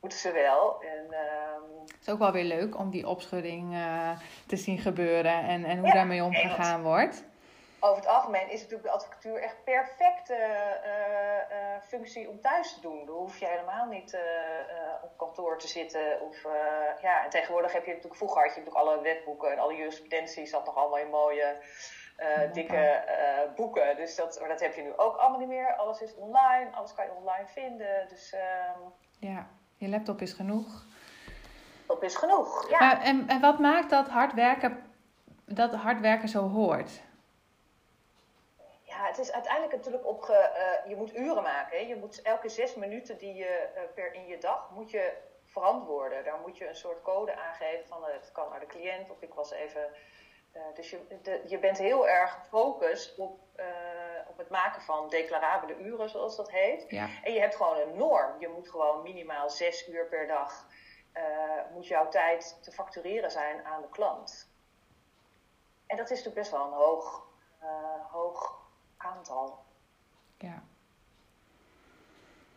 Moeten 0.00 0.18
ze 0.18 0.32
wel. 0.32 0.82
En, 0.82 1.04
um... 1.04 1.80
Het 1.86 2.00
is 2.00 2.08
ook 2.08 2.18
wel 2.18 2.32
weer 2.32 2.44
leuk 2.44 2.78
om 2.78 2.90
die 2.90 3.08
opschudding 3.08 3.72
uh, 3.72 4.18
te 4.46 4.56
zien 4.56 4.78
gebeuren 4.78 5.44
en, 5.44 5.64
en 5.64 5.78
hoe 5.78 5.86
ja, 5.86 5.94
daarmee 5.94 6.22
omgegaan 6.22 6.82
wordt. 6.82 7.24
Over 7.80 7.96
het 7.96 8.06
algemeen 8.06 8.50
is 8.50 8.60
natuurlijk 8.60 8.88
de 8.88 8.94
advocatuur 8.94 9.42
echt 9.42 9.64
perfecte 9.64 10.34
uh, 10.34 11.56
uh, 11.56 11.82
functie 11.82 12.28
om 12.28 12.40
thuis 12.40 12.74
te 12.74 12.80
doen. 12.80 13.06
Dan 13.06 13.14
hoef 13.14 13.38
je 13.38 13.46
helemaal 13.46 13.86
niet 13.86 14.18
op 15.02 15.18
kantoor 15.18 15.58
te 15.58 15.68
zitten. 15.68 16.20
Of, 16.20 16.42
ja, 17.02 17.24
en 17.24 17.30
tegenwoordig 17.30 17.72
heb 17.72 17.84
je 17.84 17.90
natuurlijk, 17.90 18.16
vroeger 18.16 18.42
had 18.42 18.54
je 18.54 18.60
natuurlijk 18.60 18.86
alle 18.86 19.02
wetboeken 19.02 19.52
en 19.52 19.58
alle 19.58 19.76
jurisprudentie 19.76 20.46
zat 20.46 20.64
nog 20.64 20.76
allemaal 20.76 20.98
in 20.98 21.10
mooie 21.10 21.56
uh, 22.18 22.52
dikke 22.52 23.04
uh, 23.08 23.54
boeken. 23.54 23.96
Dus 23.96 24.16
dat, 24.16 24.40
maar 24.40 24.48
dat 24.48 24.60
heb 24.60 24.74
je 24.74 24.82
nu 24.82 24.96
ook 24.96 25.16
allemaal 25.16 25.38
niet 25.38 25.48
meer. 25.48 25.76
Alles 25.76 26.00
is 26.02 26.14
online, 26.14 26.70
alles 26.72 26.94
kan 26.94 27.04
je 27.04 27.12
online 27.12 27.46
vinden. 27.46 28.08
Dus, 28.08 28.32
uh, 28.32 28.40
ja, 29.18 29.46
je 29.76 29.88
laptop 29.88 30.20
is 30.20 30.32
genoeg. 30.32 30.84
Laptop 31.76 32.02
is 32.02 32.16
genoeg, 32.16 32.70
ja. 32.70 32.78
Maar, 32.78 33.02
en, 33.02 33.28
en 33.28 33.40
wat 33.40 33.58
maakt 33.58 33.90
dat 33.90 34.08
hard 34.08 34.32
werken, 34.32 34.92
dat 35.44 35.74
hard 35.74 36.00
werken 36.00 36.28
zo 36.28 36.48
hoort? 36.48 36.90
Ja, 38.82 39.06
het 39.06 39.18
is 39.18 39.32
uiteindelijk 39.32 39.74
natuurlijk 39.74 40.06
op... 40.06 40.22
Ge, 40.22 40.50
je 40.88 40.96
moet 40.96 41.16
uren 41.16 41.42
maken. 41.42 41.78
Hè? 41.78 41.84
Je 41.84 41.96
moet 41.96 42.22
elke 42.22 42.48
zes 42.48 42.74
minuten 42.74 43.18
die 43.18 43.34
je 43.34 43.68
per 43.94 44.14
in 44.14 44.26
je 44.26 44.38
dag 44.38 44.70
moet 44.70 44.90
je 44.90 45.12
verantwoorden. 45.44 46.24
Daar 46.24 46.38
moet 46.44 46.58
je 46.58 46.68
een 46.68 46.76
soort 46.76 47.02
code 47.02 47.36
aangeven 47.36 47.86
van 47.86 48.04
het 48.04 48.30
kan 48.32 48.48
naar 48.50 48.60
de 48.60 48.66
cliënt 48.66 49.10
of 49.10 49.22
ik 49.22 49.34
was 49.34 49.50
even 49.50 49.88
dus 50.74 50.90
je, 50.90 51.18
de, 51.22 51.42
je 51.46 51.58
bent 51.58 51.78
heel 51.78 52.08
erg 52.08 52.32
gefocust 52.32 53.18
op, 53.18 53.40
uh, 53.56 53.66
op 54.28 54.36
het 54.36 54.50
maken 54.50 54.82
van 54.82 55.08
declarabele 55.08 55.78
uren, 55.78 56.10
zoals 56.10 56.36
dat 56.36 56.50
heet. 56.50 56.84
Ja. 56.88 57.08
En 57.22 57.32
je 57.32 57.40
hebt 57.40 57.56
gewoon 57.56 57.78
een 57.78 57.96
norm. 57.96 58.40
Je 58.40 58.48
moet 58.48 58.68
gewoon 58.68 59.02
minimaal 59.02 59.50
zes 59.50 59.88
uur 59.88 60.06
per 60.06 60.26
dag, 60.26 60.66
uh, 61.14 61.22
moet 61.72 61.86
jouw 61.86 62.08
tijd 62.08 62.58
te 62.62 62.72
factureren 62.72 63.30
zijn 63.30 63.64
aan 63.64 63.82
de 63.82 63.88
klant. 63.88 64.50
En 65.86 65.96
dat 65.96 66.10
is 66.10 66.24
natuurlijk 66.24 66.36
best 66.36 66.50
wel 66.50 66.66
een 66.66 66.78
hoog, 66.78 67.26
hoog 68.10 68.64
aantal. 68.96 69.64
Ja. 70.38 70.62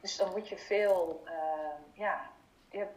Dus 0.02 0.18
dan 0.18 0.32
moet 0.32 0.48
je 0.48 0.58
veel, 0.58 1.24
ja, 1.94 2.30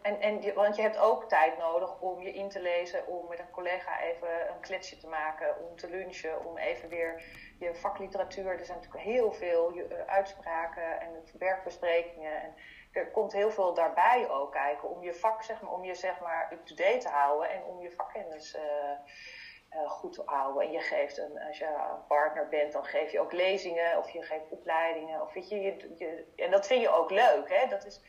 en, 0.02 0.20
en, 0.20 0.54
want 0.54 0.76
je 0.76 0.82
hebt 0.82 0.98
ook 0.98 1.28
tijd 1.28 1.58
nodig 1.58 2.00
om 2.00 2.22
je 2.22 2.32
in 2.32 2.48
te 2.48 2.60
lezen, 2.60 3.06
om 3.06 3.28
met 3.28 3.38
een 3.38 3.50
collega 3.50 4.00
even 4.00 4.48
een 4.48 4.60
kletsje 4.60 4.96
te 4.96 5.08
maken, 5.08 5.56
om 5.68 5.76
te 5.76 5.90
lunchen, 5.90 6.44
om 6.44 6.58
even 6.58 6.88
weer 6.88 7.22
je 7.58 7.74
vakliteratuur. 7.74 8.58
Er 8.58 8.64
zijn 8.64 8.78
natuurlijk 8.78 9.04
heel 9.04 9.32
veel 9.32 9.72
uitspraken 10.06 11.00
en 11.00 11.24
werkbesprekingen. 11.38 12.42
En 12.42 12.54
er 12.92 13.10
komt 13.10 13.32
heel 13.32 13.50
veel 13.50 13.74
daarbij 13.74 14.30
ook 14.30 14.52
kijken 14.52 14.88
om 14.88 15.02
je 15.02 15.14
vak, 15.14 15.42
zeg 15.42 15.62
maar, 15.62 15.72
om 15.72 15.84
je 15.84 15.94
zeg 15.94 16.20
maar 16.20 16.52
up-to-date 16.52 16.98
te 16.98 17.08
houden 17.08 17.50
en 17.50 17.64
om 17.64 17.80
je 17.80 17.90
vakkennis 17.90 18.56
uh, 18.56 19.90
goed 19.90 20.12
te 20.12 20.22
houden. 20.24 20.62
En 20.62 20.72
je 20.72 20.80
geeft 20.80 21.18
een, 21.18 21.38
als 21.38 21.58
je 21.58 21.66
een 21.66 22.06
partner 22.06 22.48
bent, 22.48 22.72
dan 22.72 22.84
geef 22.84 23.12
je 23.12 23.20
ook 23.20 23.32
lezingen 23.32 23.98
of 23.98 24.10
je 24.10 24.22
geeft 24.22 24.50
opleidingen. 24.50 25.22
Of 25.22 25.32
weet 25.32 25.48
je, 25.48 25.60
je, 25.60 25.94
je 25.96 26.32
en 26.36 26.50
dat 26.50 26.66
vind 26.66 26.80
je 26.80 26.90
ook 26.90 27.10
leuk, 27.10 27.48
hè? 27.48 27.66
Dat 27.66 27.84
is, 27.84 28.00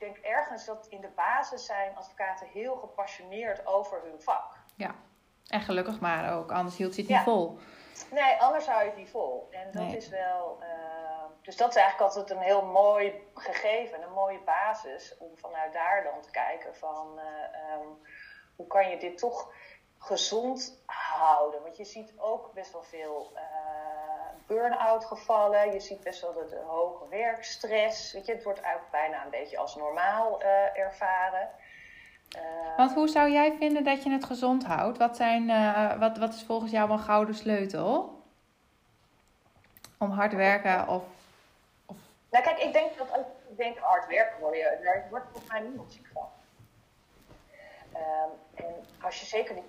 denk 0.00 0.16
ergens 0.16 0.64
dat 0.64 0.86
in 0.86 1.00
de 1.00 1.10
basis 1.14 1.66
zijn 1.66 1.96
advocaten 1.96 2.46
heel 2.46 2.76
gepassioneerd 2.76 3.66
over 3.66 4.02
hun 4.02 4.20
vak. 4.20 4.58
Ja, 4.76 4.94
en 5.46 5.60
gelukkig 5.60 6.00
maar 6.00 6.36
ook, 6.36 6.52
anders 6.52 6.76
hield 6.76 6.94
je 6.96 7.02
het 7.02 7.10
niet 7.10 7.20
vol. 7.20 7.58
Nee, 8.10 8.40
anders 8.40 8.66
hou 8.66 8.82
je 8.82 8.88
het 8.88 8.96
niet 8.96 9.10
vol. 9.10 9.48
En 9.50 9.70
dat 9.72 9.82
nee. 9.82 9.96
is 9.96 10.08
wel. 10.08 10.58
Uh, 10.60 11.24
dus 11.42 11.56
dat 11.56 11.68
is 11.68 11.76
eigenlijk 11.76 12.12
altijd 12.12 12.30
een 12.30 12.44
heel 12.44 12.64
mooi 12.64 13.30
gegeven, 13.34 14.02
een 14.02 14.12
mooie 14.12 14.40
basis 14.40 15.16
om 15.18 15.38
vanuit 15.38 15.72
daar 15.72 16.02
dan 16.02 16.20
te 16.20 16.30
kijken 16.30 16.76
van 16.76 17.18
uh, 17.18 17.80
um, 17.80 17.98
hoe 18.56 18.66
kan 18.66 18.90
je 18.90 18.98
dit 18.98 19.18
toch 19.18 19.52
gezond 19.98 20.82
houden. 20.86 21.62
Want 21.62 21.76
je 21.76 21.84
ziet 21.84 22.12
ook 22.16 22.52
best 22.52 22.72
wel 22.72 22.82
veel. 22.82 23.32
Uh, 23.34 23.40
burn-out 24.54 25.04
gevallen. 25.04 25.72
Je 25.72 25.80
ziet 25.80 26.00
best 26.00 26.20
wel 26.20 26.32
de, 26.32 26.46
de, 26.48 26.62
hoge 26.66 27.08
werkstress. 27.08 28.12
Weet 28.12 28.26
je, 28.26 28.32
het 28.32 28.42
wordt 28.42 28.60
eigenlijk 28.60 28.92
bijna 28.92 29.24
een 29.24 29.30
beetje 29.30 29.58
als 29.58 29.76
normaal 29.76 30.42
uh, 30.42 30.78
ervaren. 30.78 31.48
Uh, 32.36 32.76
Want 32.76 32.92
hoe 32.92 33.08
zou 33.08 33.30
jij 33.30 33.56
vinden 33.58 33.84
dat 33.84 34.02
je 34.02 34.10
het 34.10 34.24
gezond 34.24 34.64
houdt? 34.64 34.98
Wat, 34.98 35.16
zijn, 35.16 35.48
uh, 35.48 35.98
wat, 35.98 36.18
wat 36.18 36.34
is 36.34 36.42
volgens 36.42 36.70
jou 36.70 36.90
een 36.90 36.98
gouden 36.98 37.34
sleutel? 37.34 38.22
Om 39.98 40.10
hard 40.10 40.32
werken 40.32 40.88
of, 40.88 41.02
of... 41.86 41.96
Nou 42.30 42.44
kijk, 42.44 42.58
ik 42.58 42.72
denk 42.72 42.98
dat 42.98 43.12
als 43.12 43.26
je 43.48 43.54
denkt 43.54 43.78
hard 43.78 44.06
werken 44.06 44.40
word 44.40 44.56
je, 44.56 44.80
daar 44.84 45.06
wordt 45.10 45.26
volgens 45.30 45.52
mij 45.52 45.60
niemand 45.60 45.92
ziek 45.92 46.08
van. 46.12 46.28
Um, 47.94 48.64
en 48.64 48.74
als 49.00 49.20
je 49.20 49.26
zeker 49.26 49.54
niet 49.54 49.64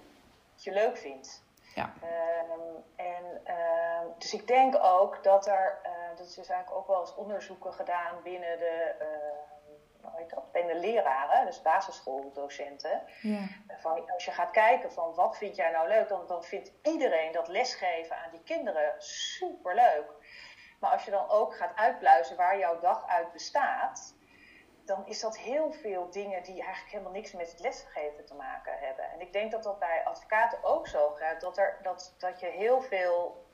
je 0.56 0.72
leuk 0.72 0.98
vindt. 0.98 1.42
Ja. 1.76 1.94
Um, 2.04 2.84
en, 2.96 3.42
uh, 3.46 4.02
dus 4.18 4.34
ik 4.34 4.48
denk 4.48 4.76
ook 4.84 5.24
dat 5.24 5.48
er, 5.48 5.80
uh, 5.86 6.18
dat 6.18 6.28
is 6.28 6.36
dus 6.36 6.50
eigenlijk 6.50 6.80
ook 6.82 6.88
wel 6.88 7.00
eens 7.00 7.16
onderzoeken 7.16 7.74
gedaan 7.74 8.22
binnen 8.24 8.60
de, 8.60 8.96
uh, 9.00 10.38
ben 10.52 10.68
de 10.68 10.76
leraren, 10.76 11.46
dus 11.46 11.62
basisschooldocenten. 11.62 13.02
Ja. 13.22 13.48
Van, 13.68 14.12
als 14.12 14.26
je 14.26 14.32
gaat 14.32 14.52
kijken 14.52 14.92
van 14.92 15.14
wat 15.14 15.38
vind 15.38 15.56
jij 15.56 15.72
nou 15.72 15.88
leuk, 15.88 16.08
dan, 16.08 16.28
dan 16.28 16.44
vindt 16.44 16.72
iedereen 16.84 17.32
dat 17.32 17.48
lesgeven 17.48 18.16
aan 18.18 18.32
die 18.32 18.44
kinderen 18.44 18.94
super 18.98 19.76
leuk. 19.76 20.12
Maar 20.80 20.92
als 20.92 21.06
je 21.06 21.12
dan 21.12 21.30
ook 21.30 21.56
gaat 21.56 21.76
uitpluizen 21.76 22.38
waar 22.38 22.58
jouw 22.58 22.80
dag 22.80 23.08
uit 23.08 23.32
bestaat, 23.32 24.16
dan 24.86 25.08
is 25.08 25.20
dat 25.20 25.38
heel 25.38 25.72
veel 25.72 26.10
dingen 26.10 26.44
die 26.44 26.62
eigenlijk 26.62 26.92
helemaal 26.92 27.12
niks 27.12 27.32
met 27.32 27.52
het 27.52 27.60
lesgeven 27.60 28.26
te 28.26 28.36
maken 28.36 28.74
hebben. 28.80 29.12
En 29.12 29.22
ik 29.22 29.34
denk 29.34 29.52
dat 29.52 29.64
dat 29.64 29.80
bij 29.80 30.04
advocaten 30.04 30.64
ook 30.64 30.88
zo 30.88 31.10
gaat, 31.10 31.42
dat, 31.42 31.58
er, 31.58 31.80
dat, 31.82 32.16
dat 32.18 32.40
je 32.40 32.48
heel 32.48 32.82
veel 32.82 33.46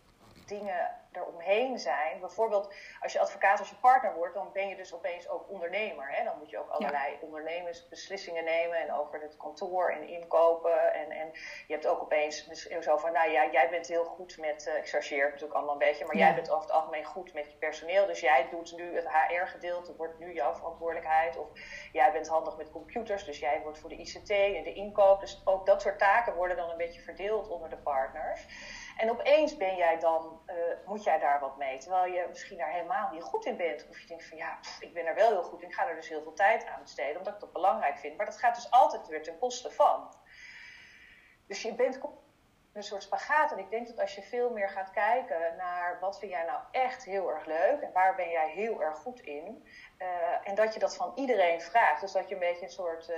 dingen 0.45 0.95
eromheen 1.17 1.79
zijn. 1.79 2.19
Bijvoorbeeld 2.19 2.73
als 2.99 3.13
je 3.13 3.19
advocaat 3.19 3.59
als 3.59 3.69
je 3.69 3.75
partner 3.75 4.13
wordt, 4.13 4.33
dan 4.33 4.51
ben 4.53 4.67
je 4.67 4.75
dus 4.75 4.93
opeens 4.93 5.29
ook 5.29 5.49
ondernemer. 5.49 6.11
Hè? 6.11 6.23
Dan 6.23 6.37
moet 6.37 6.49
je 6.49 6.57
ook 6.57 6.69
allerlei 6.69 7.17
ondernemersbeslissingen 7.21 8.43
nemen 8.43 8.77
en 8.77 8.93
over 8.93 9.21
het 9.21 9.37
kantoor 9.37 9.89
en 9.89 10.07
inkopen. 10.07 10.93
En, 10.93 11.11
en 11.11 11.31
je 11.67 11.73
hebt 11.73 11.87
ook 11.87 12.01
opeens 12.01 12.47
zo 12.81 12.97
van, 12.97 13.11
nou 13.11 13.29
ja, 13.29 13.49
jij 13.51 13.69
bent 13.69 13.87
heel 13.87 14.05
goed 14.05 14.37
met, 14.37 14.67
uh, 14.67 14.77
ik 14.77 14.87
chargeer 14.87 15.25
natuurlijk 15.25 15.53
allemaal 15.53 15.73
een 15.73 15.87
beetje, 15.87 16.05
maar 16.05 16.17
jij 16.17 16.35
bent 16.35 16.49
over 16.49 16.63
het 16.63 16.71
algemeen 16.71 17.05
goed 17.05 17.33
met 17.33 17.51
je 17.51 17.57
personeel. 17.57 18.05
Dus 18.05 18.19
jij 18.19 18.47
doet 18.49 18.75
nu 18.75 18.95
het 18.95 19.07
HR-gedeelte, 19.09 19.95
wordt 19.95 20.19
nu 20.19 20.33
jouw 20.33 20.53
verantwoordelijkheid. 20.53 21.37
Of 21.37 21.47
jij 21.91 22.11
bent 22.11 22.27
handig 22.27 22.57
met 22.57 22.71
computers, 22.71 23.23
dus 23.23 23.39
jij 23.39 23.61
wordt 23.61 23.79
voor 23.79 23.89
de 23.89 23.95
ICT 23.95 24.29
en 24.29 24.63
de 24.63 24.73
inkoop. 24.73 25.19
Dus 25.19 25.41
ook 25.45 25.65
dat 25.65 25.81
soort 25.81 25.99
taken 25.99 26.33
worden 26.33 26.57
dan 26.57 26.69
een 26.69 26.77
beetje 26.77 27.01
verdeeld 27.01 27.49
onder 27.49 27.69
de 27.69 27.77
partners. 27.77 28.45
En 28.97 29.09
opeens 29.09 29.57
ben 29.57 29.75
jij 29.75 29.99
dan, 29.99 30.41
uh, 30.47 30.55
moet 30.85 31.03
jij 31.03 31.19
daar 31.19 31.39
wat 31.39 31.57
mee. 31.57 31.77
Terwijl 31.77 32.13
je 32.13 32.25
misschien 32.29 32.57
daar 32.57 32.71
helemaal 32.71 33.11
niet 33.11 33.23
goed 33.23 33.45
in 33.45 33.57
bent. 33.57 33.87
Of 33.89 33.99
je 33.99 34.07
denkt 34.07 34.25
van 34.25 34.37
ja, 34.37 34.59
ik 34.79 34.93
ben 34.93 35.05
er 35.05 35.15
wel 35.15 35.29
heel 35.29 35.43
goed 35.43 35.61
in. 35.61 35.67
Ik 35.67 35.73
ga 35.73 35.87
er 35.87 35.95
dus 35.95 36.09
heel 36.09 36.21
veel 36.21 36.33
tijd 36.33 36.65
aan 36.65 36.81
besteden. 36.81 37.17
Omdat 37.17 37.33
ik 37.33 37.39
dat 37.39 37.53
belangrijk 37.53 37.97
vind. 37.97 38.17
Maar 38.17 38.25
dat 38.25 38.39
gaat 38.39 38.55
dus 38.55 38.71
altijd 38.71 39.07
weer 39.07 39.23
ten 39.23 39.37
koste 39.37 39.71
van. 39.71 40.13
Dus 41.47 41.61
je 41.61 41.75
bent 41.75 41.99
een 42.77 42.83
soort 42.83 43.03
spagaat. 43.03 43.51
En 43.51 43.57
ik 43.57 43.69
denk 43.69 43.87
dat 43.87 43.99
als 43.99 44.15
je 44.15 44.21
veel 44.21 44.49
meer 44.49 44.69
gaat 44.69 44.91
kijken 44.91 45.55
naar 45.57 45.97
wat 45.99 46.19
vind 46.19 46.31
jij 46.31 46.43
nou 46.45 46.59
echt 46.71 47.03
heel 47.03 47.29
erg 47.29 47.45
leuk. 47.45 47.81
En 47.81 47.91
waar 47.93 48.15
ben 48.15 48.29
jij 48.29 48.49
heel 48.49 48.81
erg 48.81 48.97
goed 48.97 49.19
in. 49.19 49.67
Uh, 49.99 50.07
en 50.43 50.55
dat 50.55 50.73
je 50.73 50.79
dat 50.79 50.95
van 50.95 51.11
iedereen 51.15 51.61
vraagt. 51.61 52.01
Dus 52.01 52.11
dat 52.11 52.27
je 52.27 52.33
een 52.33 52.39
beetje 52.39 52.65
een 52.65 52.71
soort 52.71 53.09
uh, 53.09 53.17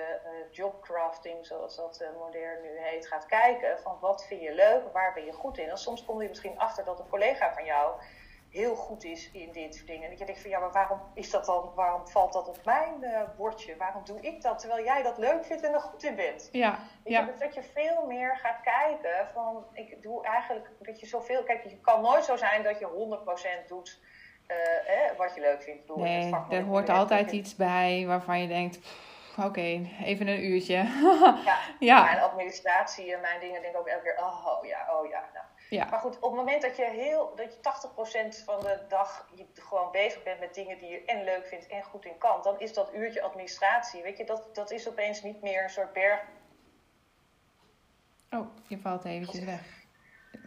jobcrafting, 0.52 1.46
zoals 1.46 1.76
dat 1.76 2.04
modern 2.18 2.62
nu 2.62 2.80
heet, 2.80 3.08
gaat 3.08 3.26
kijken. 3.26 3.80
Van 3.80 3.98
wat 4.00 4.26
vind 4.26 4.42
je 4.42 4.54
leuk, 4.54 4.94
waar 4.94 5.14
ben 5.14 5.26
je 5.26 5.34
goed 5.34 5.58
in. 5.58 5.70
En 5.70 5.78
soms 5.78 6.06
kom 6.06 6.22
je 6.22 6.28
misschien 6.28 6.60
achter 6.60 6.84
dat 6.84 7.00
een 7.00 7.10
collega 7.10 7.54
van 7.54 7.66
jou 7.66 8.02
heel 8.50 8.76
goed 8.76 9.04
is 9.04 9.32
in 9.32 9.52
dit 9.52 9.76
soort 9.76 9.88
dingen. 9.88 10.04
En 10.04 10.10
dat 10.10 10.20
je 10.20 10.26
denkt 10.26 10.42
van 10.42 10.50
ja, 10.50 10.60
maar 10.60 10.72
waarom 10.72 11.00
is 11.14 11.30
dat 11.30 11.46
dan, 11.46 11.72
waarom 11.76 12.08
valt 12.08 12.34
dat 12.34 12.48
op 12.48 12.60
mijn 12.66 12.94
uh, 13.02 13.22
bordje? 13.38 13.78
Waarom 13.78 14.06
doe 14.06 14.22
ik 14.22 14.42
dat 14.42 14.60
terwijl 14.60 14.84
jij 14.84 15.04
dat 15.04 15.18
leuk 15.18 15.46
vindt 15.46 15.64
en 15.64 15.74
er 15.74 15.80
goed 15.80 16.04
in 16.04 16.16
bent? 16.16 16.50
Ja. 16.52 16.80
ja. 17.04 17.20
Je, 17.20 17.34
dat 17.40 17.54
je 17.54 17.64
veel 17.64 18.06
meer 18.06 18.38
gaat 18.38 18.62
kijken 18.62 19.28
van 19.34 19.66
ik 19.74 20.02
doe 20.02 20.24
eigenlijk 20.24 20.70
dat 20.80 21.00
je 21.00 21.06
zoveel. 21.06 21.44
Kijk, 21.44 21.64
je 21.64 21.80
kan 21.80 22.02
nooit 22.02 22.26
zo 22.26 22.36
zijn 22.36 22.64
dat 22.64 22.80
je 22.80 22.88
100% 23.64 23.68
doet 23.68 24.00
uh, 24.48 25.18
wat 25.18 25.36
je 25.36 25.42
leuk 25.42 25.64
vindt. 25.64 25.96
Nee, 25.96 26.34
er 26.50 26.64
hoort 26.64 26.90
altijd 26.90 27.32
iets 27.32 27.56
bij 27.56 28.04
waarvan 28.08 28.42
je 28.42 28.48
denkt, 28.48 28.80
oké, 29.38 29.90
even 30.04 30.28
een 30.28 30.44
uurtje. 30.44 30.76
ja, 31.46 31.60
ja. 31.80 32.04
Mijn 32.04 32.20
administratie 32.20 33.14
en 33.14 33.22
mijn 33.22 33.40
dingen 33.40 33.62
denk 33.62 33.74
ik 33.74 33.80
ook 33.80 33.88
elke 33.88 34.04
keer, 34.04 34.18
oh 34.18 34.66
ja, 34.66 34.88
oh 35.00 35.10
ja. 35.10 35.24
Nou. 35.34 35.46
Ja. 35.70 35.88
Maar 35.90 36.00
goed, 36.00 36.16
op 36.16 36.32
het 36.32 36.40
moment 36.40 36.62
dat 36.62 36.76
je, 36.76 36.86
heel, 36.86 37.36
dat 37.36 37.54
je 37.54 37.60
80% 38.40 38.44
van 38.44 38.60
de 38.60 38.80
dag 38.88 39.30
je 39.36 39.46
gewoon 39.54 39.92
bezig 39.92 40.24
bent 40.24 40.40
met 40.40 40.54
dingen 40.54 40.78
die 40.78 40.90
je 40.90 41.06
en 41.06 41.24
leuk 41.24 41.48
vindt 41.48 41.68
en 41.68 41.84
goed 41.84 42.06
in 42.06 42.18
kan, 42.18 42.42
dan 42.44 42.60
is 42.60 42.74
dat 42.74 42.94
uurtje 42.94 43.22
administratie, 43.22 44.02
weet 44.02 44.18
je, 44.18 44.26
dat, 44.26 44.56
dat 44.56 44.72
is 44.72 44.88
opeens 44.88 45.22
niet 45.22 45.42
meer 45.42 45.64
een 45.64 45.70
soort 45.70 45.94
berg. 45.94 46.22
Oh, 48.32 48.48
je 48.68 48.78
valt 48.78 49.06
eventjes 49.06 49.44
weg. 49.44 49.78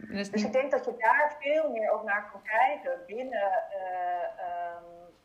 Dus, 0.07 0.29
ik 0.29 0.51
denk 0.51 0.71
dat 0.71 0.85
je 0.85 0.95
daar 0.97 1.35
veel 1.39 1.69
meer 1.69 1.91
ook 1.91 2.03
naar 2.03 2.29
kan 2.31 2.41
kijken 2.43 2.99
binnen, 3.07 3.63
uh, 3.71 4.62
um, 4.62 4.62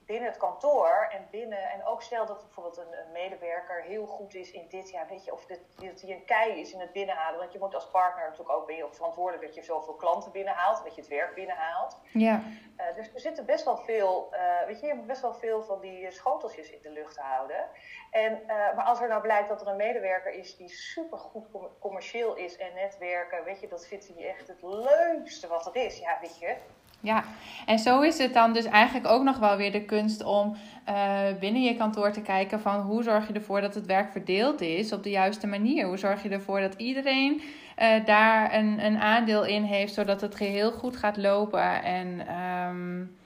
binnen 0.09 0.29
het 0.29 0.39
kantoor 0.39 1.09
en 1.11 1.27
binnen. 1.31 1.71
En 1.71 1.85
ook 1.85 2.03
stel 2.03 2.27
dat 2.27 2.43
bijvoorbeeld 2.43 2.77
een, 2.77 2.93
een, 2.93 3.13
medewerker 3.13 3.83
heel 3.83 4.07
goed 4.07 4.35
is 4.35 4.51
in 4.51 4.67
dit, 4.69 4.91
ja, 4.91 5.07
weet 5.09 5.25
je, 5.25 5.33
of 5.33 5.47
dat 5.47 5.59
hij 5.77 6.11
een 6.11 6.25
kei 6.25 6.61
is 6.61 6.73
in 6.73 6.81
het 6.81 6.93
binnenhalen. 6.93 7.39
Want 7.39 7.53
je 7.53 7.59
moet 7.59 7.75
als 7.75 7.91
partner 7.91 8.25
natuurlijk 8.25 8.57
ook 8.59 8.67
ben 8.67 8.77
je 8.77 8.85
ook 8.85 8.95
verantwoordelijk 8.95 9.47
dat 9.47 9.55
je 9.55 9.63
zoveel 9.63 9.95
klanten 9.95 10.33
binnenhaalt, 10.33 10.85
dat 10.85 10.95
je 10.95 11.01
het 11.01 11.11
werk 11.11 11.35
binnenhaalt. 11.35 12.01
Ja. 12.13 12.43
Uh, 12.77 12.97
dus 12.97 13.15
er 13.15 13.21
zitten 13.21 13.47
best 13.47 13.65
wel 13.65 13.77
veel, 13.77 14.29
uh, 14.33 14.67
weet 14.67 14.81
je, 14.81 14.87
je 14.87 14.95
moet 14.95 15.07
best 15.07 15.23
wel 15.23 15.35
veel 15.35 15.63
van 15.63 15.81
die 15.81 16.11
schoteltjes 16.11 16.71
in 16.71 16.83
de 16.83 16.91
lucht 16.91 17.17
houden. 17.17 17.69
En, 18.11 18.33
uh, 18.33 18.49
maar 18.49 18.85
als 18.85 19.01
er 19.01 19.09
nou 19.09 19.23
blijkt 19.23 19.49
dat 19.49 19.61
er 19.61 19.67
een 19.67 19.77
medewerker 19.77 20.33
is 20.33 20.57
die 20.57 20.69
super 20.69 21.19
goed 21.19 21.47
commercieel 21.79 22.35
is 22.35 22.57
en 22.57 22.75
netwerken, 22.75 23.45
weet 23.45 23.61
je, 23.61 23.69
dat 23.69 23.87
vindt 23.87 24.09
hij 24.09 24.29
echt 24.29 24.49
het 24.49 24.63
leukste 24.63 25.49
wat 25.49 25.67
er 25.67 25.77
is. 25.77 25.99
Ja, 25.99 26.19
weet 26.21 26.39
je, 26.39 26.57
ja, 27.01 27.25
en 27.67 27.79
zo 27.79 28.01
is 28.01 28.19
het 28.19 28.35
dan 28.35 28.53
dus 28.53 28.65
eigenlijk 28.65 29.07
ook 29.07 29.23
nog 29.23 29.39
wel 29.39 29.57
weer 29.57 29.73
de 29.73 29.85
kunst 29.85 30.25
om 30.25 30.57
uh, 30.89 31.21
binnen 31.41 31.63
je 31.63 31.77
kantoor 31.77 32.13
te 32.13 32.23
kijken 32.23 32.61
van 32.61 32.81
hoe 32.81 33.03
zorg 33.03 33.27
je 33.27 33.33
ervoor 33.33 33.61
dat 33.61 33.75
het 33.75 33.87
werk 33.87 34.13
verdeeld 34.13 34.61
is 34.61 34.93
op 34.93 35.03
de 35.03 35.11
juiste 35.11 35.47
manier. 35.47 35.87
Hoe 35.87 35.97
zorg 35.97 36.23
je 36.23 36.29
ervoor 36.29 36.61
dat 36.61 36.75
iedereen 36.75 37.43
uh, 37.79 38.05
daar 38.05 38.55
een, 38.55 38.85
een 38.85 38.99
aandeel 38.99 39.45
in 39.45 39.63
heeft, 39.63 39.95
zodat 39.95 40.21
het 40.21 40.35
geheel 40.35 40.73
goed 40.73 40.97
gaat 40.97 41.17
lopen. 41.17 41.83
En 41.83 42.35
um, 42.37 43.19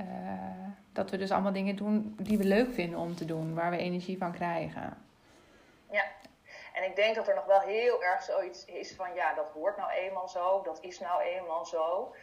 uh, 0.00 0.06
dat 0.92 1.10
we 1.10 1.16
dus 1.16 1.30
allemaal 1.30 1.52
dingen 1.52 1.76
doen 1.76 2.14
die 2.18 2.38
we 2.38 2.44
leuk 2.44 2.74
vinden 2.74 2.98
om 2.98 3.14
te 3.14 3.24
doen, 3.24 3.54
waar 3.54 3.70
we 3.70 3.76
energie 3.76 4.18
van 4.18 4.32
krijgen. 4.32 4.96
Ja, 5.90 6.04
en 6.72 6.84
ik 6.84 6.96
denk 6.96 7.14
dat 7.14 7.28
er 7.28 7.34
nog 7.34 7.46
wel 7.46 7.60
heel 7.60 8.02
erg 8.02 8.22
zoiets 8.22 8.64
is 8.64 8.94
van 8.94 9.14
ja, 9.14 9.34
dat 9.34 9.50
hoort 9.54 9.76
nou 9.76 9.90
eenmaal 9.90 10.28
zo, 10.28 10.62
dat 10.62 10.78
is 10.80 11.00
nou 11.00 11.22
eenmaal 11.22 11.66
zo. 11.66 12.14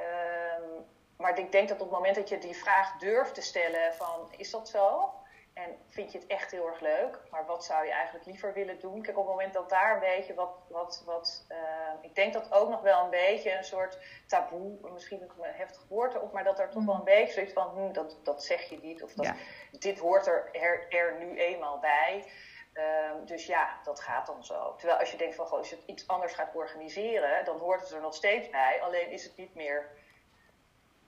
Um, 0.00 0.86
maar 1.16 1.38
ik 1.38 1.52
denk 1.52 1.68
dat 1.68 1.80
op 1.80 1.88
het 1.88 1.98
moment 1.98 2.14
dat 2.14 2.28
je 2.28 2.38
die 2.38 2.56
vraag 2.56 2.98
durft 2.98 3.34
te 3.34 3.42
stellen 3.42 3.94
van 3.94 4.28
is 4.36 4.50
dat 4.50 4.68
zo? 4.68 5.12
En 5.54 5.76
vind 5.86 6.12
je 6.12 6.18
het 6.18 6.26
echt 6.26 6.50
heel 6.50 6.66
erg 6.66 6.80
leuk, 6.80 7.18
maar 7.30 7.46
wat 7.46 7.64
zou 7.64 7.84
je 7.84 7.92
eigenlijk 7.92 8.26
liever 8.26 8.52
willen 8.52 8.78
doen? 8.78 9.02
Kijk, 9.02 9.18
op 9.18 9.24
het 9.24 9.34
moment 9.34 9.52
dat 9.52 9.70
daar 9.70 9.94
een 9.94 10.00
beetje 10.00 10.34
wat. 10.34 10.50
wat, 10.68 11.02
wat 11.06 11.46
uh, 11.48 11.58
ik 12.00 12.14
denk 12.14 12.32
dat 12.32 12.52
ook 12.52 12.68
nog 12.68 12.80
wel 12.80 13.04
een 13.04 13.10
beetje 13.10 13.56
een 13.56 13.64
soort 13.64 13.98
taboe, 14.26 14.78
misschien 14.92 15.22
een 15.22 15.30
heftig 15.38 15.84
woord 15.88 16.14
erop, 16.14 16.32
maar 16.32 16.44
dat 16.44 16.58
er 16.58 16.70
toch 16.70 16.84
wel 16.84 16.94
een 16.94 17.04
beetje 17.04 17.32
zoiets 17.32 17.52
van: 17.52 17.68
hm, 17.68 17.92
dat, 17.92 18.16
dat 18.22 18.44
zeg 18.44 18.62
je 18.62 18.78
niet, 18.82 19.02
of 19.02 19.12
dat, 19.12 19.34
dit 19.78 19.98
hoort 19.98 20.26
er, 20.26 20.48
er, 20.52 20.86
er 20.88 21.18
nu 21.18 21.38
eenmaal 21.38 21.78
bij. 21.78 22.24
Um, 22.74 23.26
dus 23.26 23.46
ja, 23.46 23.68
dat 23.84 24.00
gaat 24.00 24.26
dan 24.26 24.44
zo. 24.44 24.74
Terwijl 24.76 24.98
als 24.98 25.10
je 25.10 25.16
denkt 25.16 25.34
van, 25.34 25.46
goh, 25.46 25.58
als 25.58 25.70
je 25.70 25.76
het 25.76 25.84
iets 25.86 26.08
anders 26.08 26.32
gaat 26.32 26.54
organiseren, 26.54 27.44
dan 27.44 27.58
hoort 27.58 27.80
het 27.80 27.90
er 27.90 28.00
nog 28.00 28.14
steeds 28.14 28.50
bij. 28.50 28.80
Alleen 28.82 29.10
is 29.10 29.24
het 29.24 29.36
niet 29.36 29.54
meer 29.54 29.86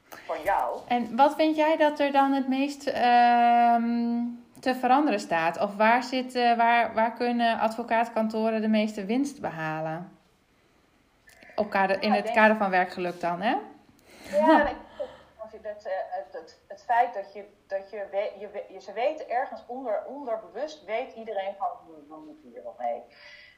van 0.09 0.42
jou. 0.42 0.81
En 0.88 1.16
wat 1.16 1.35
vind 1.35 1.57
jij 1.57 1.77
dat 1.77 1.98
er 1.98 2.12
dan 2.12 2.33
het 2.33 2.48
meest 2.48 2.88
uh, 2.88 2.94
te 4.61 4.75
veranderen 4.75 5.20
staat? 5.20 5.61
Of 5.61 5.77
waar, 5.77 6.03
zit, 6.03 6.35
uh, 6.35 6.57
waar, 6.57 6.94
waar 6.94 7.12
kunnen 7.12 7.59
advocaatkantoren 7.59 8.61
de 8.61 8.68
meeste 8.68 9.05
winst 9.05 9.40
behalen? 9.40 10.18
Op 11.57 11.70
kader, 11.70 12.03
in 12.03 12.12
het 12.12 12.31
kader 12.31 12.57
van 12.57 12.70
werkgeluk 12.70 13.20
dan, 13.20 13.40
hè? 13.40 13.57
Ja, 14.31 14.72
dat, 15.62 15.87
uh, 15.87 15.92
het, 16.73 16.85
feit 16.85 17.15
dat 17.15 17.33
je, 17.33 17.47
dat 17.67 17.91
je, 17.91 17.97
je, 18.39 18.65
je, 18.69 18.81
ze 18.81 18.93
weten 18.93 19.29
ergens 19.29 19.65
onder, 19.67 20.05
onderbewust, 20.07 20.85
weet 20.85 21.13
iedereen 21.13 21.55
van, 21.57 21.69
we 22.09 22.17
moeten 22.17 22.49
hier 22.49 22.63
wel 22.63 22.75
mee. 22.79 23.05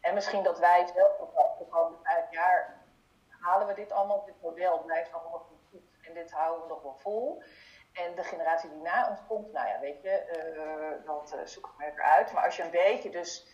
En 0.00 0.14
misschien 0.14 0.42
dat 0.42 0.59
wij 0.59 0.81
het 0.81 0.92
wel 0.92 1.33
de 1.59 1.66
komende 1.68 1.98
vijf 2.03 2.31
jaar 2.31 2.83
halen 3.29 3.66
we 3.66 3.74
dit 3.74 3.92
allemaal, 3.92 4.24
dit 4.24 4.42
model 4.42 4.83
blijft 4.83 5.12
allemaal 5.12 5.33
nog 5.33 5.46
goed 5.70 5.83
en 6.03 6.14
dit 6.14 6.31
houden 6.31 6.62
we 6.62 6.68
nog 6.68 6.83
wel 6.83 6.96
vol. 6.96 7.42
En 7.92 8.14
de 8.14 8.22
generatie 8.22 8.70
die 8.70 8.81
na 8.81 9.09
ons 9.11 9.20
komt, 9.27 9.53
nou 9.53 9.68
ja, 9.68 9.81
weet 9.81 10.03
je, 10.03 10.14
uh, 10.57 11.07
dat 11.07 11.35
uh, 11.35 11.40
zoek 11.44 11.66
ik 11.66 11.72
maar 11.79 12.03
uit. 12.03 12.33
Maar 12.33 12.44
als 12.44 12.57
je 12.57 12.62
een 12.62 12.70
beetje 12.70 13.11
dus 13.11 13.53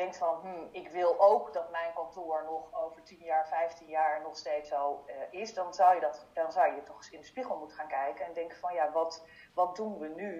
denkt 0.00 0.18
van, 0.18 0.34
hmm, 0.42 0.68
ik 0.72 0.88
wil 0.88 1.20
ook 1.20 1.52
dat 1.52 1.70
mijn 1.70 1.92
kantoor 1.94 2.44
nog 2.44 2.84
over 2.84 3.02
10 3.02 3.18
jaar, 3.18 3.46
15 3.48 3.86
jaar 3.86 4.20
nog 4.22 4.36
steeds 4.36 4.68
zo 4.68 5.04
uh, 5.06 5.40
is, 5.40 5.54
dan 5.54 5.74
zou, 5.74 5.94
je 5.94 6.00
dat, 6.00 6.26
dan 6.34 6.52
zou 6.52 6.74
je 6.74 6.82
toch 6.82 6.96
eens 6.96 7.10
in 7.10 7.20
de 7.20 7.26
spiegel 7.26 7.56
moeten 7.58 7.76
gaan 7.76 7.88
kijken 7.88 8.26
en 8.26 8.32
denken 8.34 8.58
van, 8.58 8.74
ja, 8.74 8.90
wat, 8.92 9.26
wat 9.54 9.76
doen 9.76 9.98
we 9.98 10.08
nu? 10.16 10.32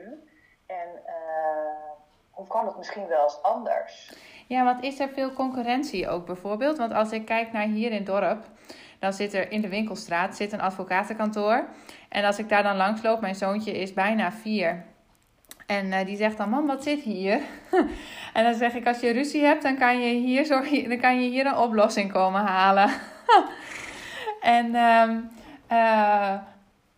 En 0.67 0.89
uh, 1.07 1.93
hoe 2.31 2.47
kan 2.47 2.67
het 2.67 2.77
misschien 2.77 3.07
wel 3.07 3.23
eens 3.23 3.43
anders? 3.43 4.15
Ja, 4.47 4.65
want 4.65 4.83
is 4.83 5.01
er 5.01 5.09
veel 5.09 5.33
concurrentie 5.33 6.09
ook 6.09 6.27
bijvoorbeeld? 6.27 6.77
Want 6.79 6.93
als 6.93 7.13
ik 7.13 7.25
kijk 7.25 7.53
naar 7.53 7.67
hier 7.67 7.91
in 7.91 7.97
het 7.97 8.07
dorp, 8.07 8.45
dan 8.99 9.13
zit 9.13 9.35
er 9.35 9.51
in 9.51 9.61
de 9.61 9.69
winkelstraat 9.69 10.37
zit 10.37 10.53
een 10.53 10.61
advocatenkantoor. 10.61 11.69
En 12.09 12.25
als 12.25 12.39
ik 12.39 12.49
daar 12.49 12.63
dan 12.63 12.77
langs 12.77 13.03
loop, 13.03 13.21
mijn 13.21 13.35
zoontje 13.35 13.73
is 13.73 13.93
bijna 13.93 14.33
vier. 14.33 14.85
En 15.71 15.87
uh, 15.87 16.05
die 16.05 16.17
zegt 16.17 16.37
dan, 16.37 16.49
mam, 16.49 16.67
wat 16.67 16.83
zit 16.83 17.01
hier? 17.01 17.41
en 18.35 18.45
dan 18.45 18.55
zeg 18.55 18.75
ik, 18.75 18.87
als 18.87 19.01
je 19.01 19.11
ruzie 19.11 19.43
hebt, 19.43 19.63
dan 19.63 19.79
kan 19.79 20.01
je 20.01 20.15
hier, 20.15 20.73
je, 20.73 20.89
dan 20.89 20.99
kan 20.99 21.23
je 21.23 21.31
hier 21.31 21.47
een 21.47 21.57
oplossing 21.57 22.13
komen 22.13 22.41
halen. 22.41 22.91
en, 24.57 24.75
um, 24.75 25.31
uh, 25.73 26.35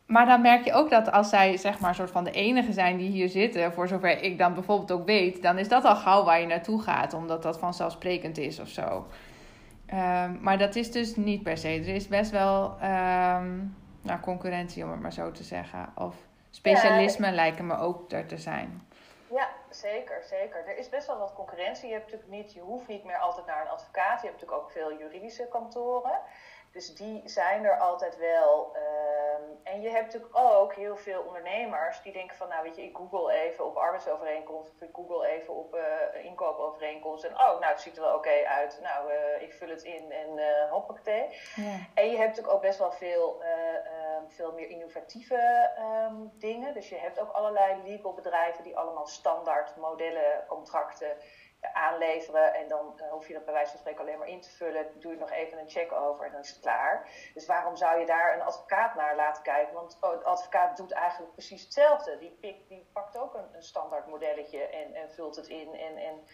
maar 0.07 0.27
dan 0.27 0.41
merk 0.41 0.65
je 0.65 0.73
ook 0.73 0.91
dat 0.91 1.13
als 1.13 1.29
zij 1.29 1.57
zeg 1.57 1.79
maar 1.79 1.95
soort 1.95 2.11
van 2.11 2.25
de 2.25 2.31
enige 2.31 2.73
zijn 2.73 2.97
die 2.97 3.11
hier 3.11 3.29
zitten, 3.29 3.73
voor 3.73 3.89
zover 3.89 4.23
ik 4.23 4.39
dan 4.39 4.55
bijvoorbeeld 4.55 4.93
ook 4.93 5.07
weet, 5.07 5.43
dan 5.43 5.59
is 5.59 5.69
dat 5.69 5.85
al 5.85 5.97
gauw 5.97 6.25
waar 6.25 6.41
je 6.41 6.47
naartoe 6.47 6.83
gaat, 6.83 7.15
omdat 7.15 7.43
dat 7.43 7.59
vanzelfsprekend 7.59 8.39
is 8.39 8.61
of 8.61 8.69
zo. 8.69 9.07
Ehm, 9.87 10.37
maar 10.41 10.59
dat 10.59 10.77
is 10.77 10.91
dus 10.91 11.17
niet 11.17 11.43
per 11.43 11.57
se. 11.57 11.69
Er 11.69 11.95
is 11.95 12.09
best 12.09 12.31
wel 12.31 12.65
um, 12.65 13.77
nou, 14.03 14.21
concurrentie, 14.21 14.85
om 14.85 14.91
het 14.91 15.01
maar 15.01 15.13
zo 15.13 15.31
te 15.31 15.43
zeggen. 15.43 15.89
Of 15.95 16.15
specialisme 16.55 17.31
lijken 17.31 17.67
me 17.67 17.77
ook 17.77 18.13
er 18.13 18.27
te 18.27 18.39
zijn. 18.39 18.87
Ja, 19.31 19.49
zeker, 19.71 20.23
zeker. 20.25 20.69
Er 20.69 20.77
is 20.77 20.89
best 20.89 21.07
wel 21.07 21.19
wat 21.19 21.33
concurrentie. 21.33 21.87
Je, 21.89 21.93
hebt 21.93 22.05
natuurlijk 22.05 22.33
niet, 22.33 22.53
je 22.53 22.61
hoeft 22.61 22.89
niet 22.89 23.05
meer 23.05 23.19
altijd 23.19 23.47
naar 23.47 23.61
een 23.61 23.71
advocaat. 23.71 24.21
Je 24.21 24.27
hebt 24.27 24.41
natuurlijk 24.41 24.63
ook 24.63 24.71
veel 24.71 24.99
juridische 24.99 25.49
kantoren. 25.51 26.19
Dus 26.73 26.95
die 26.95 27.23
zijn 27.25 27.65
er 27.65 27.79
altijd 27.79 28.17
wel. 28.17 28.73
Ehm, 28.75 29.43
en 29.63 29.81
je 29.81 29.89
hebt 29.89 30.05
natuurlijk 30.05 30.37
ook 30.37 30.75
heel 30.75 30.97
veel 30.97 31.23
ondernemers 31.23 32.03
die 32.03 32.13
denken 32.13 32.37
van, 32.37 32.49
nou 32.49 32.63
weet 32.63 32.77
je, 32.77 32.83
ik 32.83 32.97
google 32.97 33.33
even 33.33 33.67
op 33.67 33.77
arbeidsovereenkomst 33.77 34.71
of 34.71 34.81
ik 34.81 34.89
google 34.93 35.27
even 35.27 35.55
op 35.55 35.75
uh, 35.75 36.25
inkoopovereenkomst. 36.25 37.25
En 37.25 37.33
oh, 37.33 37.61
nou 37.61 37.65
het 37.65 37.81
ziet 37.81 37.97
er 37.97 38.03
wel 38.03 38.17
oké 38.17 38.45
uit. 38.45 38.79
Nou, 38.83 39.13
uh, 39.13 39.43
ik 39.43 39.53
vul 39.53 39.69
het 39.69 39.83
in 39.83 40.13
en 40.13 40.39
uh, 40.39 40.71
hoppakee. 40.71 41.27
Ja. 41.55 41.79
En 41.95 42.11
je 42.11 42.17
hebt 42.17 42.29
natuurlijk 42.29 42.55
ook 42.55 42.61
best 42.61 42.79
wel 42.79 42.93
veel, 42.93 43.43
um, 43.43 44.31
veel 44.31 44.53
meer 44.53 44.69
innovatieve 44.69 45.71
um, 45.79 46.33
dingen. 46.39 46.75
Dus 46.75 46.89
je 46.89 46.97
hebt 46.97 47.21
ook 47.21 47.31
allerlei 47.31 47.83
legal 47.85 48.15
bedrijven 48.15 48.65
die 48.65 48.77
allemaal 48.77 49.07
standaard 49.07 49.77
modellen, 49.77 50.45
contracten 50.47 51.17
aanleveren 51.73 52.55
en 52.55 52.69
dan 52.69 52.95
uh, 52.97 53.11
hoef 53.11 53.29
je 53.29 53.35
dat 53.35 53.45
bij 53.45 53.55
wijze 53.55 53.71
van 53.71 53.79
spreken 53.79 54.01
alleen 54.01 54.19
maar 54.19 54.29
in 54.29 54.41
te 54.41 54.51
vullen. 54.51 55.01
Doe 55.01 55.13
je 55.13 55.19
nog 55.19 55.31
even 55.31 55.59
een 55.59 55.71
check 55.71 55.93
over 55.93 56.27
en 56.27 56.33
dan 56.33 56.41
is 56.41 56.49
het 56.49 56.61
klaar. 56.61 57.09
Dus 57.35 57.47
waarom 57.47 57.77
zou 57.77 58.01
je 58.01 58.07
daar 58.07 58.35
een 58.35 58.43
advocaat 58.43 58.95
naar 58.95 59.17
laten 59.17 59.43
kijken? 59.43 59.75
Want 59.75 59.99
oh, 60.01 60.11
de 60.11 60.25
advocaat 60.25 60.77
doet 60.77 60.93
eigenlijk 60.93 61.33
precies 61.33 61.63
hetzelfde. 61.63 62.19
Die, 62.19 62.31
pikt, 62.31 62.69
die 62.69 62.91
pakt 62.93 63.19
ook 63.19 63.35
een, 63.35 63.55
een 63.55 63.63
standaard 63.63 64.07
modelletje 64.07 64.67
en, 64.67 64.95
en, 64.95 65.11
vult 65.11 65.37
het 65.37 65.47
in. 65.47 65.75
En, 65.75 65.97
en, 65.97 66.27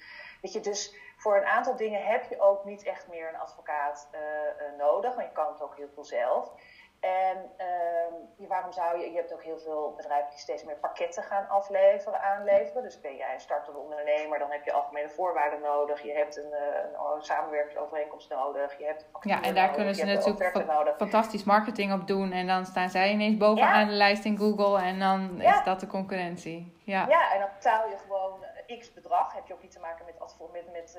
weet 0.43 0.53
je, 0.53 0.61
dus 0.61 0.97
voor 1.17 1.37
een 1.37 1.47
aantal 1.47 1.77
dingen 1.77 2.07
heb 2.07 2.25
je 2.25 2.41
ook 2.41 2.65
niet 2.65 2.85
echt 2.85 3.09
meer 3.09 3.29
een 3.29 3.41
advocaat 3.41 4.09
uh, 4.13 4.21
uh, 4.21 4.79
nodig. 4.79 5.17
Maar 5.17 5.25
je 5.25 5.33
kan 5.33 5.53
het 5.53 5.63
ook 5.63 5.77
heel 5.77 5.91
veel 5.95 6.05
zelf. 6.05 6.53
En 7.01 7.51
uh, 7.61 8.49
waarom 8.49 8.73
zou 8.73 8.99
je, 8.99 9.11
je 9.11 9.17
hebt 9.17 9.33
ook 9.33 9.43
heel 9.43 9.59
veel 9.59 9.95
bedrijven 9.97 10.31
die 10.31 10.39
steeds 10.39 10.65
meer 10.65 10.77
pakketten 10.77 11.23
gaan 11.23 11.49
afleveren, 11.49 12.21
aanleveren. 12.21 12.83
Dus 12.83 13.01
ben 13.01 13.17
jij 13.17 13.35
een 13.35 13.41
startende 13.41 13.79
ondernemer, 13.79 14.39
dan 14.39 14.51
heb 14.51 14.65
je 14.65 14.73
algemene 14.73 15.09
voorwaarden 15.09 15.61
nodig. 15.61 16.03
Je 16.03 16.13
hebt 16.13 16.37
een, 16.37 16.51
uh, 16.51 17.15
een 17.15 17.23
samenwerkingsovereenkomst 17.23 18.31
nodig. 18.31 18.79
Je 18.79 18.85
hebt 18.85 19.07
ja, 19.21 19.43
en 19.43 19.55
daar 19.55 19.71
kunnen 19.71 19.95
ze 19.95 20.05
natuurlijk 20.05 20.67
fa 20.67 20.95
fantastisch 20.97 21.45
marketing 21.45 21.93
op 21.93 22.07
doen. 22.07 22.33
En 22.33 22.47
dan 22.47 22.67
staan 22.67 22.91
zij 22.91 23.11
ineens 23.11 23.37
bovenaan 23.37 23.87
de 23.87 23.95
lijst 23.95 24.25
in 24.25 24.39
Google 24.39 24.83
en 24.83 24.99
dan 24.99 25.41
is 25.41 25.65
dat 25.65 25.81
de 25.81 25.87
concurrentie. 25.87 26.77
Ja. 26.85 27.07
ja, 27.09 27.33
en 27.33 27.41
dan 27.41 27.49
betaal 27.55 27.89
je 27.89 27.97
gewoon 27.99 28.45
x 28.77 28.93
bedrag. 28.93 29.35
Heb 29.35 29.47
je 29.47 29.55
ook 29.55 29.63
niet 29.63 29.71
te 29.71 29.81
maken 29.81 30.05
met, 30.05 30.15
met, 30.53 30.73
met 30.73 30.99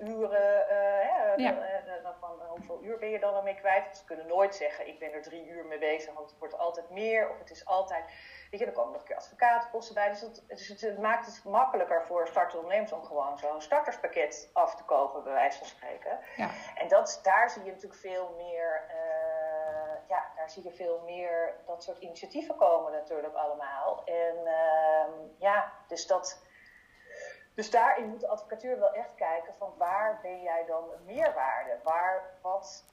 uh, 0.00 0.08
uren. 0.08 0.66
Uh, 0.70 1.36
ja. 1.36 2.14
van 2.20 2.40
hoeveel 2.48 2.82
uur 2.82 2.98
ben 2.98 3.08
je 3.08 3.18
dan 3.18 3.34
ermee 3.34 3.54
kwijt? 3.54 3.96
Ze 3.96 4.04
kunnen 4.04 4.26
nooit 4.26 4.54
zeggen, 4.54 4.86
ik 4.86 4.98
ben 4.98 5.12
er 5.12 5.22
drie 5.22 5.46
uur 5.46 5.64
mee 5.64 5.78
bezig, 5.78 6.14
want 6.14 6.30
het 6.30 6.38
wordt 6.38 6.58
altijd 6.58 6.90
meer. 6.90 7.30
Of 7.30 7.38
het 7.38 7.50
is 7.50 7.66
altijd, 7.66 8.04
weet 8.50 8.60
je, 8.60 8.66
er 8.66 8.72
komen 8.72 8.92
nog 8.92 9.00
een 9.00 9.06
keer 9.06 9.16
advocatenkosten 9.16 9.94
bij. 9.94 10.08
Dus, 10.08 10.20
dat, 10.20 10.44
dus 10.46 10.68
het, 10.68 10.80
het, 10.80 10.98
maakt 10.98 11.26
het 11.26 11.44
makkelijker 11.44 12.04
voor 12.04 12.28
startende 12.28 12.62
ondernemers 12.62 12.92
om 12.92 13.04
gewoon 13.04 13.38
zo'n 13.38 13.60
starterspakket 13.60 14.50
af 14.52 14.74
te 14.74 14.84
kopen, 14.84 15.24
bij 15.24 15.32
wijze 15.32 15.58
van 15.58 15.66
spreken. 15.66 16.18
Ja. 16.36 16.50
En 16.74 16.88
dat, 16.88 17.20
daar 17.22 17.50
zie 17.50 17.64
je 17.64 17.70
natuurlijk 17.70 18.00
veel 18.00 18.34
meer 18.36 18.92
ja, 20.08 20.30
daar 20.36 20.50
zie 20.50 20.62
je 20.62 20.72
veel 20.72 21.00
meer 21.04 21.54
dat 21.66 21.84
soort 21.84 21.98
initiatieven 21.98 22.56
komen 22.56 22.92
natuurlijk 22.92 23.34
allemaal. 23.34 24.04
En 24.04 24.36
uh, 24.44 25.04
ja, 25.38 25.72
dus 25.86 26.06
dat, 26.06 26.44
dus 27.54 27.70
daarin 27.70 28.08
moet 28.08 28.20
de 28.20 28.28
advocatuur 28.28 28.78
wel 28.78 28.92
echt 28.92 29.14
kijken 29.14 29.54
van 29.54 29.74
waar 29.76 30.18
ben 30.22 30.42
jij 30.42 30.64
dan 30.66 30.92
een 30.92 31.04
meerwaarde? 31.04 31.78
Waar, 31.82 32.38
wat? 32.42 32.84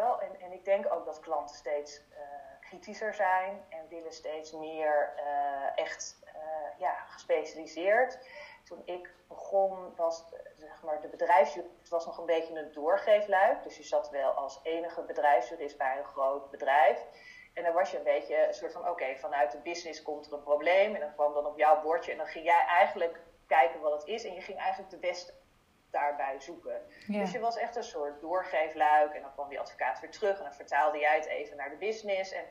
En, 0.00 0.40
en 0.40 0.52
ik 0.52 0.64
denk 0.64 0.92
ook 0.92 1.04
dat 1.04 1.20
klanten 1.20 1.56
steeds 1.56 2.00
uh, 2.10 2.18
kritischer 2.60 3.14
zijn 3.14 3.64
en 3.68 3.88
willen 3.88 4.12
steeds 4.12 4.52
meer 4.52 5.12
uh, 5.16 5.78
echt 5.84 6.18
uh, 6.24 6.78
ja, 6.78 6.94
gespecialiseerd. 6.94 8.18
Toen 8.64 8.82
ik 8.84 9.14
begon 9.28 9.94
was 9.96 10.24
zeg 10.56 10.82
maar, 10.82 11.00
de 11.00 11.08
bedrijfsjurist 11.08 11.88
was 11.88 12.06
nog 12.06 12.18
een 12.18 12.26
beetje 12.26 12.58
een 12.58 12.72
doorgeefluik. 12.72 13.62
Dus 13.62 13.76
je 13.76 13.82
zat 13.82 14.10
wel 14.10 14.30
als 14.30 14.60
enige 14.62 15.02
bedrijfsjurist 15.02 15.78
bij 15.78 15.98
een 15.98 16.04
groot 16.04 16.50
bedrijf. 16.50 17.06
En 17.54 17.62
dan 17.62 17.72
was 17.72 17.90
je 17.90 17.96
een 17.96 18.04
beetje 18.04 18.46
een 18.46 18.54
soort 18.54 18.72
van, 18.72 18.88
oké, 18.88 19.16
vanuit 19.16 19.52
de 19.52 19.58
business 19.58 20.02
komt 20.02 20.26
er 20.26 20.32
een 20.32 20.42
probleem. 20.42 20.94
En 20.94 21.00
dan 21.00 21.14
kwam 21.14 21.34
dan 21.34 21.46
op 21.46 21.58
jouw 21.58 21.82
bordje. 21.82 22.12
En 22.12 22.18
dan 22.18 22.26
ging 22.26 22.44
jij 22.44 22.64
eigenlijk 22.66 23.20
kijken 23.56 23.80
wat 23.80 23.92
het 23.92 24.06
is. 24.06 24.24
En 24.24 24.34
je 24.34 24.40
ging 24.40 24.58
eigenlijk 24.58 24.90
de 24.90 25.06
beste 25.08 25.32
daarbij 25.90 26.40
zoeken. 26.40 26.80
Dus 27.06 27.32
je 27.32 27.38
was 27.38 27.56
echt 27.56 27.76
een 27.76 27.84
soort 27.84 28.20
doorgeefluik. 28.20 29.14
En 29.14 29.22
dan 29.22 29.32
kwam 29.32 29.48
die 29.48 29.60
advocaat 29.60 30.00
weer 30.00 30.10
terug. 30.10 30.36
En 30.38 30.44
dan 30.44 30.54
vertaalde 30.54 30.98
jij 30.98 31.16
het 31.16 31.26
even 31.26 31.56
naar 31.56 31.70
de 31.70 31.76
business. 31.76 32.32
En, 32.32 32.44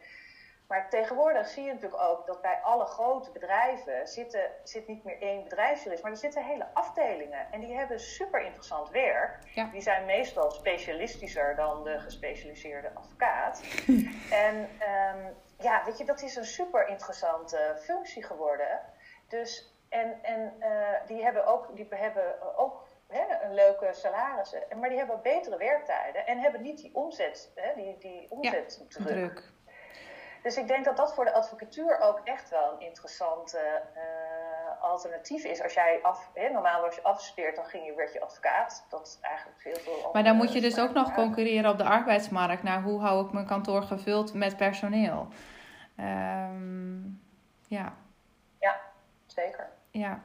maar 0.67 0.89
tegenwoordig 0.89 1.47
zie 1.47 1.63
je 1.63 1.73
natuurlijk 1.73 2.01
ook 2.01 2.25
dat 2.25 2.41
bij 2.41 2.59
alle 2.63 2.85
grote 2.85 3.31
bedrijven 3.31 4.07
zitten, 4.07 4.51
zit 4.63 4.87
niet 4.87 5.03
meer 5.03 5.21
één 5.21 5.43
bedrijfsjurist. 5.43 6.03
Maar 6.03 6.11
er 6.11 6.17
zitten 6.17 6.45
hele 6.45 6.67
afdelingen. 6.73 7.51
En 7.51 7.59
die 7.59 7.75
hebben 7.75 7.99
super 7.99 8.41
interessant 8.41 8.89
werk. 8.89 9.37
Die 9.71 9.81
zijn 9.81 10.05
meestal 10.05 10.51
specialistischer 10.51 11.55
dan 11.55 11.83
de 11.83 11.99
gespecialiseerde 11.99 12.91
advocaat. 12.93 13.63
en 14.45 14.55
um, 14.59 15.35
ja, 15.59 15.83
weet 15.85 15.97
je, 15.97 16.05
dat 16.05 16.21
is 16.21 16.35
een 16.35 16.45
super 16.45 16.87
interessante 16.87 17.77
functie 17.79 18.23
geworden. 18.23 18.79
Dus 19.27 19.70
en, 19.91 20.23
en 20.23 20.53
uh, 20.59 20.67
die 21.07 21.23
hebben 21.23 21.45
ook, 21.45 21.75
die 21.75 21.87
hebben 21.89 22.57
ook 22.57 22.87
hè, 23.07 23.45
een 23.45 23.53
leuke 23.53 23.89
salarissen, 23.91 24.63
maar 24.79 24.89
die 24.89 24.97
hebben 24.97 25.21
betere 25.21 25.57
werktijden 25.57 26.25
en 26.25 26.39
hebben 26.39 26.61
niet 26.61 26.77
die 26.77 26.95
omzet, 26.95 27.51
hè, 27.55 27.73
die, 27.75 27.97
die 27.97 28.25
omzetdruk. 28.29 29.07
Ja, 29.07 29.13
druk. 29.13 29.51
Dus 30.43 30.57
ik 30.57 30.67
denk 30.67 30.85
dat 30.85 30.97
dat 30.97 31.13
voor 31.13 31.25
de 31.25 31.33
advocatuur 31.33 31.99
ook 31.99 32.21
echt 32.23 32.49
wel 32.49 32.71
een 32.73 32.79
interessante 32.79 33.81
uh, 33.95 34.83
alternatief 34.83 35.43
is. 35.43 35.63
Als 35.63 35.73
jij 35.73 35.99
af, 36.01 36.31
hè, 36.33 36.49
normaal 36.49 36.83
als 36.83 36.95
je 36.95 37.03
afstudeert, 37.03 37.55
dan 37.55 37.65
ging 37.65 37.85
je, 37.85 37.95
werd 37.95 38.13
je 38.13 38.21
advocaat. 38.21 38.85
Dat 38.89 39.07
is 39.07 39.17
eigenlijk 39.21 39.61
veel 39.61 39.75
veel. 39.75 40.09
Maar 40.13 40.23
dan 40.23 40.35
moet 40.35 40.53
je 40.53 40.61
dus 40.61 40.79
ook 40.79 40.93
nog 40.93 41.13
concurreren 41.13 41.71
op 41.71 41.77
de 41.77 41.83
arbeidsmarkt. 41.83 42.63
naar 42.63 42.81
hoe 42.81 43.01
hou 43.01 43.25
ik 43.25 43.31
mijn 43.31 43.45
kantoor 43.45 43.83
gevuld 43.83 44.33
met 44.33 44.57
personeel? 44.57 45.27
Um, 45.99 47.21
ja. 47.67 47.93
Ja, 48.59 48.79
zeker. 49.25 49.69
Ja. 49.91 50.21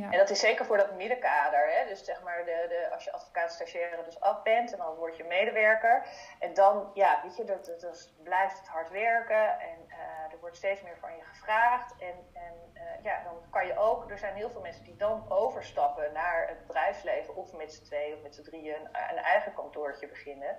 Ja. 0.00 0.10
En 0.10 0.18
dat 0.18 0.30
is 0.30 0.40
zeker 0.40 0.64
voor 0.64 0.76
dat 0.76 0.96
middenkader. 0.96 1.70
Hè? 1.72 1.86
Dus 1.86 2.04
zeg 2.04 2.22
maar, 2.22 2.44
de, 2.44 2.66
de, 2.68 2.88
als 2.92 3.04
je 3.04 3.12
advocaat 3.12 3.52
stagiaire 3.52 4.04
dus 4.04 4.20
af 4.20 4.42
bent 4.42 4.72
en 4.72 4.78
dan 4.78 4.94
word 4.94 5.16
je 5.16 5.24
medewerker. 5.24 6.06
En 6.38 6.54
dan, 6.54 6.90
ja, 6.94 7.20
weet 7.22 7.36
je, 7.36 7.44
dat, 7.44 7.66
dat, 7.80 8.12
blijft 8.22 8.58
het 8.58 8.68
hard 8.68 8.90
werken 8.90 9.60
en 9.60 9.78
uh, 9.88 10.32
er 10.32 10.38
wordt 10.40 10.56
steeds 10.56 10.82
meer 10.82 10.96
van 11.00 11.16
je 11.16 11.22
gevraagd. 11.22 11.94
En, 11.98 12.14
en 12.32 12.54
uh, 12.74 12.82
ja, 13.04 13.22
dan 13.22 13.34
kan 13.50 13.66
je 13.66 13.76
ook, 13.76 14.10
er 14.10 14.18
zijn 14.18 14.34
heel 14.34 14.50
veel 14.50 14.60
mensen 14.60 14.84
die 14.84 14.96
dan 14.96 15.30
overstappen 15.30 16.12
naar 16.12 16.48
het 16.48 16.66
bedrijfsleven. 16.66 17.36
Of 17.36 17.52
met 17.52 17.72
z'n 17.72 17.84
tweeën 17.84 18.14
of 18.14 18.22
met 18.22 18.34
z'n 18.34 18.42
drieën 18.42 18.74
een, 18.74 18.86
een 18.86 19.22
eigen 19.22 19.54
kantoortje 19.54 20.08
beginnen. 20.08 20.58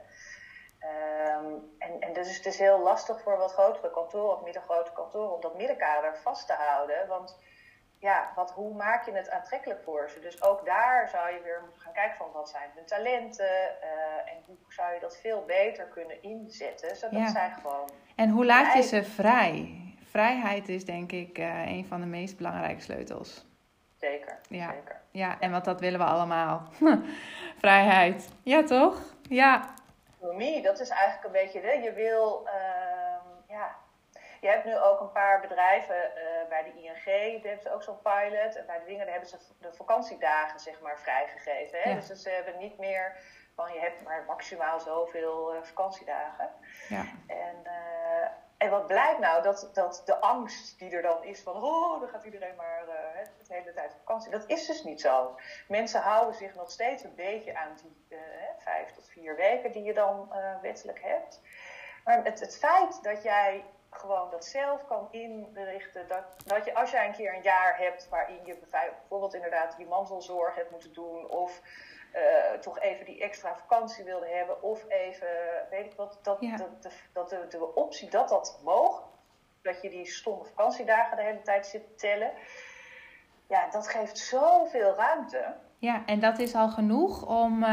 Um, 0.81 1.75
en, 1.77 1.99
en 1.99 2.13
dus 2.13 2.37
het 2.37 2.45
is 2.45 2.59
heel 2.59 2.79
lastig 2.79 3.21
voor 3.21 3.37
wat 3.37 3.53
grotere 3.53 3.91
kantoren 3.91 4.37
of 4.37 4.43
middengrote 4.43 4.91
kantoren 4.91 5.33
om 5.33 5.41
dat 5.41 5.57
middenkader 5.57 6.17
vast 6.17 6.47
te 6.47 6.53
houden. 6.53 7.07
Want 7.07 7.37
ja, 7.99 8.31
wat, 8.35 8.51
hoe 8.51 8.75
maak 8.75 9.05
je 9.05 9.11
het 9.11 9.29
aantrekkelijk 9.29 9.81
voor 9.83 10.09
ze? 10.09 10.19
Dus 10.19 10.41
ook 10.41 10.65
daar 10.65 11.09
zou 11.09 11.33
je 11.33 11.41
weer 11.41 11.61
moeten 11.63 11.81
gaan 11.81 11.93
kijken 11.93 12.17
van 12.17 12.31
wat 12.33 12.49
zijn 12.49 12.69
hun 12.75 12.85
talenten 12.85 13.45
uh, 13.45 14.31
en 14.31 14.43
hoe 14.45 14.57
zou 14.67 14.93
je 14.93 14.99
dat 14.99 15.17
veel 15.17 15.43
beter 15.45 15.85
kunnen 15.85 16.23
inzetten, 16.23 16.95
zodat 16.95 17.19
ja. 17.19 17.27
zij 17.27 17.49
gewoon. 17.61 17.89
En 18.15 18.29
hoe 18.29 18.45
laat 18.45 18.73
je 18.73 18.81
ze 18.81 19.03
vrij? 19.03 19.81
Vrijheid 20.09 20.69
is 20.69 20.85
denk 20.85 21.11
ik 21.11 21.37
uh, 21.37 21.65
een 21.65 21.85
van 21.85 21.99
de 22.01 22.07
meest 22.07 22.37
belangrijke 22.37 22.81
sleutels. 22.81 23.45
Zeker, 23.97 24.39
ja. 24.49 24.71
zeker. 24.71 25.01
Ja, 25.11 25.39
en 25.39 25.51
want 25.51 25.65
dat 25.65 25.79
willen 25.79 25.99
we 25.99 26.05
allemaal. 26.05 26.63
Vrijheid. 27.63 28.29
Ja, 28.43 28.63
toch? 28.63 29.01
Ja. 29.21 29.73
Voor 30.19 30.35
mij, 30.35 30.61
dat 30.61 30.79
is 30.79 30.89
eigenlijk 30.89 31.25
een 31.25 31.41
beetje, 31.41 31.59
hè, 31.59 31.71
je 31.71 31.93
wil, 31.93 32.45
uh, 32.45 32.51
ja, 33.47 33.75
je 34.39 34.47
hebt 34.47 34.65
nu 34.65 34.77
ook 34.77 34.99
een 34.99 35.11
paar 35.11 35.39
bedrijven 35.41 35.95
uh, 35.95 36.49
bij 36.49 36.63
de 36.63 36.81
ING, 36.81 37.03
die 37.03 37.47
hebben 37.49 37.61
ze 37.61 37.73
ook 37.73 37.83
zo'n 37.83 38.01
pilot. 38.01 38.55
En 38.55 38.65
bij 38.65 38.79
de 38.79 38.85
dingen 38.85 39.05
daar 39.05 39.15
hebben 39.15 39.29
ze 39.29 39.37
de 39.59 39.73
vakantiedagen 39.73 40.59
zeg 40.59 40.81
maar 40.81 40.99
vrijgegeven. 40.99 41.79
Hè? 41.81 41.89
Ja. 41.89 41.95
Dus 41.95 42.21
ze 42.21 42.29
hebben 42.29 42.57
niet 42.57 42.77
meer 42.77 43.17
van 43.55 43.73
je 43.73 43.79
hebt 43.79 44.03
maar 44.03 44.23
maximaal 44.27 44.79
zoveel 44.79 45.55
uh, 45.55 45.61
vakantiedagen. 45.61 46.49
Ja. 46.89 47.05
En, 47.27 47.55
uh, 47.63 48.27
en 48.57 48.69
wat 48.69 48.87
blijkt 48.87 49.19
nou? 49.19 49.43
Dat, 49.43 49.69
dat 49.73 50.01
de 50.05 50.19
angst 50.19 50.79
die 50.79 50.91
er 50.91 51.01
dan 51.01 51.23
is 51.23 51.41
van 51.41 51.63
oh, 51.63 51.99
dan 51.99 52.09
gaat 52.09 52.23
iedereen 52.23 52.55
maar 52.55 52.83
de 52.85 53.53
hele 53.53 53.73
tijd 53.73 53.91
op 53.91 53.99
vakantie. 53.99 54.31
Dat 54.31 54.47
is 54.47 54.65
dus 54.65 54.83
niet 54.83 55.01
zo. 55.01 55.39
Mensen 55.67 56.01
houden 56.01 56.35
zich 56.35 56.55
nog 56.55 56.71
steeds 56.71 57.03
een 57.03 57.15
beetje 57.15 57.57
aan 57.57 57.75
die 57.75 58.19
vijf 58.57 58.91
tot 58.91 59.09
vier 59.09 59.35
weken 59.35 59.71
die 59.71 59.83
je 59.83 59.93
dan 59.93 60.33
wettelijk 60.61 61.01
hebt. 61.01 61.41
Maar 62.03 62.23
het, 62.23 62.39
het 62.39 62.57
feit 62.57 63.03
dat 63.03 63.23
jij 63.23 63.65
gewoon 63.89 64.29
dat 64.29 64.45
zelf 64.45 64.85
kan 64.87 65.07
inrichten. 65.11 66.07
Dat, 66.07 66.23
dat 66.45 66.65
je 66.65 66.73
als 66.73 66.91
jij 66.91 67.07
een 67.07 67.13
keer 67.13 67.35
een 67.35 67.41
jaar 67.41 67.77
hebt 67.77 68.09
waarin 68.09 68.45
je 68.45 68.57
bijvoorbeeld 68.71 69.33
inderdaad 69.33 69.77
die 69.77 69.87
mantelzorg 69.87 70.55
hebt 70.55 70.71
moeten 70.71 70.93
doen. 70.93 71.29
Of 71.29 71.61
uh, 72.15 72.59
toch 72.59 72.79
even 72.79 73.05
die 73.05 73.21
extra 73.21 73.55
vakantie 73.55 74.03
wilde 74.03 74.27
hebben. 74.27 74.63
Of 74.63 74.85
even, 74.87 75.27
weet 75.69 75.85
ik 75.85 75.93
wat, 75.95 76.19
dat, 76.21 76.41
dat, 76.41 76.81
de, 76.81 76.89
dat 77.13 77.29
de, 77.29 77.45
de, 77.49 77.75
optie 77.75 78.09
dat 78.09 78.29
dat 78.29 78.59
mogen. 78.63 79.03
Dat 79.61 79.81
je 79.81 79.89
die 79.89 80.05
stomme 80.05 80.45
vakantiedagen 80.45 81.17
de 81.17 81.23
hele 81.23 81.41
tijd 81.41 81.67
zit 81.67 81.87
te 81.87 81.95
tellen. 81.95 82.31
Ja, 83.47 83.69
dat 83.69 83.87
geeft 83.87 84.17
zoveel 84.17 84.95
ruimte. 84.95 85.55
Ja, 85.77 86.03
en 86.05 86.19
dat 86.19 86.39
is 86.39 86.55
al 86.55 86.69
genoeg 86.69 87.25
om. 87.25 87.63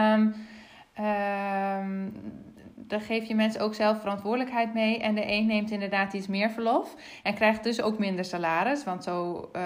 Um, 1.01 2.46
daar 2.89 3.01
geef 3.01 3.29
je 3.29 3.35
mensen 3.35 3.61
ook 3.61 3.75
zelf 3.75 4.01
verantwoordelijkheid 4.01 4.75
mee. 4.75 5.01
En 5.01 5.15
de 5.15 5.27
een 5.27 5.47
neemt 5.47 5.71
inderdaad 5.71 6.13
iets 6.13 6.27
meer 6.27 6.51
verlof. 6.51 6.95
En 7.23 7.35
krijgt 7.35 7.65
dus 7.65 7.83
ook 7.83 7.99
minder 7.99 8.25
salaris. 8.25 8.85
Want 8.85 9.05
zo 9.05 9.49
uh, 9.53 9.61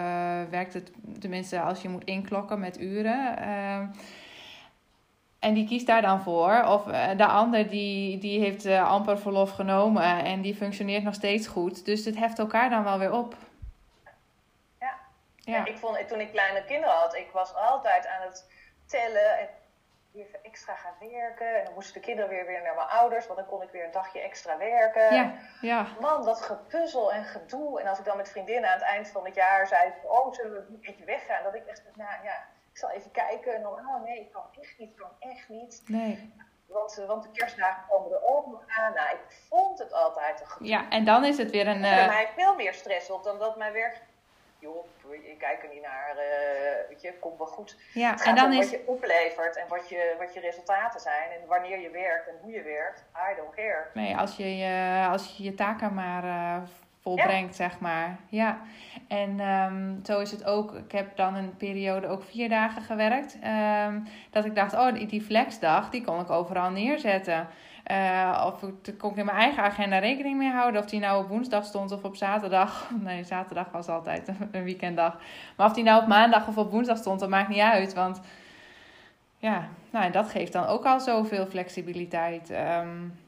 werkt 0.51 0.75
het 0.75 0.91
tenminste 1.21 1.61
als 1.61 1.83
je 1.83 1.89
moet 1.89 2.05
inklokken 2.05 2.61
met 2.61 2.81
uren. 2.81 3.39
Uh, 3.39 3.81
en 5.39 5.55
die 5.55 5.67
kiest 5.67 5.87
daar 5.87 6.03
dan 6.03 6.21
voor. 6.21 6.65
Of 6.65 6.87
uh, 6.87 7.09
de 7.17 7.27
ander 7.27 7.69
die, 7.69 8.19
die 8.19 8.41
heeft 8.41 8.67
uh, 8.67 8.91
amper 8.91 9.19
verlof 9.19 9.51
genomen 9.51 10.25
en 10.25 10.41
die 10.41 10.55
functioneert 10.55 11.03
nog 11.03 11.15
steeds 11.15 11.47
goed. 11.47 11.85
Dus 11.85 12.05
het 12.05 12.17
heft 12.17 12.39
elkaar 12.39 12.71
dan 12.71 12.85
wel 12.85 12.99
weer 12.99 13.13
op. 13.13 13.35
Ja. 14.81 14.95
ja. 15.37 15.65
ik 15.65 15.77
vond, 15.77 16.09
toen 16.09 16.21
ik 16.21 16.31
kleine 16.31 16.65
kinderen 16.65 16.95
had, 16.95 17.15
ik 17.15 17.29
was 17.33 17.55
altijd 17.55 18.07
aan 18.07 18.27
het 18.29 18.47
tellen 18.87 19.39
en 19.39 19.49
weer 20.13 20.41
extra 20.43 20.75
gaan 20.75 21.11
werken. 21.11 21.59
En 21.59 21.65
dan 21.65 21.75
moesten 21.75 21.95
de 21.95 22.01
kinderen 22.01 22.31
weer, 22.31 22.47
weer 22.47 22.63
naar 22.63 22.75
mijn 22.75 22.89
ouders, 22.89 23.27
want 23.27 23.39
dan 23.39 23.49
kon 23.49 23.63
ik 23.63 23.71
weer 23.71 23.85
een 23.85 23.91
dagje 23.91 24.21
extra 24.21 24.57
werken. 24.57 25.15
Ja, 25.15 25.35
ja. 25.61 25.87
Man, 26.01 26.25
dat 26.25 26.41
gepuzzel 26.41 27.13
en 27.13 27.25
gedoe. 27.25 27.81
En 27.81 27.87
als 27.87 27.99
ik 27.99 28.05
dan 28.05 28.17
met 28.17 28.31
vriendinnen 28.31 28.71
aan 28.71 28.79
het 28.79 28.87
eind 28.87 29.09
van 29.09 29.25
het 29.25 29.35
jaar 29.35 29.67
zei, 29.67 29.93
oh, 30.03 30.33
zullen 30.33 30.53
we 30.53 30.59
een 30.59 30.81
beetje 30.81 31.05
weggaan? 31.05 31.43
Dat 31.43 31.55
ik 31.55 31.67
echt, 31.67 31.83
nou 31.95 32.25
ja 32.25 32.47
zal 32.73 32.91
even 32.91 33.11
kijken. 33.11 33.55
En 33.55 33.63
dan, 33.63 33.73
oh 33.73 34.03
nee, 34.05 34.21
ik 34.21 34.33
kan 34.33 34.43
echt 34.61 34.79
niet, 34.79 34.91
ik 34.91 34.97
kan 34.97 35.11
echt 35.19 35.49
niet. 35.49 35.83
Nee. 35.87 36.35
Want, 36.67 36.99
eh, 36.99 37.07
want 37.07 37.23
de 37.23 37.31
kerstdagen 37.31 37.85
komen 37.89 38.13
er 38.13 38.27
ook 38.27 38.47
nog 38.47 38.63
aan. 38.67 38.95
Nou, 38.95 39.11
ik 39.11 39.47
vond 39.49 39.79
het 39.79 39.93
altijd 39.93 40.41
een 40.41 40.47
goed. 40.47 40.67
Ja, 40.67 40.89
en 40.91 41.05
dan 41.05 41.25
is 41.25 41.39
het 41.39 41.51
weer 41.51 41.67
een... 41.67 41.85
Uh... 41.85 42.07
mij 42.07 42.29
veel 42.37 42.55
meer 42.55 42.75
stress 42.75 43.11
op 43.11 43.23
dan 43.25 43.39
dat 43.39 43.57
mijn 43.57 43.73
werk... 43.73 44.01
Joh, 44.59 44.87
ik 45.23 45.39
kijk 45.39 45.63
er 45.63 45.69
niet 45.69 45.83
naar, 45.83 46.17
uh, 46.17 46.60
weet 47.03 47.13
je, 47.13 47.19
komt 47.21 47.39
wel 47.39 47.47
goed. 47.47 47.77
Ja, 47.93 48.11
het 48.11 48.21
gaat 48.21 48.29
en 48.29 48.35
dan 48.35 48.45
om 48.45 48.59
is... 48.59 48.71
wat 48.71 48.71
je 48.71 48.87
oplevert 48.87 49.57
en 49.57 49.65
wat 49.69 49.89
je, 49.89 50.15
wat 50.19 50.35
je 50.35 50.41
resultaten 50.41 51.01
zijn. 51.01 51.31
En 51.31 51.49
wanneer 51.49 51.81
je 51.81 51.91
werkt 51.91 52.29
en 52.29 52.35
hoe 52.43 52.53
je 52.53 52.63
werkt. 52.63 53.05
I 53.33 53.37
don't 53.37 53.55
care. 53.55 53.87
Nee, 53.95 54.17
als 54.17 54.37
je 54.37 54.57
je, 54.57 55.07
als 55.11 55.37
je, 55.37 55.43
je 55.43 55.55
taken 55.55 55.95
maar 55.95 56.25
uh, 56.25 56.57
volbrengt, 57.03 57.57
zeg 57.57 57.81
maar. 57.81 58.19
Ja, 58.29 58.61
en 59.09 59.41
um, 59.41 60.01
zo 60.05 60.21
is 60.21 60.31
het 60.31 60.45
ook. 60.45 60.75
Ik 60.75 60.93
heb 60.93 61.17
dan 61.17 61.35
een 61.35 61.57
periode 61.57 62.07
ook 62.07 62.23
vier 62.23 62.49
dagen 62.49 62.83
gewerkt. 62.83 63.39
Um, 63.87 64.07
dat 64.31 64.45
ik 64.45 64.55
dacht, 64.55 64.75
oh, 64.75 65.09
die 65.09 65.23
flexdag, 65.23 65.91
die 65.91 66.05
kon 66.05 66.21
ik 66.21 66.31
overal 66.31 66.71
neerzetten. 66.71 67.49
Uh, 67.91 68.43
of 68.47 68.63
ik 68.63 68.99
kon 68.99 69.11
ik 69.11 69.17
in 69.17 69.25
mijn 69.25 69.37
eigen 69.37 69.63
agenda 69.63 69.99
rekening 69.99 70.39
mee 70.39 70.51
houden. 70.51 70.81
Of 70.81 70.87
die 70.87 71.01
nou 71.01 71.23
op 71.23 71.29
woensdag 71.29 71.65
stond 71.65 71.93
of 71.93 72.05
op 72.05 72.17
zaterdag. 72.17 72.91
Nee, 73.01 73.25
zaterdag 73.25 73.71
was 73.71 73.89
altijd 73.89 74.29
een 74.53 74.65
weekenddag. 74.65 75.21
Maar 75.57 75.67
of 75.67 75.73
die 75.73 75.85
nou 75.85 76.03
op 76.03 76.09
maandag 76.09 76.49
of 76.49 76.57
op 76.57 76.71
woensdag 76.71 76.97
stond, 76.97 77.21
dat 77.21 77.29
maakt 77.29 77.49
niet 77.49 77.61
uit. 77.61 77.95
Want 77.95 78.21
ja, 79.37 79.69
nou, 79.91 80.11
dat 80.11 80.29
geeft 80.29 80.53
dan 80.53 80.67
ook 80.67 80.85
al 80.85 81.01
zoveel 81.01 81.47
flexibiliteit. 81.47 82.51
Um, 82.51 83.19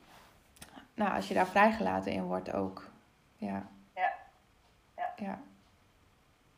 nou, 0.95 1.15
als 1.15 1.29
je 1.29 1.35
daar 1.35 1.47
vrijgelaten 1.47 2.13
in 2.13 2.25
wordt 2.25 2.53
ook. 2.53 2.83
Ja. 3.37 3.67
Ja. 3.95 4.13
Ja. 4.97 5.13
ja. 5.17 5.39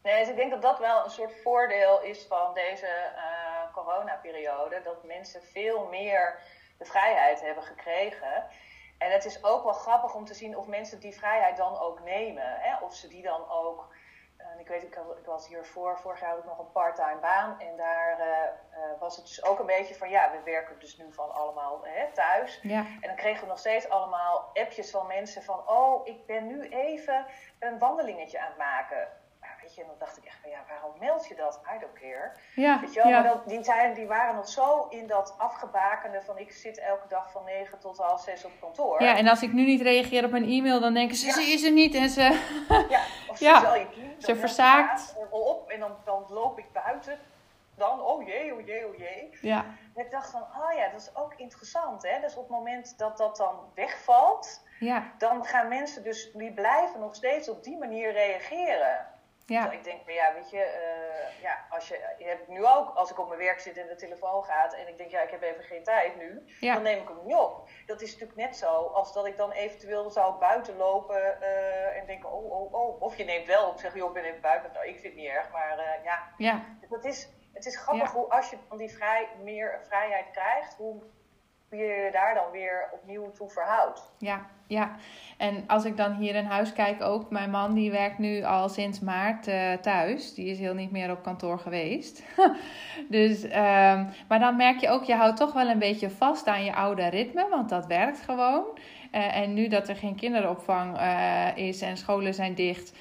Nee, 0.02 0.18
dus 0.18 0.28
ik 0.28 0.36
denk 0.36 0.50
dat 0.50 0.62
dat 0.62 0.78
wel 0.78 1.04
een 1.04 1.10
soort 1.10 1.40
voordeel 1.42 2.02
is 2.02 2.26
van 2.28 2.54
deze 2.54 3.12
uh, 3.16 3.72
coronaperiode. 3.72 4.80
Dat 4.84 5.04
mensen 5.04 5.42
veel 5.42 5.88
meer 5.90 6.38
de 6.78 6.84
vrijheid 6.84 7.40
hebben 7.40 7.64
gekregen. 7.64 8.46
En 8.98 9.10
het 9.10 9.24
is 9.24 9.44
ook 9.44 9.62
wel 9.64 9.72
grappig 9.72 10.14
om 10.14 10.24
te 10.24 10.34
zien 10.34 10.56
of 10.56 10.66
mensen 10.66 11.00
die 11.00 11.14
vrijheid 11.14 11.56
dan 11.56 11.78
ook 11.78 12.00
nemen. 12.00 12.60
Hè? 12.60 12.84
Of 12.84 12.94
ze 12.94 13.08
die 13.08 13.22
dan 13.22 13.50
ook 13.50 13.92
en 14.52 14.60
ik 14.60 14.68
weet, 14.68 14.82
ik, 14.82 14.94
ik 14.94 15.26
was 15.26 15.48
hiervoor, 15.48 15.98
vorig 15.98 16.20
jaar 16.20 16.30
had 16.30 16.38
ik 16.38 16.44
nog 16.44 16.58
een 16.58 16.72
parttime 16.72 17.20
baan. 17.20 17.60
En 17.60 17.76
daar 17.76 18.20
uh, 18.20 18.26
uh, 18.26 19.00
was 19.00 19.16
het 19.16 19.26
dus 19.26 19.44
ook 19.44 19.58
een 19.58 19.66
beetje 19.66 19.94
van, 19.94 20.10
ja, 20.10 20.30
we 20.30 20.50
werken 20.50 20.78
dus 20.78 20.96
nu 20.96 21.12
van 21.12 21.34
allemaal 21.34 21.80
hè, 21.84 22.12
thuis. 22.12 22.60
Ja. 22.62 22.78
En 22.78 23.08
dan 23.08 23.16
kregen 23.16 23.42
we 23.42 23.48
nog 23.48 23.58
steeds 23.58 23.88
allemaal 23.88 24.50
appjes 24.52 24.90
van 24.90 25.06
mensen 25.06 25.42
van, 25.42 25.68
oh, 25.68 26.06
ik 26.06 26.26
ben 26.26 26.46
nu 26.46 26.68
even 26.68 27.26
een 27.58 27.78
wandelingetje 27.78 28.40
aan 28.40 28.48
het 28.48 28.56
maken 28.56 29.08
en 29.80 29.86
dan 29.86 29.98
dacht 29.98 30.16
ik 30.16 30.24
echt 30.24 30.38
van 30.40 30.50
ja, 30.50 30.64
waarom 30.68 30.92
meld 30.98 31.26
je 31.26 31.34
dat? 31.34 31.60
I 31.76 31.78
don't 31.78 31.92
care. 31.92 32.32
Ja, 32.54 32.80
weet 32.80 32.94
je 32.94 33.02
wel, 33.02 33.10
maar 33.10 33.42
die, 33.46 33.64
zijn, 33.64 33.94
die 33.94 34.06
waren 34.06 34.34
nog 34.34 34.48
zo 34.48 34.86
in 34.88 35.06
dat 35.06 35.34
afgebakende 35.38 36.22
van 36.22 36.38
ik 36.38 36.52
zit 36.52 36.78
elke 36.78 37.08
dag 37.08 37.30
van 37.30 37.44
9 37.44 37.78
tot 37.78 37.98
half 37.98 38.20
6 38.20 38.44
op 38.44 38.52
kantoor. 38.60 39.02
Ja, 39.02 39.16
en 39.16 39.28
als 39.28 39.42
ik 39.42 39.52
nu 39.52 39.64
niet 39.64 39.80
reageer 39.80 40.24
op 40.24 40.32
een 40.32 40.48
e-mail, 40.48 40.80
dan 40.80 40.94
denken 40.94 41.16
ze, 41.16 41.30
ze 41.30 41.42
is 41.42 41.64
er 41.64 41.72
niet. 41.72 41.94
En 41.94 42.08
ze, 42.08 42.22
ja, 42.88 43.00
of 43.30 43.36
ze, 43.36 43.44
ja. 43.44 43.74
je 43.74 44.14
ze 44.18 44.36
verzaakt. 44.36 45.14
Op, 45.30 45.70
en 45.70 45.80
dan, 45.80 45.96
dan 46.04 46.24
loop 46.28 46.58
ik 46.58 46.72
buiten. 46.72 47.18
Dan, 47.76 48.00
oh 48.00 48.26
jee, 48.26 48.54
oh 48.54 48.66
jee, 48.66 48.86
oh 48.86 48.96
jee. 48.96 49.30
Ja. 49.40 49.64
En 49.94 50.04
ik 50.04 50.10
dacht 50.10 50.30
van, 50.30 50.40
oh 50.42 50.72
ja, 50.76 50.88
dat 50.88 51.00
is 51.00 51.16
ook 51.16 51.34
interessant. 51.36 52.02
Hè? 52.02 52.20
Dus 52.20 52.36
op 52.36 52.42
het 52.42 52.50
moment 52.50 52.98
dat 52.98 53.16
dat 53.16 53.36
dan 53.36 53.54
wegvalt, 53.74 54.62
ja. 54.78 55.12
dan 55.18 55.44
gaan 55.44 55.68
mensen 55.68 56.02
dus, 56.02 56.32
die 56.32 56.52
blijven 56.52 57.00
nog 57.00 57.14
steeds 57.14 57.48
op 57.48 57.64
die 57.64 57.76
manier 57.76 58.12
reageren. 58.12 59.06
Ja. 59.46 59.70
ik 59.70 59.84
denk, 59.84 60.10
ja, 60.10 60.34
weet 60.34 60.50
je, 60.50 60.56
uh, 60.56 61.42
ja, 61.42 61.66
als 61.70 61.88
je, 61.88 62.14
je 62.18 62.24
hebt 62.24 62.48
nu 62.48 62.66
ook, 62.66 62.94
als 62.94 63.10
ik 63.10 63.18
op 63.18 63.28
mijn 63.28 63.40
werk 63.40 63.60
zit 63.60 63.76
en 63.76 63.86
de 63.86 63.94
telefoon 63.94 64.44
gaat 64.44 64.74
en 64.74 64.88
ik 64.88 64.98
denk, 64.98 65.10
ja, 65.10 65.20
ik 65.20 65.30
heb 65.30 65.42
even 65.42 65.64
geen 65.64 65.84
tijd 65.84 66.16
nu, 66.16 66.44
dan 66.60 66.82
neem 66.82 67.00
ik 67.00 67.08
hem 67.08 67.24
niet 67.24 67.34
op. 67.34 67.68
Dat 67.86 68.00
is 68.00 68.12
natuurlijk 68.12 68.38
net 68.38 68.56
zo 68.56 68.72
als 68.72 69.12
dat 69.12 69.26
ik 69.26 69.36
dan 69.36 69.52
eventueel 69.52 70.10
zou 70.10 70.38
buiten 70.38 70.76
lopen 70.76 71.38
uh, 71.40 71.96
en 71.96 72.06
denken, 72.06 72.32
oh, 72.32 72.52
oh, 72.52 72.74
oh. 72.74 73.02
Of 73.02 73.16
je 73.16 73.24
neemt 73.24 73.46
wel 73.46 73.68
op, 73.68 73.78
zeg, 73.78 73.94
joh, 73.94 74.08
ik 74.08 74.14
ben 74.14 74.24
even 74.24 74.40
buiten. 74.40 74.72
Nou, 74.72 74.86
ik 74.86 75.00
vind 75.00 75.14
het 75.14 75.22
niet 75.22 75.30
erg, 75.30 75.50
maar 75.50 75.78
uh, 75.78 76.04
ja. 76.04 76.34
ja. 76.36 76.64
Dat 76.88 77.04
is, 77.04 77.28
het 77.52 77.66
is 77.66 77.76
grappig 77.76 78.12
hoe 78.12 78.28
als 78.28 78.50
je 78.50 78.56
dan 78.68 78.78
die 78.78 78.90
vrij, 78.90 79.28
meer 79.42 79.80
vrijheid 79.86 80.30
krijgt, 80.30 80.74
hoe 80.76 81.02
je 81.70 81.84
je 81.84 82.10
daar 82.12 82.34
dan 82.34 82.50
weer 82.50 82.88
opnieuw 82.92 83.30
toe 83.30 83.50
verhoudt. 83.50 84.12
Ja, 84.18 84.46
ja. 84.66 84.96
En 85.36 85.64
als 85.66 85.84
ik 85.84 85.96
dan 85.96 86.12
hier 86.12 86.34
in 86.34 86.44
huis 86.44 86.72
kijk 86.72 87.02
ook, 87.02 87.30
mijn 87.30 87.50
man 87.50 87.74
die 87.74 87.90
werkt 87.90 88.18
nu 88.18 88.42
al 88.42 88.68
sinds 88.68 89.00
maart 89.00 89.48
uh, 89.48 89.72
thuis. 89.72 90.34
Die 90.34 90.46
is 90.46 90.58
heel 90.58 90.74
niet 90.74 90.90
meer 90.90 91.10
op 91.10 91.22
kantoor 91.22 91.58
geweest. 91.58 92.22
dus, 93.08 93.44
um, 93.44 94.08
maar 94.28 94.38
dan 94.38 94.56
merk 94.56 94.80
je 94.80 94.88
ook, 94.88 95.04
je 95.04 95.14
houdt 95.14 95.36
toch 95.36 95.52
wel 95.52 95.68
een 95.68 95.78
beetje 95.78 96.10
vast 96.10 96.46
aan 96.46 96.64
je 96.64 96.74
oude 96.74 97.06
ritme, 97.08 97.46
want 97.50 97.68
dat 97.68 97.86
werkt 97.86 98.20
gewoon. 98.20 98.64
Uh, 99.12 99.36
en 99.36 99.54
nu 99.54 99.68
dat 99.68 99.88
er 99.88 99.96
geen 99.96 100.14
kinderopvang 100.14 101.00
uh, 101.00 101.56
is 101.56 101.82
en 101.82 101.96
scholen 101.96 102.34
zijn 102.34 102.54
dicht 102.54 102.92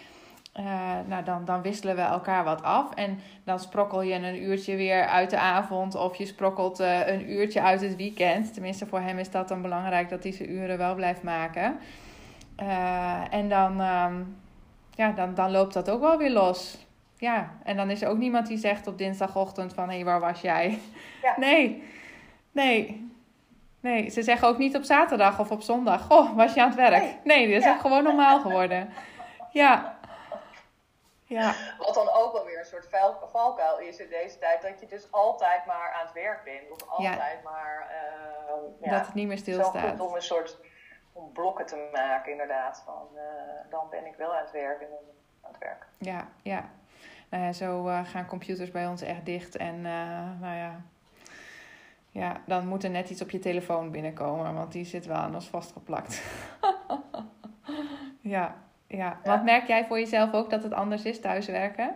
uh, 0.59 0.65
nou, 1.05 1.23
dan, 1.23 1.45
dan 1.45 1.61
wisselen 1.61 1.95
we 1.95 2.01
elkaar 2.01 2.43
wat 2.43 2.63
af. 2.63 2.93
En 2.93 3.19
dan 3.43 3.59
sprokkel 3.59 4.01
je 4.01 4.13
een 4.13 4.43
uurtje 4.43 4.75
weer 4.75 5.05
uit 5.05 5.29
de 5.29 5.37
avond. 5.37 5.95
Of 5.95 6.15
je 6.15 6.25
sprokkelt 6.25 6.81
uh, 6.81 7.07
een 7.07 7.31
uurtje 7.31 7.61
uit 7.61 7.81
het 7.81 7.95
weekend. 7.95 8.53
Tenminste, 8.53 8.85
voor 8.85 8.99
hem 8.99 9.17
is 9.17 9.31
dat 9.31 9.47
dan 9.47 9.61
belangrijk 9.61 10.09
dat 10.09 10.23
hij 10.23 10.31
zijn 10.31 10.51
uren 10.51 10.77
wel 10.77 10.95
blijft 10.95 11.23
maken. 11.23 11.77
Uh, 12.61 13.33
en 13.33 13.49
dan, 13.49 13.81
um, 13.81 14.37
ja, 14.91 15.11
dan, 15.11 15.33
dan 15.33 15.51
loopt 15.51 15.73
dat 15.73 15.89
ook 15.89 16.01
wel 16.01 16.17
weer 16.17 16.31
los. 16.31 16.87
Ja, 17.17 17.51
en 17.63 17.75
dan 17.75 17.89
is 17.89 18.01
er 18.01 18.09
ook 18.09 18.17
niemand 18.17 18.47
die 18.47 18.57
zegt 18.57 18.87
op 18.87 18.97
dinsdagochtend 18.97 19.73
van... 19.73 19.89
Hé, 19.89 19.95
hey, 19.95 20.05
waar 20.05 20.19
was 20.19 20.41
jij? 20.41 20.79
Ja. 21.21 21.33
Nee, 21.45 21.83
nee. 22.51 23.11
Nee, 23.79 24.09
ze 24.09 24.21
zeggen 24.23 24.47
ook 24.47 24.57
niet 24.57 24.75
op 24.75 24.83
zaterdag 24.83 25.39
of 25.39 25.51
op 25.51 25.61
zondag... 25.61 26.01
Goh, 26.01 26.35
was 26.35 26.53
je 26.53 26.61
aan 26.61 26.67
het 26.67 26.77
werk? 26.77 27.15
Nee, 27.23 27.47
dat 27.47 27.57
is 27.57 27.63
ja. 27.63 27.77
gewoon 27.77 28.03
normaal 28.03 28.39
geworden. 28.39 28.89
Ja, 29.51 29.92
ja. 31.33 31.53
Wat 31.77 31.93
dan 31.93 32.09
ook 32.09 32.33
wel 32.33 32.45
weer 32.45 32.59
een 32.59 32.65
soort 32.65 32.87
valkuil 33.31 33.79
is 33.79 33.97
in 33.97 34.09
deze 34.09 34.39
tijd. 34.39 34.61
Dat 34.61 34.79
je 34.79 34.85
dus 34.85 35.11
altijd 35.11 35.65
maar 35.65 35.93
aan 35.93 36.05
het 36.05 36.13
werk 36.13 36.43
bent. 36.43 36.71
Of 36.71 36.89
altijd 36.89 37.43
maar... 37.43 37.91
Uh, 38.81 38.91
dat 38.91 39.05
het 39.05 39.13
niet 39.13 39.27
meer 39.27 39.37
stilstaat. 39.37 39.99
om 39.99 40.15
een 40.15 40.21
soort 40.21 40.59
om 41.13 41.31
blokken 41.31 41.65
te 41.65 41.89
maken 41.91 42.31
inderdaad. 42.31 42.81
Van, 42.85 43.07
uh, 43.15 43.21
dan 43.69 43.89
ben 43.89 44.05
ik 44.05 44.15
wel 44.15 44.35
aan 44.35 44.41
het 44.41 44.51
werk 44.51 44.81
en 44.81 44.89
dan 44.89 44.99
aan 45.41 45.51
het 45.51 45.59
werk. 45.59 45.87
Ja, 45.97 46.27
ja. 46.41 46.69
Nou 47.29 47.43
ja, 47.43 47.53
zo 47.53 47.87
uh, 47.87 48.05
gaan 48.05 48.25
computers 48.25 48.71
bij 48.71 48.87
ons 48.87 49.01
echt 49.01 49.25
dicht. 49.25 49.55
En 49.55 49.81
nou 50.39 50.55
ja... 50.55 50.81
Ja, 52.09 52.41
dan 52.45 52.67
moet 52.67 52.83
er 52.83 52.89
net 52.89 53.09
iets 53.09 53.21
op 53.21 53.29
je 53.29 53.39
telefoon 53.39 53.91
binnenkomen. 53.91 54.53
Want 54.53 54.71
die 54.71 54.85
zit 54.85 55.05
wel 55.05 55.17
aan 55.17 55.35
ons 55.35 55.47
vastgeplakt. 55.47 56.21
ja. 58.35 58.55
Ja, 58.97 59.17
wat 59.23 59.43
merk 59.43 59.67
jij 59.67 59.85
voor 59.85 59.99
jezelf 59.99 60.33
ook 60.33 60.49
dat 60.49 60.63
het 60.63 60.73
anders 60.73 61.03
is 61.03 61.19
thuiswerken? 61.19 61.95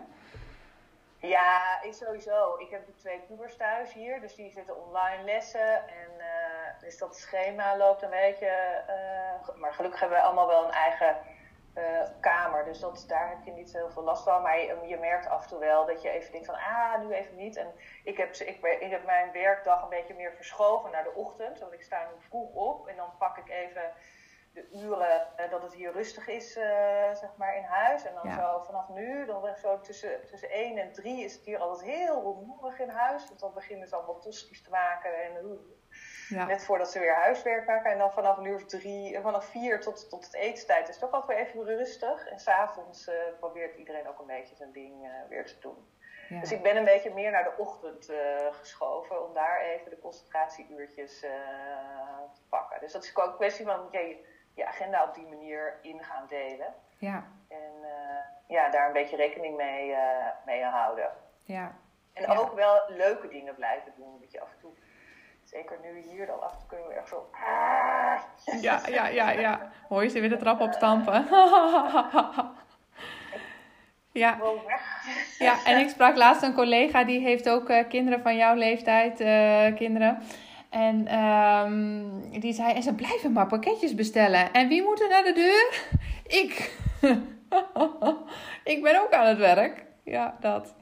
Ja, 1.17 1.81
ik 1.81 1.93
sowieso. 1.93 2.57
Ik 2.57 2.69
heb 2.69 2.81
twee 2.97 3.19
pubers 3.19 3.57
thuis 3.57 3.93
hier, 3.93 4.21
dus 4.21 4.35
die 4.35 4.51
zitten 4.51 4.85
online 4.85 5.23
lessen. 5.23 5.87
En 5.87 6.11
uh, 6.17 6.79
dus 6.81 6.97
dat 6.97 7.17
schema 7.17 7.77
loopt 7.77 8.01
een 8.01 8.09
beetje. 8.09 8.83
Uh, 8.89 9.55
maar 9.55 9.73
gelukkig 9.73 9.99
hebben 9.99 10.17
we 10.17 10.23
allemaal 10.23 10.47
wel 10.47 10.65
een 10.65 10.71
eigen 10.71 11.15
kamer. 12.19 12.65
Dus 12.65 12.79
dat, 12.79 13.05
daar 13.07 13.29
heb 13.29 13.43
je 13.45 13.51
niet 13.51 13.73
heel 13.73 13.89
veel 13.89 14.03
last 14.03 14.23
van. 14.23 14.41
Maar 14.41 14.59
je, 14.59 14.77
je, 14.87 14.97
merkt 14.97 15.29
af 15.29 15.43
en 15.43 15.49
toe 15.49 15.59
wel 15.59 15.85
dat 15.85 16.01
je 16.01 16.09
even 16.09 16.31
denkt 16.31 16.47
van, 16.47 16.55
ah, 16.55 16.99
nu 16.99 17.13
even 17.13 17.35
niet. 17.35 17.55
En 17.55 17.67
ik 18.03 18.17
heb, 18.17 18.35
ik, 18.35 18.65
ik 18.79 18.91
heb 18.91 19.05
mijn 19.05 19.31
werkdag 19.31 19.83
een 19.83 19.89
beetje 19.89 20.13
meer 20.13 20.33
verschoven 20.35 20.91
naar 20.91 21.03
de 21.03 21.13
ochtend. 21.13 21.59
Want 21.59 21.73
ik 21.73 21.81
sta 21.81 21.99
nu 21.99 22.21
vroeg 22.27 22.53
op 22.53 22.87
en 22.87 22.95
dan 22.95 23.09
pak 23.17 23.37
ik 23.37 23.49
even 23.49 23.91
de 24.57 24.77
uren 24.77 25.27
uh, 25.39 25.49
dat 25.51 25.61
het 25.61 25.73
hier 25.73 25.91
rustig 25.91 26.27
is, 26.27 26.57
uh, 26.57 26.63
zeg 27.13 27.29
maar, 27.37 27.57
in 27.57 27.63
huis. 27.63 28.05
En 28.05 28.13
dan 28.13 28.31
zo 28.31 28.63
vanaf 28.65 28.89
nu, 28.89 29.25
dan 29.25 29.55
zo 29.55 29.79
tussen, 29.79 30.25
tussen 30.25 30.49
1 30.49 30.77
en 30.77 30.91
3 30.91 31.23
is 31.23 31.33
het 31.33 31.45
hier 31.45 31.59
altijd 31.59 31.91
heel 31.91 32.21
rumoerig 32.21 32.79
in 32.79 32.89
huis. 32.89 33.27
Want 33.27 33.39
dan 33.39 33.53
beginnen 33.53 33.87
ze 33.87 33.95
allemaal 33.95 34.19
tosti's 34.19 34.63
te 34.63 34.69
maken 34.69 35.23
en 35.23 35.59
ja. 36.29 36.45
net 36.45 36.63
voordat 36.65 36.91
ze 36.91 36.99
weer 36.99 37.15
huiswerk 37.15 37.67
maken. 37.67 37.91
En 37.91 37.97
dan 37.97 38.11
vanaf 38.11 38.37
nu 38.37 38.53
of 38.53 38.65
drie, 38.65 39.19
vanaf 39.21 39.45
vier 39.45 39.81
tot, 39.81 40.09
tot 40.09 40.25
het 40.25 40.33
etenstijd 40.33 40.89
is 40.89 40.95
het 40.95 41.03
ook 41.03 41.11
altijd 41.11 41.37
weer 41.37 41.47
even 41.47 41.75
rustig. 41.77 42.27
En 42.27 42.39
s'avonds 42.39 43.07
uh, 43.07 43.15
probeert 43.39 43.75
iedereen 43.75 44.07
ook 44.07 44.19
een 44.19 44.25
beetje 44.25 44.55
zijn 44.55 44.71
ding 44.71 45.09
weer 45.29 45.45
te 45.45 45.59
doen. 45.59 45.95
Ja. 46.29 46.39
Dus 46.39 46.51
ik 46.51 46.61
ben 46.61 46.77
een 46.77 46.85
beetje 46.85 47.13
meer 47.13 47.31
naar 47.31 47.43
de 47.43 47.57
ochtend 47.57 48.11
geschoven 48.51 49.27
om 49.27 49.33
daar 49.33 49.61
even 49.61 49.89
de 49.89 49.99
concentratieuurtjes 49.99 51.19
te 51.19 52.41
pakken. 52.49 52.79
Dus 52.79 52.91
dat 52.91 53.03
is 53.03 53.17
ook 53.17 53.25
een 53.25 53.35
kwestie 53.35 53.65
van, 53.65 53.87
je, 53.91 54.25
je 54.57 54.67
agenda 54.67 55.03
op 55.03 55.15
die 55.15 55.27
manier 55.27 55.73
in 55.81 56.03
gaan 56.03 56.25
delen. 56.27 56.73
Ja. 56.97 57.23
En 57.47 57.73
uh, 57.81 57.87
ja, 58.47 58.69
daar 58.69 58.87
een 58.87 58.93
beetje 58.93 59.15
rekening 59.15 59.57
mee, 59.57 59.89
uh, 59.89 59.97
mee 60.45 60.63
houden. 60.63 61.09
Ja. 61.43 61.75
En 62.13 62.37
ook 62.37 62.53
wel 62.53 62.81
leuke 62.87 63.27
dingen 63.27 63.55
blijven 63.55 63.93
doen. 63.97 64.19
Dat 64.19 64.31
je 64.31 64.41
af 64.41 64.51
en 64.51 64.59
toe, 64.59 64.71
zeker 65.43 65.77
nu 65.81 65.99
hier, 65.99 66.25
dan 66.25 66.41
af 66.41 66.67
kunnen 66.67 66.87
we 66.87 66.93
echt 66.93 67.07
zo. 67.07 67.29
Ja, 68.61 68.81
ja, 68.87 69.07
ja, 69.07 69.29
ja. 69.29 69.71
Hoor 69.87 70.03
je 70.03 70.09
ze 70.09 70.19
weer 70.19 70.29
de 70.29 70.37
trap 70.37 70.61
opstampen? 70.61 71.13
ja. 74.23 74.37
ja, 75.39 75.65
en 75.65 75.79
ik 75.79 75.89
sprak 75.89 76.15
laatst 76.15 76.43
een 76.43 76.53
collega 76.53 77.03
die 77.03 77.19
heeft 77.19 77.49
ook 77.49 77.69
uh, 77.69 77.87
kinderen 77.89 78.21
van 78.21 78.35
jouw 78.35 78.55
leeftijd, 78.55 79.17
kinderen. 79.75 80.23
En 80.69 81.19
um, 81.19 82.39
die 82.39 82.53
zei, 82.53 82.73
en 82.73 82.83
ze 82.83 82.93
blijven 82.93 83.31
maar 83.31 83.47
pakketjes 83.47 83.95
bestellen. 83.95 84.53
En 84.53 84.67
wie 84.67 84.83
moet 84.83 85.01
er 85.01 85.09
naar 85.09 85.23
de 85.23 85.33
deur? 85.33 85.85
Ik. 86.41 86.75
ik 88.73 88.83
ben 88.83 89.01
ook 89.01 89.11
aan 89.11 89.25
het 89.25 89.37
werk. 89.37 89.85
Ja, 90.03 90.37
dat. 90.39 90.75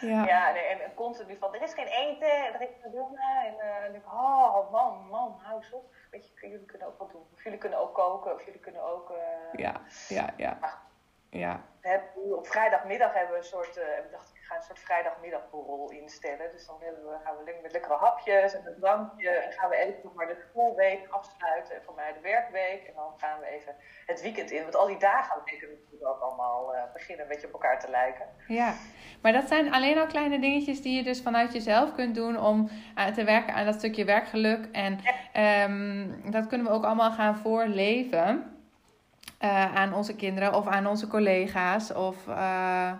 Ja, 0.00 0.24
ja 0.26 0.52
nee, 0.52 0.62
en 0.62 0.94
continu 0.94 1.36
van, 1.36 1.54
er 1.54 1.62
is 1.62 1.74
geen 1.74 1.86
eten, 1.86 2.54
er 2.54 2.60
is 2.60 2.68
geen 2.82 2.92
doen. 2.92 3.18
En 3.18 3.54
uh, 3.54 3.82
dan 3.82 3.92
denk 3.92 4.04
ik, 4.04 4.12
oh 4.12 4.70
man, 4.70 5.06
man, 5.10 5.40
hou 5.42 5.56
eens 5.56 5.72
op. 5.72 5.94
Weet 6.10 6.26
je, 6.26 6.48
jullie 6.48 6.66
kunnen 6.66 6.88
ook 6.88 6.98
wat 6.98 7.10
doen. 7.10 7.26
Of 7.34 7.44
jullie 7.44 7.58
kunnen 7.58 7.78
ook 7.78 7.94
koken, 7.94 8.34
of 8.34 8.44
jullie 8.44 8.60
kunnen 8.60 8.82
ook... 8.82 9.10
Uh, 9.10 9.16
ja, 9.52 9.80
ja, 10.08 10.34
ja. 10.36 10.58
ja. 11.30 11.60
We 11.80 11.88
hebben, 11.88 12.36
op 12.36 12.46
vrijdagmiddag 12.46 13.12
hebben 13.12 13.32
we 13.32 13.38
een 13.38 13.44
soort, 13.44 13.76
uh, 13.76 13.84
dacht 14.10 14.31
ik, 14.42 14.48
ga 14.48 14.56
een 14.56 14.62
soort 14.62 14.78
vrijdagmiddagborrel 14.78 15.90
instellen. 15.90 16.50
Dus 16.50 16.66
dan 16.66 16.78
we, 16.78 17.16
gaan 17.24 17.36
we 17.36 17.44
lekker 17.44 17.62
met 17.62 17.72
lekkere 17.72 17.96
hapjes 17.96 18.54
en 18.54 18.66
een 18.66 18.80
drankje. 18.80 19.30
En 19.30 19.52
gaan 19.52 19.70
we 19.70 19.76
even 19.76 20.00
nog 20.02 20.14
maar 20.14 20.26
de 20.26 20.44
schoolweek 20.48 21.06
afsluiten. 21.10 21.74
En 21.74 21.82
voor 21.84 21.94
mij 21.94 22.12
de 22.12 22.20
werkweek. 22.20 22.82
En 22.88 22.94
dan 22.94 23.12
gaan 23.16 23.40
we 23.40 23.46
even 23.46 23.74
het 24.06 24.22
weekend 24.22 24.50
in. 24.50 24.62
Want 24.62 24.76
al 24.76 24.86
die 24.86 24.98
dagen 24.98 25.42
betekenen 25.44 25.74
natuurlijk 25.74 26.10
ook 26.10 26.20
allemaal 26.20 26.74
uh, 26.74 26.80
beginnen 26.92 27.24
een 27.24 27.32
beetje 27.32 27.46
op 27.46 27.52
elkaar 27.52 27.80
te 27.80 27.90
lijken. 27.90 28.26
Ja, 28.46 28.74
maar 29.22 29.32
dat 29.32 29.48
zijn 29.48 29.72
alleen 29.72 29.98
al 29.98 30.06
kleine 30.06 30.38
dingetjes 30.38 30.82
die 30.82 30.96
je 30.96 31.02
dus 31.02 31.22
vanuit 31.22 31.52
jezelf 31.52 31.94
kunt 31.94 32.14
doen 32.14 32.40
om 32.40 32.68
uh, 32.98 33.06
te 33.06 33.24
werken 33.24 33.54
aan 33.54 33.64
dat 33.64 33.74
stukje 33.74 34.04
werkgeluk. 34.04 34.68
En 34.72 34.98
um, 35.70 36.30
dat 36.30 36.46
kunnen 36.46 36.66
we 36.66 36.72
ook 36.72 36.84
allemaal 36.84 37.12
gaan 37.12 37.36
voorleven. 37.36 38.46
Uh, 39.40 39.74
aan 39.74 39.94
onze 39.94 40.16
kinderen 40.16 40.54
of 40.54 40.66
aan 40.66 40.86
onze 40.86 41.06
collega's. 41.06 41.92
Of 41.92 42.26
uh, 42.26 42.92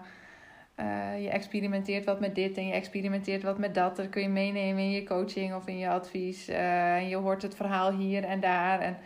uh, 0.83 1.23
je 1.23 1.31
experimenteert 1.31 2.05
wat 2.05 2.21
met 2.21 2.35
dit 2.35 2.57
en 2.57 2.67
je 2.67 2.73
experimenteert 2.73 3.43
wat 3.43 3.59
met 3.59 3.75
dat. 3.75 3.97
Dat 3.97 4.09
kun 4.09 4.23
je 4.23 4.29
meenemen 4.29 4.83
in 4.83 4.91
je 4.91 5.05
coaching 5.05 5.55
of 5.55 5.67
in 5.67 5.79
je 5.79 5.89
advies. 5.89 6.49
en 6.49 7.09
je 7.09 7.17
hoort 7.17 7.43
het 7.43 7.55
verhaal 7.55 7.93
hier 7.93 8.25
en 8.25 8.41
daar. 8.41 8.81
En, 8.81 8.99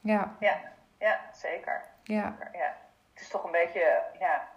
ja. 0.00 0.36
Ja, 0.40 0.60
ja, 0.98 1.20
zeker. 1.32 1.84
Ja. 2.02 2.36
ja. 2.52 2.76
Het 3.12 3.20
is 3.20 3.28
toch 3.28 3.44
een 3.44 3.50
beetje, 3.50 4.02
ja, 4.18 4.48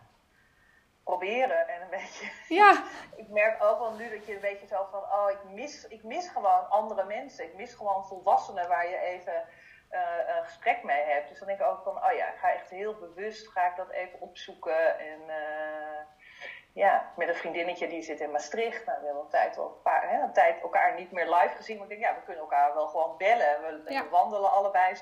proberen 1.03 1.67
en 1.67 1.81
een 1.81 1.89
beetje. 1.89 2.31
Ja. 2.47 2.83
ik 3.21 3.27
merk 3.27 3.63
ook 3.63 3.79
wel 3.79 3.93
nu 3.93 4.09
dat 4.09 4.25
je 4.25 4.33
een 4.33 4.41
beetje 4.41 4.67
zo 4.67 4.87
van, 4.91 4.99
oh, 4.99 5.29
ik 5.29 5.53
mis, 5.53 5.87
ik 5.87 6.03
mis 6.03 6.27
gewoon 6.27 6.69
andere 6.69 7.05
mensen. 7.05 7.45
Ik 7.45 7.55
mis 7.55 7.73
gewoon 7.73 8.05
volwassenen 8.05 8.67
waar 8.67 8.89
je 8.89 8.97
even 8.97 9.43
uh, 9.91 10.35
een 10.37 10.43
gesprek 10.43 10.83
mee 10.83 11.03
hebt. 11.03 11.29
Dus 11.29 11.39
dan 11.39 11.47
denk 11.47 11.59
ik 11.59 11.65
ook 11.65 11.83
van, 11.83 11.95
oh 11.95 12.11
ja, 12.11 12.27
ik 12.27 12.39
ga 12.39 12.53
echt 12.53 12.69
heel 12.69 12.95
bewust, 12.95 13.47
ga 13.47 13.69
ik 13.69 13.75
dat 13.75 13.89
even 13.89 14.21
opzoeken. 14.21 14.99
En 14.99 15.19
uh, 15.27 15.99
ja, 16.73 17.11
met 17.15 17.27
een 17.27 17.35
vriendinnetje 17.35 17.87
die 17.87 18.01
zit 18.01 18.19
in 18.19 18.31
Maastricht. 18.31 18.85
Nou, 18.85 18.99
we 18.99 19.05
hebben 19.05 19.23
een 19.23 19.29
tijd, 19.29 19.57
al 19.57 19.65
een, 19.65 19.81
paar, 19.81 20.09
hè, 20.09 20.21
een 20.21 20.33
tijd 20.33 20.61
elkaar 20.61 20.95
niet 20.95 21.11
meer 21.11 21.29
live 21.29 21.55
gezien. 21.55 21.77
Maar 21.77 21.83
ik 21.83 21.99
denk, 21.99 22.11
ja, 22.11 22.15
we 22.15 22.23
kunnen 22.25 22.43
elkaar 22.43 22.73
wel 22.73 22.87
gewoon 22.87 23.17
bellen. 23.17 23.61
We, 23.61 23.91
ja. 23.93 24.03
we 24.03 24.09
wandelen 24.09 24.51
allebei. 24.51 24.95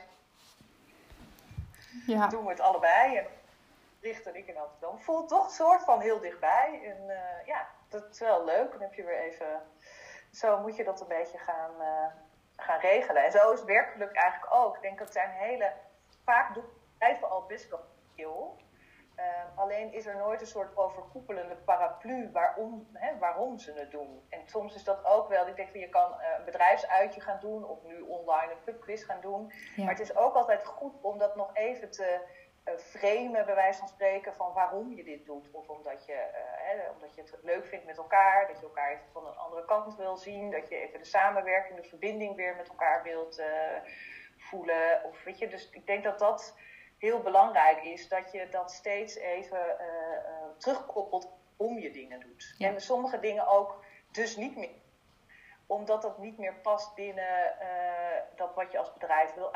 Ja. 2.05 2.27
Doen 2.27 2.43
we 2.43 2.49
het 2.49 2.59
allebei. 2.59 3.17
En 3.17 3.27
Richt 4.01 4.25
en 4.25 4.35
ik 4.35 4.47
in 4.47 4.57
Amsterdam. 4.57 4.99
Voelt 4.99 5.29
toch 5.29 5.45
een 5.45 5.51
soort 5.51 5.83
van 5.83 5.99
heel 5.99 6.19
dichtbij. 6.19 6.81
En 6.83 7.03
uh, 7.07 7.45
ja, 7.45 7.67
dat 7.89 8.09
is 8.11 8.19
wel 8.19 8.45
leuk. 8.45 8.71
Dan 8.71 8.81
heb 8.81 8.93
je 8.93 9.03
weer 9.03 9.19
even... 9.19 9.61
Zo 10.31 10.59
moet 10.59 10.75
je 10.75 10.83
dat 10.83 11.01
een 11.01 11.07
beetje 11.07 11.37
gaan 11.37 11.71
gaan 12.57 12.79
regelen. 12.79 13.23
En 13.23 13.31
zo 13.31 13.51
is 13.51 13.63
werkgeluk 13.63 14.15
eigenlijk 14.15 14.53
ook. 14.53 14.75
Ik 14.75 14.81
denk 14.81 14.99
dat 14.99 15.11
zijn 15.11 15.29
hele. 15.29 15.71
Vaak 16.23 16.53
doen 16.53 16.65
bedrijven 16.97 17.29
al 17.29 17.45
best 17.45 17.69
wel 17.69 17.79
veel. 18.15 18.57
Uh, 19.19 19.23
alleen 19.55 19.93
is 19.93 20.05
er 20.05 20.15
nooit 20.15 20.41
een 20.41 20.47
soort 20.47 20.77
overkoepelende 20.77 21.55
paraplu 21.55 22.29
waarom, 22.31 22.87
hè, 22.93 23.17
waarom 23.17 23.57
ze 23.57 23.73
het 23.73 23.91
doen. 23.91 24.25
En 24.29 24.41
soms 24.45 24.75
is 24.75 24.83
dat 24.83 25.05
ook 25.05 25.27
wel, 25.27 25.47
ik 25.47 25.55
denk 25.55 25.69
je 25.73 25.89
kan 25.89 26.11
uh, 26.11 26.27
een 26.37 26.45
bedrijfsuitje 26.45 27.21
gaan 27.21 27.39
doen 27.39 27.65
of 27.65 27.83
nu 27.83 27.99
online 27.99 28.51
een 28.51 28.63
pubquiz 28.63 29.05
gaan 29.05 29.21
doen. 29.21 29.51
Ja. 29.75 29.83
Maar 29.83 29.93
het 29.93 30.01
is 30.01 30.15
ook 30.15 30.35
altijd 30.35 30.65
goed 30.65 30.93
om 31.01 31.17
dat 31.17 31.35
nog 31.35 31.49
even 31.53 31.91
te 31.91 32.21
framen, 32.77 33.45
bij 33.45 33.55
wijze 33.55 33.79
van 33.79 33.87
spreken, 33.87 34.33
van 34.33 34.53
waarom 34.53 34.93
je 34.93 35.03
dit 35.03 35.25
doet. 35.25 35.51
Of 35.51 35.67
omdat 35.67 36.05
je, 36.05 36.29
hè, 36.33 36.89
omdat 36.89 37.15
je 37.15 37.21
het 37.21 37.37
leuk 37.41 37.65
vindt 37.65 37.85
met 37.85 37.97
elkaar, 37.97 38.47
dat 38.47 38.59
je 38.59 38.65
elkaar 38.65 38.91
even 38.91 39.11
van 39.11 39.27
een 39.27 39.37
andere 39.37 39.65
kant 39.65 39.95
wil 39.95 40.17
zien, 40.17 40.51
dat 40.51 40.69
je 40.69 40.75
even 40.75 40.99
de 40.99 41.05
samenwerking, 41.05 41.81
de 41.81 41.87
verbinding 41.87 42.35
weer 42.35 42.55
met 42.55 42.67
elkaar 42.67 43.03
wilt 43.03 43.41
voelen. 44.37 45.03
Of 45.03 45.23
weet 45.23 45.37
je, 45.37 45.47
dus 45.47 45.69
ik 45.69 45.87
denk 45.87 46.03
dat 46.03 46.19
dat 46.19 46.57
heel 46.97 47.21
belangrijk 47.21 47.83
is 47.83 48.07
dat 48.07 48.31
je 48.31 48.49
dat 48.49 48.71
steeds 48.71 49.15
even 49.15 49.77
uh, 49.79 50.47
terugkoppelt 50.57 51.29
om 51.57 51.79
je 51.79 51.91
dingen 51.91 52.19
doet. 52.19 52.55
Ja. 52.57 52.67
En 52.67 52.81
sommige 52.81 53.19
dingen 53.19 53.47
ook 53.47 53.85
dus 54.11 54.35
niet 54.35 54.57
meer. 54.57 54.85
Omdat 55.67 56.01
dat 56.01 56.17
niet 56.17 56.37
meer 56.37 56.53
past 56.53 56.95
binnen 56.95 57.55
uh, 57.61 57.67
dat 58.35 58.55
wat 58.55 58.71
je 58.71 58.77
als 58.77 58.93
bedrijf 58.93 59.33
wil 59.33 59.53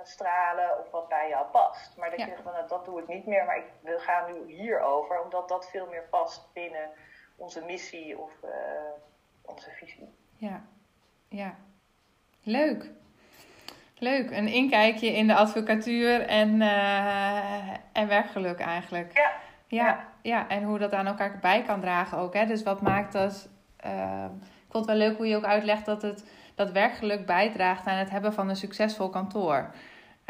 uitstralen 0.00 0.78
of 0.78 0.90
wat 0.90 1.08
bij 1.08 1.28
jou 1.28 1.46
past. 1.46 1.96
Maar 1.96 2.10
dat 2.10 2.18
Ja. 2.18 2.24
je 2.24 2.30
zegt 2.30 2.42
van 2.42 2.52
nou, 2.52 2.68
dat 2.68 2.84
doe 2.84 3.00
ik 3.00 3.08
niet 3.08 3.26
meer, 3.26 3.44
maar 3.44 3.56
ik 3.56 3.66
wil 3.82 3.98
gaan 3.98 4.32
nu 4.32 4.52
hierover, 4.54 5.22
omdat 5.22 5.48
dat 5.48 5.70
veel 5.70 5.86
meer 5.86 6.04
past 6.10 6.48
binnen 6.52 6.88
onze 7.36 7.64
missie 7.64 8.18
of 8.18 8.30
onze 9.42 9.70
visie. 9.70 10.14
Ja, 10.36 10.62
ja. 11.28 11.54
Leuk. 12.42 12.90
Leuk, 13.98 14.30
een 14.30 14.46
inkijkje 14.48 15.12
in 15.16 15.26
de 15.26 15.34
advocatuur 15.34 16.26
en, 16.26 16.60
uh, 16.60 17.68
en 17.92 18.08
werkgeluk 18.08 18.60
eigenlijk. 18.60 19.12
Ja. 19.12 19.30
Ja, 19.66 19.84
Ja. 19.86 20.06
ja, 20.22 20.48
en 20.48 20.62
hoe 20.62 20.78
dat 20.78 20.92
aan 20.92 21.06
elkaar 21.06 21.38
bij 21.40 21.62
kan 21.62 21.80
dragen 21.80 22.18
ook. 22.18 22.34
Hè? 22.34 22.46
Dus 22.46 22.62
wat 22.62 22.80
maakt 22.80 23.12
dat... 23.12 23.48
Uh, 23.86 24.24
ik 24.66 24.76
vond 24.76 24.86
het 24.86 24.98
wel 24.98 25.08
leuk 25.08 25.16
hoe 25.16 25.26
je 25.26 25.36
ook 25.36 25.44
uitlegt 25.44 25.86
dat 25.86 26.02
het 26.02 26.24
dat 26.54 26.70
werkgeluk 26.70 27.26
bijdraagt 27.26 27.86
aan 27.86 27.96
het 27.96 28.10
hebben 28.10 28.32
van 28.32 28.48
een 28.48 28.56
succesvol 28.56 29.10
kantoor. 29.10 29.70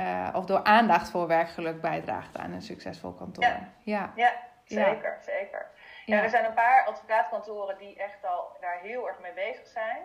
Uh, 0.01 0.29
of 0.35 0.45
door 0.45 0.63
aandacht 0.63 1.11
voor 1.11 1.27
werkgeluk 1.27 1.81
bijdraagt 1.81 2.37
aan 2.39 2.53
een 2.53 2.63
succesvol 2.63 3.13
kantoor. 3.13 3.45
Ja. 3.45 3.71
Ja, 3.85 4.13
Ja, 4.17 4.33
zeker, 4.65 5.19
zeker. 5.21 5.71
Ja, 6.05 6.23
er 6.23 6.31
zijn 6.31 6.45
een 6.45 6.55
paar 6.55 6.87
advocaatkantoren 6.87 7.79
die 7.79 7.97
echt 7.97 8.25
al 8.25 8.57
daar 8.61 8.79
heel 8.79 9.09
erg 9.09 9.19
mee 9.19 9.33
bezig 9.33 9.67
zijn. 9.67 10.03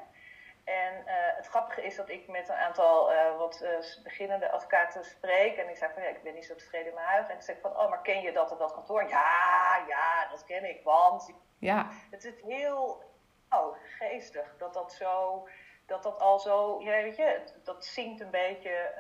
En 0.63 0.93
uh, 1.05 1.13
het 1.35 1.47
grappige 1.47 1.83
is 1.83 1.95
dat 1.95 2.09
ik 2.09 2.27
met 2.27 2.49
een 2.49 2.55
aantal 2.55 3.13
uh, 3.13 3.37
wat 3.37 3.61
uh, 3.63 4.03
beginnende 4.03 4.51
advocaten 4.51 5.05
spreek. 5.05 5.57
En 5.57 5.69
ik 5.69 5.77
zei 5.77 5.93
van 5.93 6.03
ja, 6.03 6.09
ik 6.09 6.23
ben 6.23 6.33
niet 6.33 6.45
zo 6.45 6.55
tevreden 6.55 6.87
in 6.87 6.93
mijn 6.93 7.07
huis. 7.07 7.27
En 7.27 7.35
ik 7.35 7.41
zeg 7.41 7.59
van, 7.61 7.77
oh, 7.77 7.89
maar 7.89 8.01
ken 8.01 8.21
je 8.21 8.31
dat 8.31 8.51
en 8.51 8.57
dat 8.57 8.73
kantoor? 8.73 9.09
Ja, 9.09 9.83
ja, 9.87 10.27
dat 10.29 10.43
ken 10.43 10.69
ik. 10.69 10.83
Want 10.83 11.33
ja, 11.59 11.87
het 12.11 12.23
is 12.23 12.41
heel 12.41 13.03
oh, 13.49 13.77
geestig 13.97 14.55
dat 14.57 14.73
dat 14.73 14.93
zo, 14.93 15.47
dat 15.85 16.03
dat 16.03 16.19
al 16.19 16.39
zo, 16.39 16.81
ja, 16.81 16.91
weet 16.91 17.15
je, 17.15 17.41
dat 17.63 17.85
zinkt 17.85 18.21
een 18.21 18.31
beetje 18.31 18.93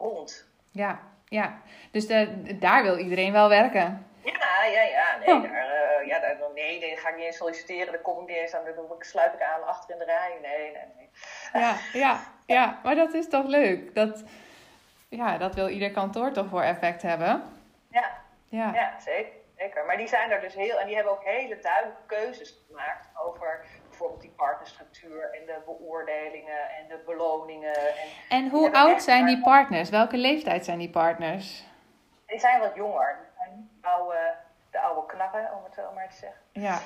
rond. 0.00 0.48
ja, 0.70 1.00
ja. 1.24 1.60
Dus 1.90 2.06
de, 2.06 2.56
daar 2.58 2.82
wil 2.82 2.98
iedereen 2.98 3.32
wel 3.32 3.48
werken. 3.48 4.06
Ja, 4.24 4.64
ja, 4.64 4.82
ja. 4.82 5.16
Nee, 5.18 5.34
oh. 5.34 5.42
daar, 5.42 6.00
uh, 6.00 6.06
ja 6.06 6.20
daar, 6.20 6.36
nee, 6.54 6.80
nee, 6.80 6.96
ga 6.96 7.08
ik 7.08 7.16
niet 7.16 7.24
eens 7.24 7.36
solliciteren. 7.36 7.92
Daar 7.92 8.02
kom 8.02 8.22
ik 8.22 8.28
niet 8.28 8.36
eens 8.36 8.54
aan. 8.54 8.64
Dan 8.64 8.96
sluit 8.98 9.34
ik 9.34 9.42
aan 9.42 9.66
achter 9.66 9.92
in 9.92 9.98
de 9.98 10.04
rij. 10.04 10.38
Nee, 10.42 10.70
nee, 10.72 10.82
nee. 10.96 11.10
Ja, 11.52 11.76
ja, 11.92 12.20
ja. 12.46 12.80
Maar 12.82 12.94
dat 12.94 13.14
is 13.14 13.28
toch 13.28 13.46
leuk. 13.46 13.94
Dat, 13.94 14.24
ja, 15.08 15.38
dat 15.38 15.54
wil 15.54 15.68
ieder 15.68 15.90
kantoor 15.90 16.32
toch 16.32 16.48
voor 16.48 16.62
effect 16.62 17.02
hebben. 17.02 17.42
Ja, 17.90 18.20
Ja, 18.48 18.70
ja 18.74 19.00
zeker, 19.00 19.32
zeker. 19.56 19.84
Maar 19.84 19.96
die 19.96 20.08
zijn 20.08 20.30
er 20.30 20.40
dus 20.40 20.54
heel, 20.54 20.78
en 20.78 20.86
die 20.86 20.94
hebben 20.94 21.12
ook 21.12 21.24
hele 21.24 21.58
duidelijke 21.58 22.02
keuzes 22.06 22.58
gemaakt 22.68 23.08
over 23.26 23.64
bijvoorbeeld 24.00 24.28
die 24.30 24.44
partnerstructuur 24.46 25.30
en 25.32 25.46
de 25.46 25.58
beoordelingen 25.64 26.70
en 26.78 26.88
de 26.88 27.02
beloningen. 27.06 27.76
En 27.76 28.08
En 28.28 28.48
hoe 28.48 28.72
oud 28.72 29.02
zijn 29.02 29.26
die 29.26 29.40
partners? 29.40 29.90
Welke 29.90 30.16
leeftijd 30.16 30.64
zijn 30.64 30.78
die 30.78 30.90
partners? 30.90 31.68
die 32.26 32.38
zijn 32.38 32.60
wat 32.60 32.74
jonger. 32.74 33.18
De 33.80 33.88
oude, 33.88 34.34
de 34.70 34.80
oude 34.80 35.50
om 35.56 35.64
het 35.64 35.74
zo 35.74 35.92
maar 35.94 36.08
te 36.08 36.16
zeggen. 36.16 36.40
Ja, 36.52 36.78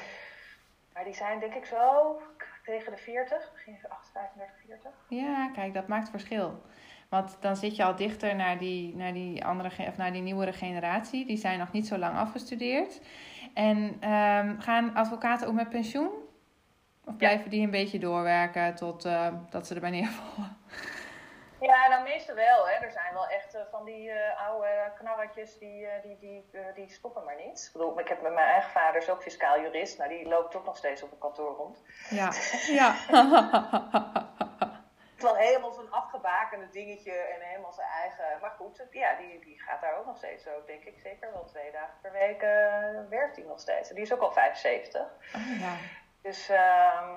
Maar 0.95 1.05
die 1.05 1.15
zijn 1.15 1.41
denk 1.41 1.55
ik 1.55 1.65
zo 1.65 2.21
tegen 2.65 2.93
de 2.93 2.99
40, 2.99 3.51
misschien 3.53 3.79
38, 3.89 4.11
35, 4.13 4.57
40. 4.67 4.91
ja 5.09 5.51
kijk, 5.55 5.75
dat 5.75 5.87
maakt 5.87 6.11
verschil. 6.11 6.63
Want 7.09 7.37
dan 7.41 7.57
zit 7.57 7.77
je 7.77 7.85
al 7.85 7.97
dichter 7.97 8.37
naar 8.37 8.59
die, 8.59 8.97
naar 8.97 9.13
die, 9.13 9.45
andere, 9.45 9.87
of 9.89 9.97
naar 9.97 10.13
die 10.13 10.23
nieuwere 10.23 10.53
generatie. 10.53 11.27
Die 11.27 11.37
zijn 11.37 11.59
nog 11.59 11.73
niet 11.73 11.87
zo 11.87 11.99
lang 11.99 12.17
afgestudeerd. 12.17 13.01
En 13.55 13.97
ehm, 14.01 14.59
gaan 14.61 14.95
advocaten 14.95 15.49
ook 15.49 15.55
met 15.55 15.69
pensioen? 15.69 16.24
Of 17.05 17.17
blijven 17.17 17.51
die 17.51 17.65
een 17.65 17.71
beetje 17.71 17.99
doorwerken 17.99 18.75
tot 18.75 19.05
eh, 19.05 19.29
dat 19.51 19.67
ze 19.67 19.75
erbij 19.75 19.91
neervallen? 19.91 20.57
Ja, 21.61 21.89
nou 21.89 22.03
meestal 22.03 22.35
wel. 22.35 22.69
Hè. 22.69 22.73
Er 22.73 22.91
zijn 22.91 23.13
wel 23.13 23.27
echt 23.27 23.57
van 23.71 23.85
die 23.85 24.11
eh, 24.11 24.47
oude 24.49 24.93
knarretjes 24.99 25.59
die, 25.59 25.87
eh, 25.87 26.03
die, 26.03 26.19
die, 26.19 26.45
die 26.75 26.91
stoppen 26.91 27.25
maar 27.25 27.37
niet. 27.47 27.65
Ik 27.67 27.73
bedoel, 27.73 28.01
ik 28.01 28.09
heb 28.09 28.23
met 28.23 28.33
mijn 28.33 28.47
eigen 28.47 28.71
vader 28.71 29.03
is 29.03 29.11
ook 29.11 29.23
fiscaal 29.23 29.61
jurist. 29.61 29.99
Nou, 29.99 30.11
die 30.11 30.29
loopt 30.29 30.51
toch 30.51 30.65
nog 30.65 30.77
steeds 30.77 31.03
op 31.03 31.13
een 31.13 31.19
kantoor 31.19 31.57
rond. 31.57 31.83
Ja, 32.11 32.33
ja. 32.81 32.95
Terwijl 35.17 35.47
helemaal 35.47 35.73
zo'n 35.73 35.91
afgebakende 35.91 36.69
dingetje 36.71 37.13
en 37.13 37.41
helemaal 37.41 37.73
zijn 37.73 37.89
eigen... 37.89 38.25
Maar 38.41 38.55
goed, 38.59 38.87
ja, 38.91 39.17
die, 39.17 39.41
die 39.41 39.63
gaat 39.63 39.81
daar 39.81 39.99
ook 39.99 40.07
nog 40.07 40.17
steeds 40.17 40.49
ook, 40.49 40.67
denk 40.67 40.85
ik. 40.85 40.99
Zeker 40.99 41.33
wel 41.33 41.45
twee 41.45 41.73
dagen 41.73 41.95
per 42.03 42.13
week 42.13 42.41
werkt 43.09 43.37
hij 43.37 43.45
nog 43.45 43.61
steeds. 43.61 43.89
Die 43.89 44.03
is 44.03 44.13
ook 44.13 44.21
al 44.21 44.33
75. 44.33 45.01
Oh, 45.35 45.61
ja. 45.61 45.77
Dus 46.25 46.49
ehm, 46.49 47.09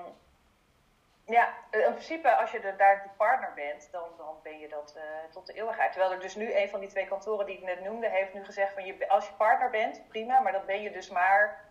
ja, 1.24 1.48
in 1.70 1.92
principe 1.92 2.34
als 2.36 2.50
je 2.50 2.58
er 2.60 2.76
daar 2.76 3.02
de 3.02 3.08
partner 3.16 3.52
bent, 3.54 3.88
dan, 3.92 4.08
dan 4.16 4.34
ben 4.42 4.58
je 4.58 4.68
dat 4.68 4.94
eh, 4.96 5.02
tot 5.32 5.46
de 5.46 5.52
eeuwigheid. 5.52 5.92
Terwijl 5.92 6.12
er 6.12 6.20
dus 6.20 6.34
nu 6.34 6.54
een 6.54 6.68
van 6.68 6.80
die 6.80 6.88
twee 6.88 7.06
kantoren 7.06 7.46
die 7.46 7.56
ik 7.56 7.62
net 7.64 7.84
noemde, 7.84 8.08
heeft 8.08 8.34
nu 8.34 8.44
gezegd 8.44 8.72
van 8.74 8.84
je, 8.84 9.08
als 9.08 9.26
je 9.26 9.32
partner 9.32 9.70
bent, 9.70 10.08
prima, 10.08 10.40
maar 10.40 10.52
dan 10.52 10.66
ben 10.66 10.82
je 10.82 10.90
dus 10.90 11.10
maar 11.10 11.64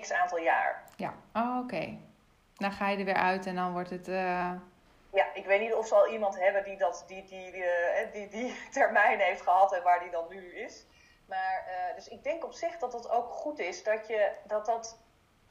x 0.00 0.12
aantal 0.12 0.38
jaar. 0.38 0.82
Ja, 0.96 1.14
oh, 1.34 1.58
oké. 1.64 1.98
Dan 2.54 2.72
ga 2.72 2.88
je 2.88 2.98
er 2.98 3.04
weer 3.04 3.14
uit 3.14 3.46
en 3.46 3.54
dan 3.54 3.72
wordt 3.72 3.90
het... 3.90 4.08
eh, 4.08 4.52
Ja, 5.12 5.26
ik 5.34 5.46
weet 5.46 5.60
niet 5.60 5.74
of 5.74 5.86
ze 5.86 5.94
al 5.94 6.08
iemand 6.08 6.38
hebben 6.40 6.64
die 6.64 6.76
dat, 6.76 7.04
die, 7.06 7.24
die, 7.24 7.64
eh, 7.64 8.12
die, 8.12 8.28
die 8.28 8.58
termijn 8.72 9.18
heeft 9.20 9.40
gehad 9.42 9.72
en 9.72 9.82
waar 9.82 10.00
die 10.00 10.10
dan 10.10 10.24
nu 10.28 10.54
is. 10.54 10.86
Maar, 11.28 11.64
eh, 11.66 11.94
dus 11.94 12.08
ik 12.08 12.22
denk 12.24 12.44
op 12.44 12.52
zich 12.52 12.78
dat 12.78 12.92
het 12.92 13.10
ook 13.10 13.32
goed 13.32 13.58
is 13.58 13.82
dat 13.82 14.06
je 14.06 14.30
dat, 14.44 14.66
dat, 14.66 14.98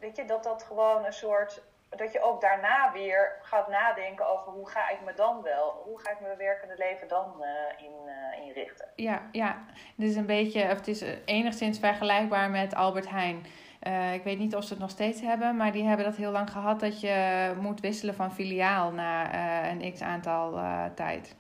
weet 0.04 0.16
je, 0.16 0.26
dat 0.26 0.44
dat 0.44 0.64
gewoon 0.64 1.06
een 1.06 1.14
soort. 1.14 1.62
Dat 1.90 2.12
je 2.12 2.24
ook 2.24 2.42
daarna 2.42 2.92
weer 2.92 3.32
gaat 3.42 3.68
nadenken 3.68 4.28
over 4.28 4.52
hoe 4.52 4.70
ga 4.70 4.90
ik 4.90 4.98
me 5.06 5.14
dan 5.14 5.42
wel, 5.42 5.82
hoe 5.86 6.00
ga 6.00 6.12
ik 6.12 6.20
mijn 6.22 6.38
werkende 6.38 6.76
leven 6.78 7.08
dan 7.08 7.44
eh, 7.44 7.86
in, 7.86 7.94
eh, 8.06 8.46
inrichten. 8.46 8.88
Ja, 8.96 9.22
ja, 9.32 9.58
het 9.98 10.06
is 10.06 10.16
een 10.16 10.26
beetje, 10.26 10.64
of 10.64 10.78
het 10.78 10.88
is 10.88 11.04
enigszins 11.26 11.80
vergelijkbaar 11.80 12.50
met 12.50 12.76
Albert 12.76 13.10
Heijn. 13.10 13.46
Eh, 13.80 14.14
ik 14.14 14.24
weet 14.24 14.38
niet 14.38 14.56
of 14.56 14.64
ze 14.64 14.70
het 14.70 14.82
nog 14.82 14.90
steeds 14.90 15.22
hebben, 15.22 15.58
maar 15.58 15.72
die 15.72 15.84
hebben 15.84 16.06
dat 16.06 16.16
heel 16.16 16.32
lang 16.32 16.50
gehad 16.52 16.80
dat 16.80 17.02
je 17.02 17.54
moet 17.60 17.80
wisselen 17.80 18.16
van 18.16 18.34
filiaal 18.34 18.92
na 18.92 19.32
eh, 19.32 19.72
een 19.72 19.94
x 19.94 20.02
aantal 20.02 20.58
eh, 20.58 20.86
tijd. 20.96 21.36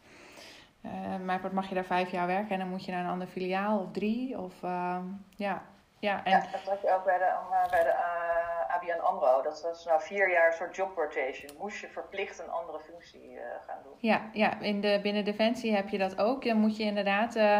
Eh, 0.83 0.91
maar 1.25 1.41
wat 1.41 1.51
mag 1.51 1.69
je 1.69 1.75
daar 1.75 1.83
vijf 1.85 2.11
jaar 2.11 2.27
werken 2.27 2.49
en 2.49 2.59
dan 2.59 2.69
moet 2.69 2.85
je 2.85 2.91
naar 2.91 3.03
een 3.03 3.09
ander 3.09 3.27
filiaal 3.27 3.79
of 3.79 3.91
drie 3.91 4.39
of 4.39 4.63
ehm, 4.63 5.03
ja, 5.35 5.61
ja 5.99 6.23
en 6.23 6.31
Ja, 6.31 6.39
dat 6.39 6.61
had 6.69 6.81
je 6.81 6.93
ook 6.95 7.05
bij 7.05 7.17
de, 7.17 7.23
eh, 7.23 7.69
bij 7.69 7.83
de 7.83 7.89
eh, 7.89 8.52
ABN 8.91 8.99
AMRO. 8.99 9.41
Dat 9.41 9.61
was 9.61 9.85
nou 9.85 10.01
vier 10.01 10.31
jaar 10.31 10.47
een 10.47 10.53
soort 10.53 10.75
job 10.75 10.95
rotation. 10.97 11.57
Moest 11.57 11.79
je 11.79 11.87
verplicht 11.87 12.39
een 12.39 12.49
andere 12.49 12.79
functie 12.79 13.39
eh, 13.39 13.61
gaan 13.67 13.83
doen. 13.83 13.93
Ja, 13.97 14.29
ja 14.33 14.59
in 14.59 14.81
de, 14.81 14.99
binnen 15.01 15.25
Defensie 15.25 15.75
heb 15.75 15.89
je 15.89 15.97
dat 15.97 16.17
ook. 16.17 16.43
Dan 16.45 16.57
moet 16.57 16.77
je 16.77 16.83
inderdaad, 16.83 17.35
eh, 17.35 17.59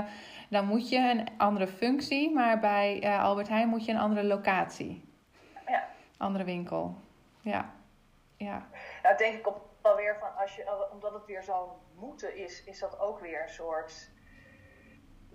dan 0.50 0.66
moet 0.66 0.90
je 0.90 0.98
een 0.98 1.28
andere 1.38 1.68
functie, 1.68 2.34
maar 2.34 2.60
bij 2.60 3.02
eh, 3.04 3.24
Albert 3.24 3.48
Heijn 3.48 3.68
moet 3.68 3.86
je 3.86 3.92
een 3.92 4.00
andere 4.00 4.24
locatie. 4.24 5.14
Ja. 5.68 5.88
Andere 6.18 6.44
winkel. 6.44 6.96
Ja, 7.42 7.74
ja, 8.38 8.68
Nou, 9.04 9.18
denk 9.18 9.36
ik 9.38 9.48
op 9.48 9.62
wel 9.82 9.96
weer 9.96 10.18
van, 10.20 10.36
als 10.36 10.56
je, 10.56 10.90
omdat 10.92 11.14
het 11.14 11.26
weer 11.26 11.44
zo'n 11.44 11.70
moeten 11.96 12.36
is, 12.38 12.64
is 12.64 12.80
dat 12.80 13.00
ook 13.00 13.20
weer 13.20 13.42
een 13.42 13.50
soort. 13.50 14.12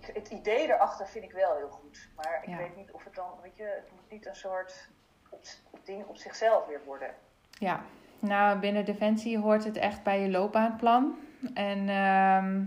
Het 0.00 0.28
idee 0.28 0.66
erachter 0.72 1.06
vind 1.08 1.24
ik 1.24 1.32
wel 1.32 1.56
heel 1.56 1.68
goed. 1.70 2.08
Maar 2.16 2.38
ik 2.42 2.48
Ja. 2.48 2.56
weet 2.56 2.76
niet 2.76 2.92
of 2.92 3.04
het 3.04 3.14
dan, 3.14 3.30
weet 3.42 3.56
je, 3.56 3.62
het 3.64 3.90
moet 3.92 4.10
niet 4.10 4.26
een 4.26 4.34
soort 4.36 4.90
op, 5.30 5.78
ding 5.84 6.04
op 6.06 6.16
zichzelf 6.16 6.66
weer 6.66 6.80
worden. 6.84 7.10
ja. 7.58 7.82
Nou, 8.20 8.58
binnen 8.58 8.84
Defensie 8.84 9.38
hoort 9.38 9.64
het 9.64 9.76
echt 9.76 10.02
bij 10.02 10.20
je 10.20 10.30
loopbaanplan. 10.30 11.18
En 11.54 11.88
ehm, 11.88 12.64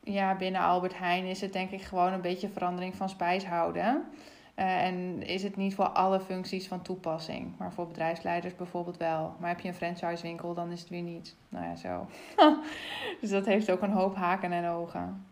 ja, 0.00 0.34
binnen 0.34 0.60
Albert 0.60 0.98
Heijn 0.98 1.24
is 1.24 1.40
het 1.40 1.52
denk 1.52 1.70
ik 1.70 1.82
gewoon 1.82 2.12
een 2.12 2.20
beetje 2.20 2.48
verandering 2.48 2.96
van 2.96 3.08
spijshouden. 3.08 4.04
Eh, 4.54 4.84
en 4.84 5.22
is 5.22 5.42
het 5.42 5.56
niet 5.56 5.74
voor 5.74 5.88
alle 5.88 6.20
functies 6.20 6.68
van 6.68 6.82
toepassing, 6.82 7.52
maar 7.58 7.72
voor 7.72 7.86
bedrijfsleiders 7.86 8.56
bijvoorbeeld 8.56 8.96
wel. 8.96 9.34
Maar 9.38 9.48
heb 9.48 9.60
je 9.60 9.68
een 9.68 9.74
franchisewinkel, 9.74 10.54
dan 10.54 10.70
is 10.70 10.80
het 10.80 10.88
weer 10.88 11.02
niet. 11.02 11.36
Nou 11.48 11.64
ja, 11.64 11.76
zo. 11.76 12.06
dus 13.20 13.30
dat 13.30 13.46
heeft 13.46 13.70
ook 13.70 13.82
een 13.82 13.90
hoop 13.90 14.14
haken 14.16 14.52
en 14.52 14.68
ogen. 14.68 15.26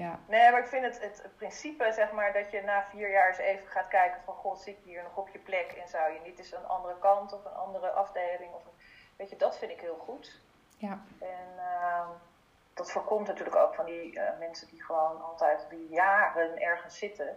Ja, 0.00 0.18
Nee, 0.26 0.50
maar 0.50 0.60
ik 0.60 0.66
vind 0.66 0.84
het, 0.84 1.00
het, 1.00 1.22
het 1.22 1.36
principe, 1.36 1.92
zeg 1.92 2.12
maar, 2.12 2.32
dat 2.32 2.50
je 2.50 2.62
na 2.62 2.82
vier 2.90 3.10
jaar 3.10 3.28
eens 3.28 3.38
even 3.38 3.66
gaat 3.66 3.88
kijken 3.88 4.20
van, 4.24 4.34
god, 4.34 4.60
zit 4.60 4.76
je 4.82 4.90
hier 4.90 5.02
nog 5.02 5.16
op 5.16 5.28
je 5.28 5.38
plek 5.38 5.72
en 5.72 5.88
zou 5.88 6.12
je 6.12 6.20
niet 6.20 6.38
eens 6.38 6.52
een 6.52 6.66
andere 6.66 6.98
kant 6.98 7.32
of 7.32 7.44
een 7.44 7.52
andere 7.54 7.90
afdeling 7.90 8.52
of, 8.54 8.64
een- 8.64 8.78
weet 9.16 9.30
je, 9.30 9.36
dat 9.36 9.58
vind 9.58 9.70
ik 9.70 9.80
heel 9.80 9.96
goed. 9.96 10.40
ja, 10.76 10.98
En 11.20 11.48
ehm, 11.58 12.08
dat 12.74 12.90
voorkomt 12.90 13.26
natuurlijk 13.26 13.56
ook 13.56 13.74
van 13.74 13.84
die 13.84 14.20
eh, 14.20 14.38
mensen 14.38 14.68
die 14.68 14.84
gewoon 14.84 15.22
altijd 15.22 15.66
die 15.70 15.88
jaren 15.88 16.60
ergens 16.60 16.98
zitten. 16.98 17.36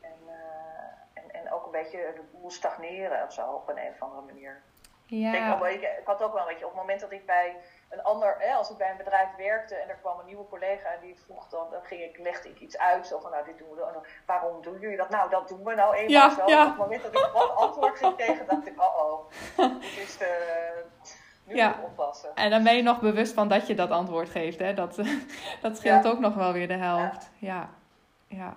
En, 0.00 0.18
eh, 0.26 1.22
en, 1.22 1.30
en 1.30 1.52
ook 1.52 1.64
een 1.64 1.70
beetje 1.70 2.12
de 2.14 2.22
boel 2.32 2.50
stagneren 2.50 3.22
of 3.24 3.32
zo 3.32 3.50
op 3.52 3.68
een, 3.68 3.78
een 3.78 3.90
of 3.92 4.02
andere 4.02 4.22
manier. 4.22 4.62
Ik, 5.10 5.20
denk 5.32 5.34
ja, 5.34 5.66
ik, 5.66 5.80
ik 5.82 6.06
had 6.06 6.22
ook 6.22 6.32
wel 6.32 6.42
een 6.42 6.48
beetje 6.48 6.64
op 6.64 6.70
het 6.72 6.80
moment 6.80 7.00
dat 7.00 7.12
ik 7.12 7.26
bij 7.26 7.56
een 7.88 8.02
ander, 8.02 8.34
hè, 8.38 8.54
als 8.54 8.70
ik 8.70 8.76
bij 8.76 8.90
een 8.90 8.96
bedrijf 8.96 9.28
werkte 9.36 9.74
en 9.74 9.88
er 9.88 9.96
kwam 9.96 10.18
een 10.18 10.26
nieuwe 10.26 10.46
collega 10.48 10.88
en 10.88 11.00
die 11.00 11.16
vroeg 11.24 11.48
dan, 11.48 11.66
dan 11.70 11.82
ging 11.82 12.02
ik, 12.02 12.18
legde 12.18 12.48
ik 12.48 12.60
iets 12.60 12.78
uit. 12.78 13.06
Zo 13.06 13.18
van, 13.20 13.30
nou, 13.30 13.44
dit 13.44 13.58
doen 13.58 13.70
we 13.70 13.76
dan. 13.76 14.04
Waarom 14.26 14.62
doen 14.62 14.78
jullie 14.80 14.96
dat? 14.96 15.08
Nou, 15.10 15.30
dat 15.30 15.48
doen 15.48 15.64
we 15.64 15.74
nou 15.74 15.94
eenmaal 15.94 16.10
Ja, 16.28 16.30
zo. 16.34 16.42
ja. 16.46 16.62
Op 16.62 16.68
het 16.68 16.78
moment 16.78 17.02
dat 17.02 17.12
ik 17.12 17.30
wat 17.32 17.54
antwoord 17.56 17.98
ging 17.98 18.16
tegen, 18.16 18.46
dacht 18.46 18.66
ik, 18.66 18.80
oh 18.82 18.96
oh, 19.56 19.70
dit 19.80 19.82
is, 19.98 20.18
nu 21.44 21.54
Ja. 21.56 21.66
moet 21.68 21.76
ik 21.76 21.84
oppassen. 21.84 22.34
en 22.34 22.50
dan 22.50 22.62
ben 22.62 22.76
je 22.76 22.82
nog 22.82 23.00
bewust 23.00 23.34
van 23.34 23.48
dat 23.48 23.66
je 23.66 23.74
dat 23.74 23.90
antwoord 23.90 24.28
geeft. 24.30 24.58
Hè? 24.58 24.74
Dat, 24.74 24.96
dat 25.62 25.76
scheelt 25.76 26.06
ook 26.06 26.18
nog 26.18 26.34
wel 26.34 26.52
weer 26.52 26.68
de 26.68 26.76
helft. 26.76 27.30
Ja. 27.38 27.68
Ja. 28.26 28.54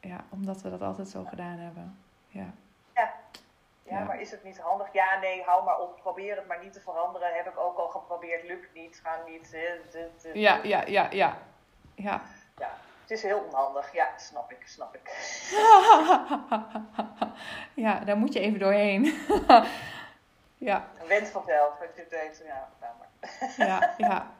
ja, 0.00 0.24
omdat 0.30 0.62
we 0.62 0.70
dat 0.70 0.82
altijd 0.82 1.08
zo 1.08 1.24
gedaan 1.24 1.58
hebben. 1.58 1.98
Ja, 2.28 2.40
Ja. 2.40 2.52
Ja, 3.92 3.98
Ja. 3.98 4.04
maar 4.04 4.20
is 4.20 4.30
het 4.30 4.44
niet 4.44 4.58
handig? 4.58 4.92
Ja, 4.92 5.18
nee, 5.20 5.42
hou 5.42 5.64
maar 5.64 5.78
op. 5.78 5.96
Probeer 6.00 6.36
het 6.36 6.46
maar 6.46 6.62
niet 6.62 6.72
te 6.72 6.80
veranderen. 6.80 7.34
Heb 7.34 7.46
ik 7.46 7.58
ook 7.58 7.78
al 7.78 7.88
geprobeerd. 7.88 8.42
Lukt 8.44 8.74
niet. 8.74 9.00
Ga 9.02 9.18
niet. 9.26 9.44
eh, 9.52 9.60
de- 9.92 10.10
de- 10.22 10.38
ja, 10.38 10.60
ja, 10.62 10.82
ja. 10.86 11.06
ja. 11.10 11.36
ja. 11.94 12.20
Ja, 12.58 12.70
het 13.00 13.10
is 13.10 13.22
heel 13.22 13.38
onhandig. 13.40 13.92
Ja, 13.92 14.08
snap 14.18 14.50
ik, 14.50 14.62
snap 14.66 14.94
ik. 14.94 15.04
ja, 17.84 17.98
daar 18.04 18.16
moet 18.16 18.32
je 18.32 18.40
even 18.40 18.58
doorheen. 18.58 19.04
ja, 20.58 20.84
Een 21.00 21.06
wens 21.06 21.28
vanzelf. 21.30 21.80
Ik 21.80 21.90
zit 21.96 22.10
deze, 22.10 22.44
ja, 22.44 22.68
nou 22.80 22.92
maar. 22.98 23.66
ja, 23.66 23.94
ja. 23.96 24.26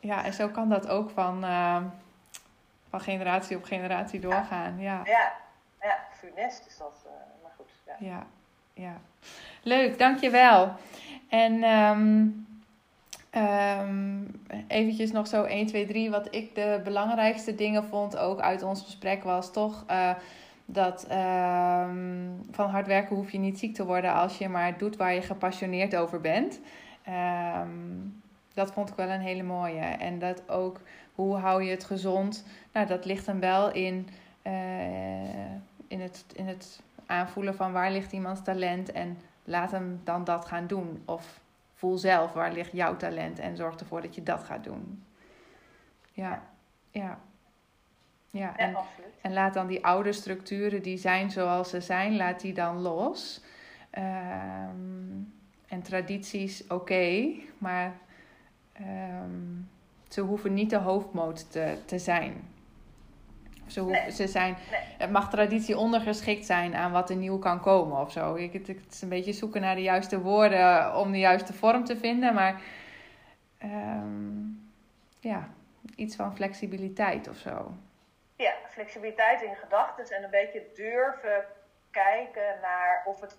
Ja, 0.00 0.24
en 0.24 0.32
zo 0.32 0.48
kan 0.48 0.68
dat 0.68 0.88
ook 0.88 1.10
van, 1.10 1.44
eh, 1.44 1.82
van 2.90 3.00
generatie 3.00 3.56
op 3.56 3.64
generatie 3.64 4.20
doorgaan. 4.20 4.78
Ja, 4.80 5.00
Ja, 5.04 5.32
ja, 5.80 5.98
funest 6.12 6.66
is 6.66 6.76
dat. 6.78 7.04
eh, 7.06 7.12
maar 7.42 7.52
goed, 7.56 7.70
ja. 7.86 7.94
ja, 7.98 8.26
ja. 8.76 9.00
Leuk, 9.62 9.98
dankjewel. 9.98 10.72
En 11.28 11.62
ehm 11.62 12.28
ehm, 13.30 14.22
eventjes 14.68 15.12
nog 15.12 15.26
zo 15.26 15.42
1, 15.42 15.66
2, 15.66 15.86
3. 15.86 16.10
Wat 16.10 16.34
ik 16.34 16.54
de 16.54 16.80
belangrijkste 16.84 17.54
dingen 17.54 17.84
vond, 17.84 18.16
ook 18.16 18.40
uit 18.40 18.62
ons 18.62 18.82
gesprek, 18.82 19.24
was 19.24 19.52
toch 19.52 19.84
eh, 19.86 20.10
dat 20.64 21.06
ehm, 21.08 22.28
van 22.50 22.70
hard 22.70 22.86
werken 22.86 23.16
hoef 23.16 23.30
je 23.30 23.38
niet 23.38 23.58
ziek 23.58 23.74
te 23.74 23.84
worden 23.84 24.12
als 24.12 24.38
je 24.38 24.48
maar 24.48 24.78
doet 24.78 24.96
waar 24.96 25.14
je 25.14 25.22
gepassioneerd 25.22 25.96
over 25.96 26.20
bent. 26.20 26.60
Dat 28.56 28.72
vond 28.72 28.88
ik 28.88 28.94
wel 28.94 29.08
een 29.08 29.20
hele 29.20 29.42
mooie. 29.42 29.80
En 29.80 30.18
dat 30.18 30.48
ook, 30.48 30.80
hoe 31.14 31.36
hou 31.36 31.62
je 31.62 31.70
het 31.70 31.84
gezond? 31.84 32.46
Nou, 32.72 32.86
dat 32.86 33.04
ligt 33.04 33.26
hem 33.26 33.40
wel 33.40 33.72
in, 33.72 34.08
eh, 34.42 35.50
in, 35.88 36.00
het, 36.00 36.24
in 36.32 36.46
het 36.46 36.80
aanvoelen 37.06 37.54
van 37.54 37.72
waar 37.72 37.90
ligt 37.90 38.12
iemands 38.12 38.42
talent 38.42 38.92
en 38.92 39.18
laat 39.44 39.70
hem 39.70 40.00
dan 40.04 40.24
dat 40.24 40.44
gaan 40.44 40.66
doen. 40.66 41.02
Of 41.04 41.40
voel 41.74 41.98
zelf 41.98 42.32
waar 42.32 42.52
ligt 42.52 42.72
jouw 42.72 42.96
talent 42.96 43.38
en 43.38 43.56
zorg 43.56 43.76
ervoor 43.76 44.02
dat 44.02 44.14
je 44.14 44.22
dat 44.22 44.44
gaat 44.44 44.64
doen. 44.64 45.04
Ja, 46.12 46.42
Ja. 46.90 47.18
Ja, 48.30 48.56
en, 48.56 48.76
en 49.20 49.32
laat 49.32 49.54
dan 49.54 49.66
die 49.66 49.84
oude 49.84 50.12
structuren 50.12 50.82
die 50.82 50.96
zijn 50.96 51.30
zoals 51.30 51.70
ze 51.70 51.80
zijn, 51.80 52.16
laat 52.16 52.40
die 52.40 52.52
dan 52.52 52.80
los. 52.80 53.42
Ehm, 53.90 55.22
en 55.68 55.82
tradities, 55.82 56.66
oké, 56.66 57.26
maar 57.58 57.92
ehm, 58.72 59.40
ze 60.08 60.20
hoeven 60.20 60.54
niet 60.54 60.70
de 60.70 60.76
hoofdmoot 60.76 61.50
te, 61.50 61.78
te 61.84 61.98
zijn. 61.98 62.48
Ze, 63.66 63.80
hoeven, 63.80 64.02
Nee. 64.02 64.10
ze 64.10 64.26
zijn. 64.26 64.56
Nee. 64.70 64.80
Het 64.98 65.10
mag 65.10 65.30
traditie 65.30 65.76
ondergeschikt 65.78 66.46
zijn 66.46 66.74
aan 66.74 66.92
wat 66.92 67.10
er 67.10 67.16
nieuw 67.16 67.38
kan 67.38 67.60
komen 67.60 68.00
of 68.00 68.12
zo. 68.12 68.34
Ik, 68.34 68.52
het, 68.52 68.66
het 68.66 68.92
is 68.92 69.02
een 69.02 69.08
beetje 69.08 69.32
zoeken 69.32 69.60
naar 69.60 69.74
de 69.74 69.82
juiste 69.82 70.20
woorden 70.20 70.96
om 70.96 71.12
de 71.12 71.18
juiste 71.18 71.52
vorm 71.52 71.84
te 71.84 71.96
vinden, 71.96 72.34
maar 72.34 72.60
ehm, 73.58 74.44
ja, 75.20 75.48
iets 75.96 76.16
van 76.16 76.34
flexibiliteit 76.34 77.28
of 77.28 77.36
zo. 77.36 77.72
Ja, 78.36 78.52
flexibiliteit 78.70 79.42
in 79.42 79.54
gedachten 79.56 80.16
en 80.16 80.24
een 80.24 80.30
beetje 80.30 80.62
durven 80.74 81.44
kijken 81.90 82.58
naar 82.62 83.02
of 83.06 83.20
het. 83.20 83.38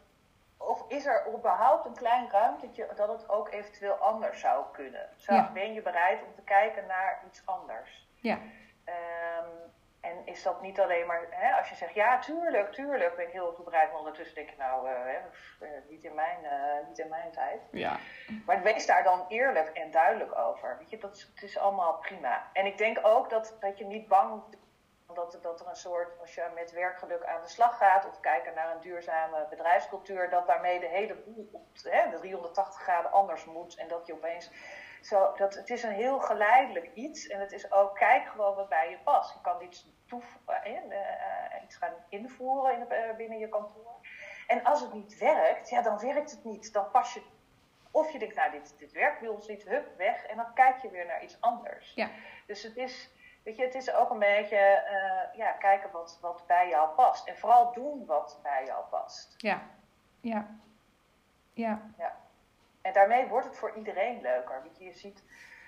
Of 0.59 0.84
is 0.88 1.05
er 1.05 1.23
überhaupt 1.38 1.86
een 1.86 1.93
klein 1.95 2.30
ruimtetje 2.32 2.88
dat 2.95 3.07
het 3.07 3.30
ook 3.30 3.51
eventueel 3.51 3.93
anders 3.93 4.39
zou 4.39 4.65
kunnen? 4.73 5.09
Zou, 5.15 5.38
Ja. 5.38 5.51
Ben 5.53 5.73
je 5.73 5.82
bereid 5.82 6.19
om 6.28 6.34
te 6.36 6.41
kijken 6.41 6.84
naar 6.88 7.21
iets 7.28 7.41
anders? 7.45 8.07
Ja, 8.15 8.38
Ehm, 8.84 9.66
en 10.09 10.25
is 10.25 10.43
dat 10.43 10.61
niet 10.61 10.79
alleen 10.79 11.05
maar, 11.05 11.27
hè, 11.29 11.51
als 11.51 11.69
je 11.69 11.75
zegt 11.75 11.93
ja, 11.93 12.19
tuurlijk, 12.19 12.71
tuurlijk, 12.71 13.15
ben 13.15 13.25
ik 13.25 13.31
heel 13.31 13.47
erg 13.47 13.63
bereid, 13.63 13.89
maar 13.89 13.99
ondertussen 13.99 14.35
denk 14.35 14.49
je 14.49 14.55
nou, 14.57 14.89
eh, 14.89 15.25
pff, 15.31 15.61
eh, 15.61 15.69
niet, 15.89 16.03
in 16.03 16.13
mijn, 16.13 16.45
eh, 16.45 16.87
niet 16.87 16.99
in 16.99 17.09
mijn 17.09 17.31
tijd. 17.31 17.61
ja, 17.71 17.97
Maar 18.45 18.61
wees 18.61 18.85
daar 18.85 19.03
dan 19.03 19.25
eerlijk 19.27 19.67
en 19.67 19.91
duidelijk 19.91 20.37
over. 20.37 20.77
Weet 20.77 20.89
je, 20.89 20.97
dat 20.97 21.15
is, 21.15 21.31
het 21.33 21.43
is 21.43 21.57
allemaal 21.57 21.97
prima. 21.97 22.49
En 22.53 22.65
ik 22.65 22.77
denk 22.77 22.99
ook 23.01 23.29
dat, 23.29 23.57
dat 23.59 23.77
je 23.77 23.85
niet 23.85 24.07
bang 24.07 24.43
dat, 25.13 25.39
dat 25.41 25.61
er 25.61 25.67
een 25.67 25.75
soort, 25.75 26.19
als 26.19 26.35
je 26.35 26.51
met 26.55 26.71
werkgeluk 26.71 27.23
aan 27.23 27.41
de 27.41 27.49
slag 27.49 27.77
gaat 27.77 28.07
of 28.07 28.19
kijken 28.19 28.53
naar 28.53 28.75
een 28.75 28.81
duurzame 28.81 29.45
bedrijfscultuur, 29.49 30.29
dat 30.29 30.47
daarmee 30.47 30.79
de 30.79 30.87
hele 30.87 31.15
boel 31.15 31.49
op 31.51 31.65
hè, 31.83 32.09
de 32.09 32.17
380 32.17 32.81
graden 32.81 33.11
anders 33.11 33.45
moet. 33.45 33.75
En 33.75 33.87
dat 33.87 34.07
je 34.07 34.13
opeens. 34.13 34.51
Zo, 35.01 35.33
dat, 35.35 35.55
het 35.55 35.69
is 35.69 35.83
een 35.83 35.93
heel 35.93 36.19
geleidelijk 36.19 36.89
iets. 36.93 37.27
En 37.27 37.39
het 37.39 37.51
is 37.51 37.71
ook, 37.71 37.95
kijk 37.95 38.27
gewoon 38.27 38.55
wat 38.55 38.69
bij 38.69 38.89
je 38.89 38.97
past. 39.03 39.33
Je 39.33 39.41
kan 39.41 39.61
iets, 39.61 39.87
toef, 40.05 40.37
eh, 40.45 40.75
eh, 40.75 41.63
iets 41.63 41.75
gaan 41.75 41.93
invoeren 42.09 42.73
in, 42.73 42.89
eh, 42.89 43.15
binnen 43.15 43.39
je 43.39 43.49
kantoor. 43.49 43.95
En 44.47 44.63
als 44.63 44.81
het 44.81 44.93
niet 44.93 45.17
werkt, 45.17 45.69
ja, 45.69 45.81
dan 45.81 45.99
werkt 45.99 46.31
het 46.31 46.43
niet. 46.43 46.73
Dan 46.73 46.91
pas 46.91 47.13
je 47.13 47.21
of 47.91 48.11
je 48.11 48.19
denkt, 48.19 48.35
nou, 48.35 48.51
dit, 48.51 48.75
dit 48.77 48.91
werkt 48.91 49.19
bij 49.19 49.29
ons 49.29 49.47
niet, 49.47 49.63
hup, 49.63 49.97
weg. 49.97 50.25
En 50.25 50.37
dan 50.37 50.53
kijk 50.53 50.77
je 50.77 50.89
weer 50.89 51.05
naar 51.05 51.23
iets 51.23 51.41
anders. 51.41 51.93
Ja. 51.95 52.09
Dus 52.47 52.63
het 52.63 52.77
is, 52.77 53.11
weet 53.43 53.55
je, 53.57 53.63
het 53.63 53.75
is 53.75 53.93
ook 53.93 54.09
een 54.09 54.19
beetje 54.19 54.83
ja, 55.33 55.51
kijken 55.51 55.91
wat, 55.91 56.17
wat 56.21 56.43
bij 56.47 56.69
jou 56.69 56.89
past. 56.95 57.27
En 57.27 57.37
vooral 57.37 57.73
doen 57.73 58.05
wat 58.05 58.39
bij 58.43 58.65
jou 58.65 58.85
past. 58.85 59.33
ja, 60.21 60.49
ja, 61.53 61.91
ja, 61.97 62.26
En 62.88 62.93
daarmee 62.93 63.27
wordt 63.27 63.45
het 63.45 63.57
voor 63.57 63.75
iedereen 63.75 64.21
leuker. 64.21 64.61
Weet 64.63 64.77
je, 64.77 64.93
ziet, 64.93 65.23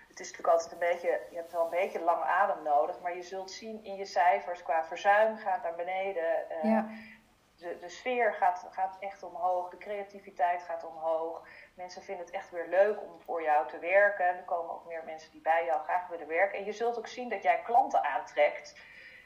het 0.08 0.20
is 0.20 0.32
natuurlijk 0.32 0.54
altijd 0.54 0.72
een 0.72 0.92
beetje, 0.92 1.20
je 1.30 1.36
hebt 1.36 1.52
wel 1.52 1.64
een 1.64 1.70
beetje 1.70 2.02
lang 2.02 2.24
adem 2.24 2.64
nodig. 2.64 3.00
Maar 3.00 3.16
je 3.16 3.22
zult 3.22 3.52
zien 3.52 3.84
in 3.84 3.96
je 3.96 4.06
cijfers 4.06 4.64
qua 4.64 4.86
verzuim 4.86 5.38
gaat 5.38 5.64
naar 5.64 5.76
beneden. 5.76 6.50
eh, 6.50 6.64
ja, 6.64 6.88
de, 7.58 7.78
de 7.78 7.90
sfeer 7.90 8.34
gaat, 8.34 8.68
gaat 8.72 8.98
echt 9.00 9.24
omhoog, 9.24 9.70
de 9.70 9.78
creativiteit 9.78 10.62
gaat 10.62 10.84
omhoog. 10.84 11.48
Mensen 11.74 12.02
vinden 12.04 12.26
het 12.26 12.34
echt 12.34 12.50
weer 12.50 12.68
leuk 12.68 13.02
om 13.02 13.22
voor 13.22 13.42
jou 13.44 13.68
te 13.68 13.80
werken. 13.80 14.26
Er 14.26 14.44
komen 14.44 14.74
ook 14.74 14.86
meer 14.86 15.04
mensen 15.04 15.32
die 15.32 15.42
bij 15.42 15.66
jou 15.66 15.84
graag 15.84 16.08
willen 16.08 16.28
werken. 16.28 16.60
En 16.60 16.66
je 16.66 16.74
zult 16.74 16.98
ook 16.98 17.08
zien 17.08 17.30
dat 17.30 17.44
jij 17.44 17.62
klanten 17.62 18.04
aantrekt, 18.04 18.80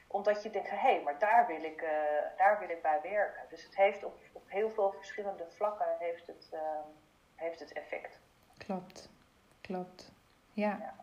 omdat 0.08 0.44
je 0.44 0.50
denkt: 0.50 0.70
hé, 0.70 0.76
hey, 0.78 1.02
maar 1.04 1.20
daar 1.20 1.48
wil, 1.48 1.64
ik, 1.64 1.82
eh, 1.82 1.92
daar 2.38 2.60
wil 2.60 2.70
ik 2.70 2.82
bij 2.82 3.00
werken. 3.02 3.46
Dus 3.50 3.64
het 3.64 3.76
heeft 3.76 4.04
op, 4.04 4.20
op 4.34 4.50
heel 4.50 4.70
veel 4.70 4.92
verschillende 4.92 5.46
vlakken 5.50 5.96
heeft 6.00 6.28
het, 6.28 6.50
eh, 6.52 6.60
heeft 7.44 7.60
het 7.60 7.74
effect. 7.74 8.20
klopt, 8.58 9.10
klopt. 9.62 10.12
Ja. 10.54 10.94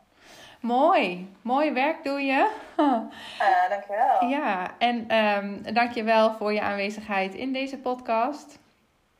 Mooi, 0.61 1.35
mooi 1.43 1.73
werk 1.73 2.05
doe 2.05 2.21
je. 2.21 2.51
Ah, 3.39 3.69
dankjewel. 3.69 4.25
Ja, 4.29 4.75
en 4.79 5.09
ehm 5.09 5.73
dank 5.75 5.93
je 5.93 6.03
wel 6.03 6.33
voor 6.33 6.53
je 6.53 6.61
aanwezigheid 6.61 7.35
in 7.35 7.53
deze 7.53 7.79
podcast. 7.79 8.59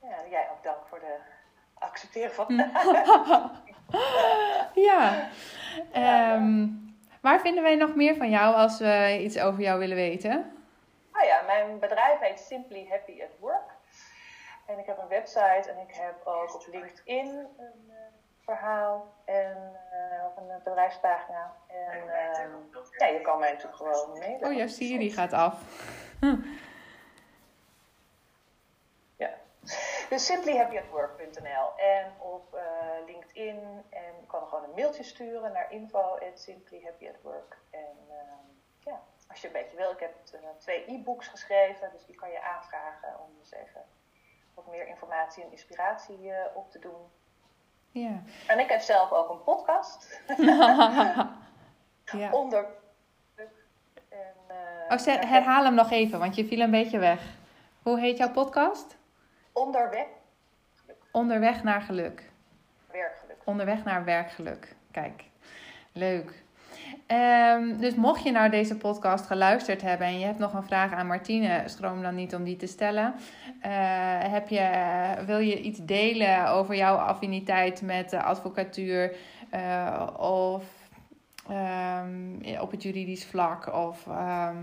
Ja, 0.03 0.17
jij 0.31 0.47
ook 0.51 0.65
dank 0.65 0.79
voor 0.89 0.99
de 0.99 1.17
accepteren 1.75 2.33
van. 2.33 2.47
Ja. 4.75 5.29
Ehm, 5.93 6.67
waar 7.21 7.41
vinden 7.41 7.63
wij 7.63 7.75
nog 7.75 7.95
meer 7.95 8.15
van 8.17 8.31
jou 8.31 8.55
als 8.55 8.79
we 8.79 9.19
iets 9.23 9.39
over 9.39 9.61
jou 9.61 9.79
willen 9.79 9.97
weten? 9.97 10.53
Oh 11.13 11.23
ja, 11.25 11.41
mijn 11.47 11.79
bedrijf 11.79 12.19
heet 12.19 12.41
Simply 12.41 12.87
Happy 12.91 13.23
at 13.23 13.39
Work. 13.39 13.70
En 14.71 14.79
ik 14.79 14.87
heb 14.87 14.99
een 14.99 15.09
website 15.09 15.71
en 15.71 15.79
ik 15.79 15.95
heb 15.95 16.27
ook 16.27 16.55
op 16.55 16.67
LinkedIn 16.67 17.29
een 17.57 17.85
eh, 17.89 17.97
verhaal 18.39 19.15
en 19.25 19.81
eh, 19.91 20.25
op 20.25 20.37
een 20.37 20.63
bedrijfspagina. 20.65 21.57
En 21.67 22.09
eh, 22.09 22.49
ja, 22.99 23.07
je 23.07 23.21
kan 23.23 23.39
mij 23.39 23.51
natuurlijk 23.51 23.77
gewoon 23.77 24.19
mailen. 24.19 24.49
Oh, 24.49 24.55
jouw 24.55 24.67
Siri 24.67 25.11
gaat 25.11 25.33
af. 25.33 25.63
Ja. 29.17 29.31
Dus 30.09 30.27
simplyhappyatwork.nl 30.27 31.77
en 31.77 32.13
op 32.19 32.55
eh, 32.55 32.63
LinkedIn. 33.07 33.85
En 33.91 34.15
je 34.21 34.27
kan 34.27 34.49
gewoon 34.49 34.65
een 34.65 34.75
mailtje 34.75 35.03
sturen 35.03 35.53
naar 35.53 35.73
info@simplyhappyatwork. 35.73 37.59
En 37.71 37.97
eh, 38.09 38.17
ja, 38.79 39.03
als 39.29 39.41
je 39.41 39.47
een 39.47 39.53
beetje 39.53 39.77
wil, 39.77 39.91
ik 39.91 40.01
heb 40.01 40.15
eh, 40.33 40.41
twee 40.59 40.91
e-books 40.91 41.29
geschreven, 41.29 41.91
dus 41.93 42.05
die 42.07 42.15
kan 42.15 42.31
je 42.31 42.43
aanvragen 42.43 43.21
om 43.21 43.39
dus 43.39 43.53
even 43.53 43.80
meer 44.71 44.87
informatie 44.89 45.43
en 45.45 45.51
inspiratie 45.51 46.33
eh, 46.33 46.57
op 46.57 46.71
te 46.71 46.79
doen. 46.79 47.01
Ja. 47.91 48.23
En 48.47 48.59
ik 48.59 48.69
heb 48.69 48.81
zelf 48.81 49.13
ook 49.13 49.31
een 49.31 49.43
podcast 49.43 50.21
ja. 52.13 52.31
onder. 52.43 52.67
En, 54.09 54.35
eh, 54.47 54.57
Oh, 54.99 55.05
herhaal 55.31 55.65
hem 55.65 55.75
nog 55.75 55.91
even, 55.91 56.19
want 56.19 56.35
je 56.35 56.47
viel 56.47 56.61
een 56.61 56.71
beetje 56.71 56.99
weg. 56.99 57.23
Hoe 57.83 58.01
heet 58.01 58.19
jouw 58.19 58.31
podcast? 58.31 58.97
Onderweg 59.53 60.07
Onderweg 61.13 61.63
naar 61.63 61.81
geluk. 61.83 62.31
werkgeluk. 62.91 63.37
Onderweg 63.45 63.85
naar 63.85 64.05
werkgeluk. 64.05 64.77
Kijk, 64.91 65.25
leuk. 65.93 66.43
Ehm, 67.11 67.77
dus 67.77 67.95
mocht 67.95 68.23
je 68.23 68.31
nou 68.31 68.51
deze 68.51 68.77
podcast 68.77 69.27
geluisterd 69.27 69.83
hebben 69.83 70.07
en 70.07 70.19
je 70.19 70.25
hebt 70.25 70.39
nog 70.39 70.53
een 70.53 70.63
vraag 70.63 70.93
aan 70.93 71.07
Martine, 71.07 71.63
schroom 71.67 72.03
dan 72.03 72.15
niet 72.15 72.35
om 72.35 72.45
die 72.45 72.57
te 72.57 72.67
stellen. 72.67 73.15
Eh, 73.61 73.71
heb 74.33 74.49
je, 74.49 74.71
wil 75.27 75.39
je 75.39 75.61
iets 75.61 75.79
delen 75.83 76.49
over 76.49 76.77
jouw 76.77 76.97
affiniteit 76.97 77.83
met 77.83 78.11
de 78.11 78.23
advocatuur 78.23 79.17
eh, 79.51 80.07
of 80.17 80.65
ehm, 81.49 82.61
op 82.61 82.71
het 82.71 82.83
juridisch 82.83 83.25
vlak 83.25 83.75
of 83.75 84.07
ehm, 84.07 84.57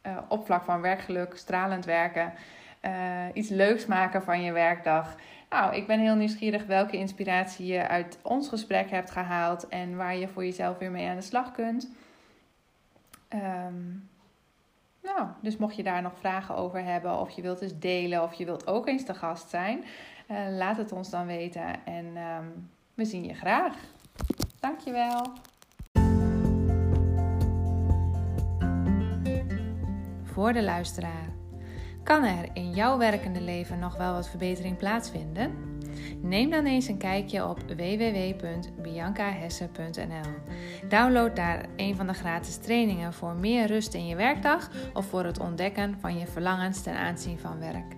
eh, 0.00 0.16
op 0.28 0.46
vlak 0.46 0.64
van 0.64 0.80
werkgeluk, 0.80 1.36
stralend 1.36 1.84
werken, 1.84 2.32
iets 3.32 3.48
leuks 3.48 3.86
maken 3.86 4.22
van 4.22 4.42
je 4.42 4.52
werkdag? 4.52 5.16
Nou, 5.50 5.74
ik 5.74 5.86
ben 5.86 6.00
heel 6.00 6.14
nieuwsgierig 6.14 6.66
welke 6.66 6.96
inspiratie 6.96 7.66
je 7.66 7.88
uit 7.88 8.18
ons 8.22 8.48
gesprek 8.48 8.90
hebt 8.90 9.10
gehaald 9.10 9.68
en 9.68 9.96
waar 9.96 10.16
je 10.16 10.28
voor 10.28 10.44
jezelf 10.44 10.78
weer 10.78 10.90
mee 10.90 11.08
aan 11.08 11.16
de 11.16 11.22
slag 11.22 11.52
kunt. 11.52 11.90
Ehm, 13.28 13.84
nou, 15.02 15.28
dus 15.40 15.56
mocht 15.56 15.76
je 15.76 15.82
daar 15.82 16.02
nog 16.02 16.18
vragen 16.18 16.56
over 16.56 16.84
hebben, 16.84 17.18
of 17.18 17.30
je 17.30 17.42
wilt 17.42 17.60
eens 17.60 17.78
delen, 17.78 18.22
of 18.22 18.34
je 18.34 18.44
wilt 18.44 18.66
ook 18.66 18.86
eens 18.86 19.04
te 19.04 19.14
gast 19.14 19.48
zijn, 19.48 19.84
eh, 20.26 20.36
laat 20.50 20.76
het 20.76 20.92
ons 20.92 21.10
dan 21.10 21.26
weten 21.26 21.84
en 21.84 22.16
ehm, 22.16 22.46
we 22.94 23.04
zien 23.04 23.24
je 23.24 23.34
graag. 23.34 23.76
Dankjewel. 24.60 25.32
Voor 30.24 30.52
de 30.52 30.62
luisteraar. 30.62 31.35
Kan 32.06 32.24
er 32.24 32.48
in 32.52 32.70
jouw 32.70 32.98
werkende 32.98 33.40
leven 33.40 33.78
nog 33.78 33.96
wel 33.96 34.12
wat 34.12 34.28
verbetering 34.28 34.76
plaatsvinden? 34.76 35.78
Neem 36.22 36.50
dan 36.50 36.64
eens 36.64 36.88
een 36.88 36.98
kijkje 36.98 37.48
op 37.48 37.60
www.biancahesse.nl. 37.60 40.30
Download 40.88 41.36
daar 41.36 41.66
een 41.76 41.96
van 41.96 42.06
de 42.06 42.12
gratis 42.12 42.56
trainingen 42.56 43.12
voor 43.12 43.34
meer 43.34 43.66
rust 43.66 43.94
in 43.94 44.06
je 44.06 44.16
werkdag 44.16 44.70
of 44.94 45.06
voor 45.06 45.24
het 45.24 45.40
ontdekken 45.40 45.96
van 46.00 46.18
je 46.18 46.26
verlangens 46.26 46.82
ten 46.82 46.96
aanzien 46.96 47.38
van 47.38 47.58
werk. 47.58 47.94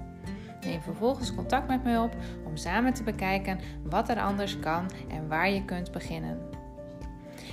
Neem 0.61 0.83
vervolgens 0.83 1.35
contact 1.35 1.69
met 1.69 1.85
mij 1.85 1.99
op 1.99 2.17
om 2.47 2.57
samen 2.57 2.95
te 2.95 3.03
bekijken 3.03 3.59
wat 3.83 4.09
er 4.09 4.21
anders 4.21 4.59
kan 4.59 4.91
en 5.09 5.29
waar 5.29 5.51
je 5.51 5.65
kunt 5.65 5.93
beginnen. 5.93 6.39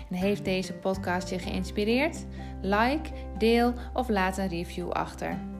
En 0.09 0.15
heeft 0.15 0.45
deze 0.45 0.73
podcast 0.73 1.29
je 1.29 1.39
geïnspireerd? 1.39 2.25
Like, 2.61 3.09
deel 3.37 3.73
of 3.93 4.09
laat 4.09 4.37
een 4.37 4.47
review 4.47 4.89
achter. 4.89 5.54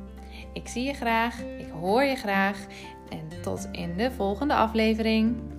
Ik 0.55 0.67
zie 0.67 0.83
je 0.83 0.93
graag, 0.93 1.41
ik 1.41 1.69
hoor 1.69 2.03
je 2.03 2.15
graag 2.15 2.65
en 3.09 3.41
tot 3.41 3.67
in 3.71 3.97
de 3.97 4.11
volgende 4.11 4.53
aflevering. 4.53 5.54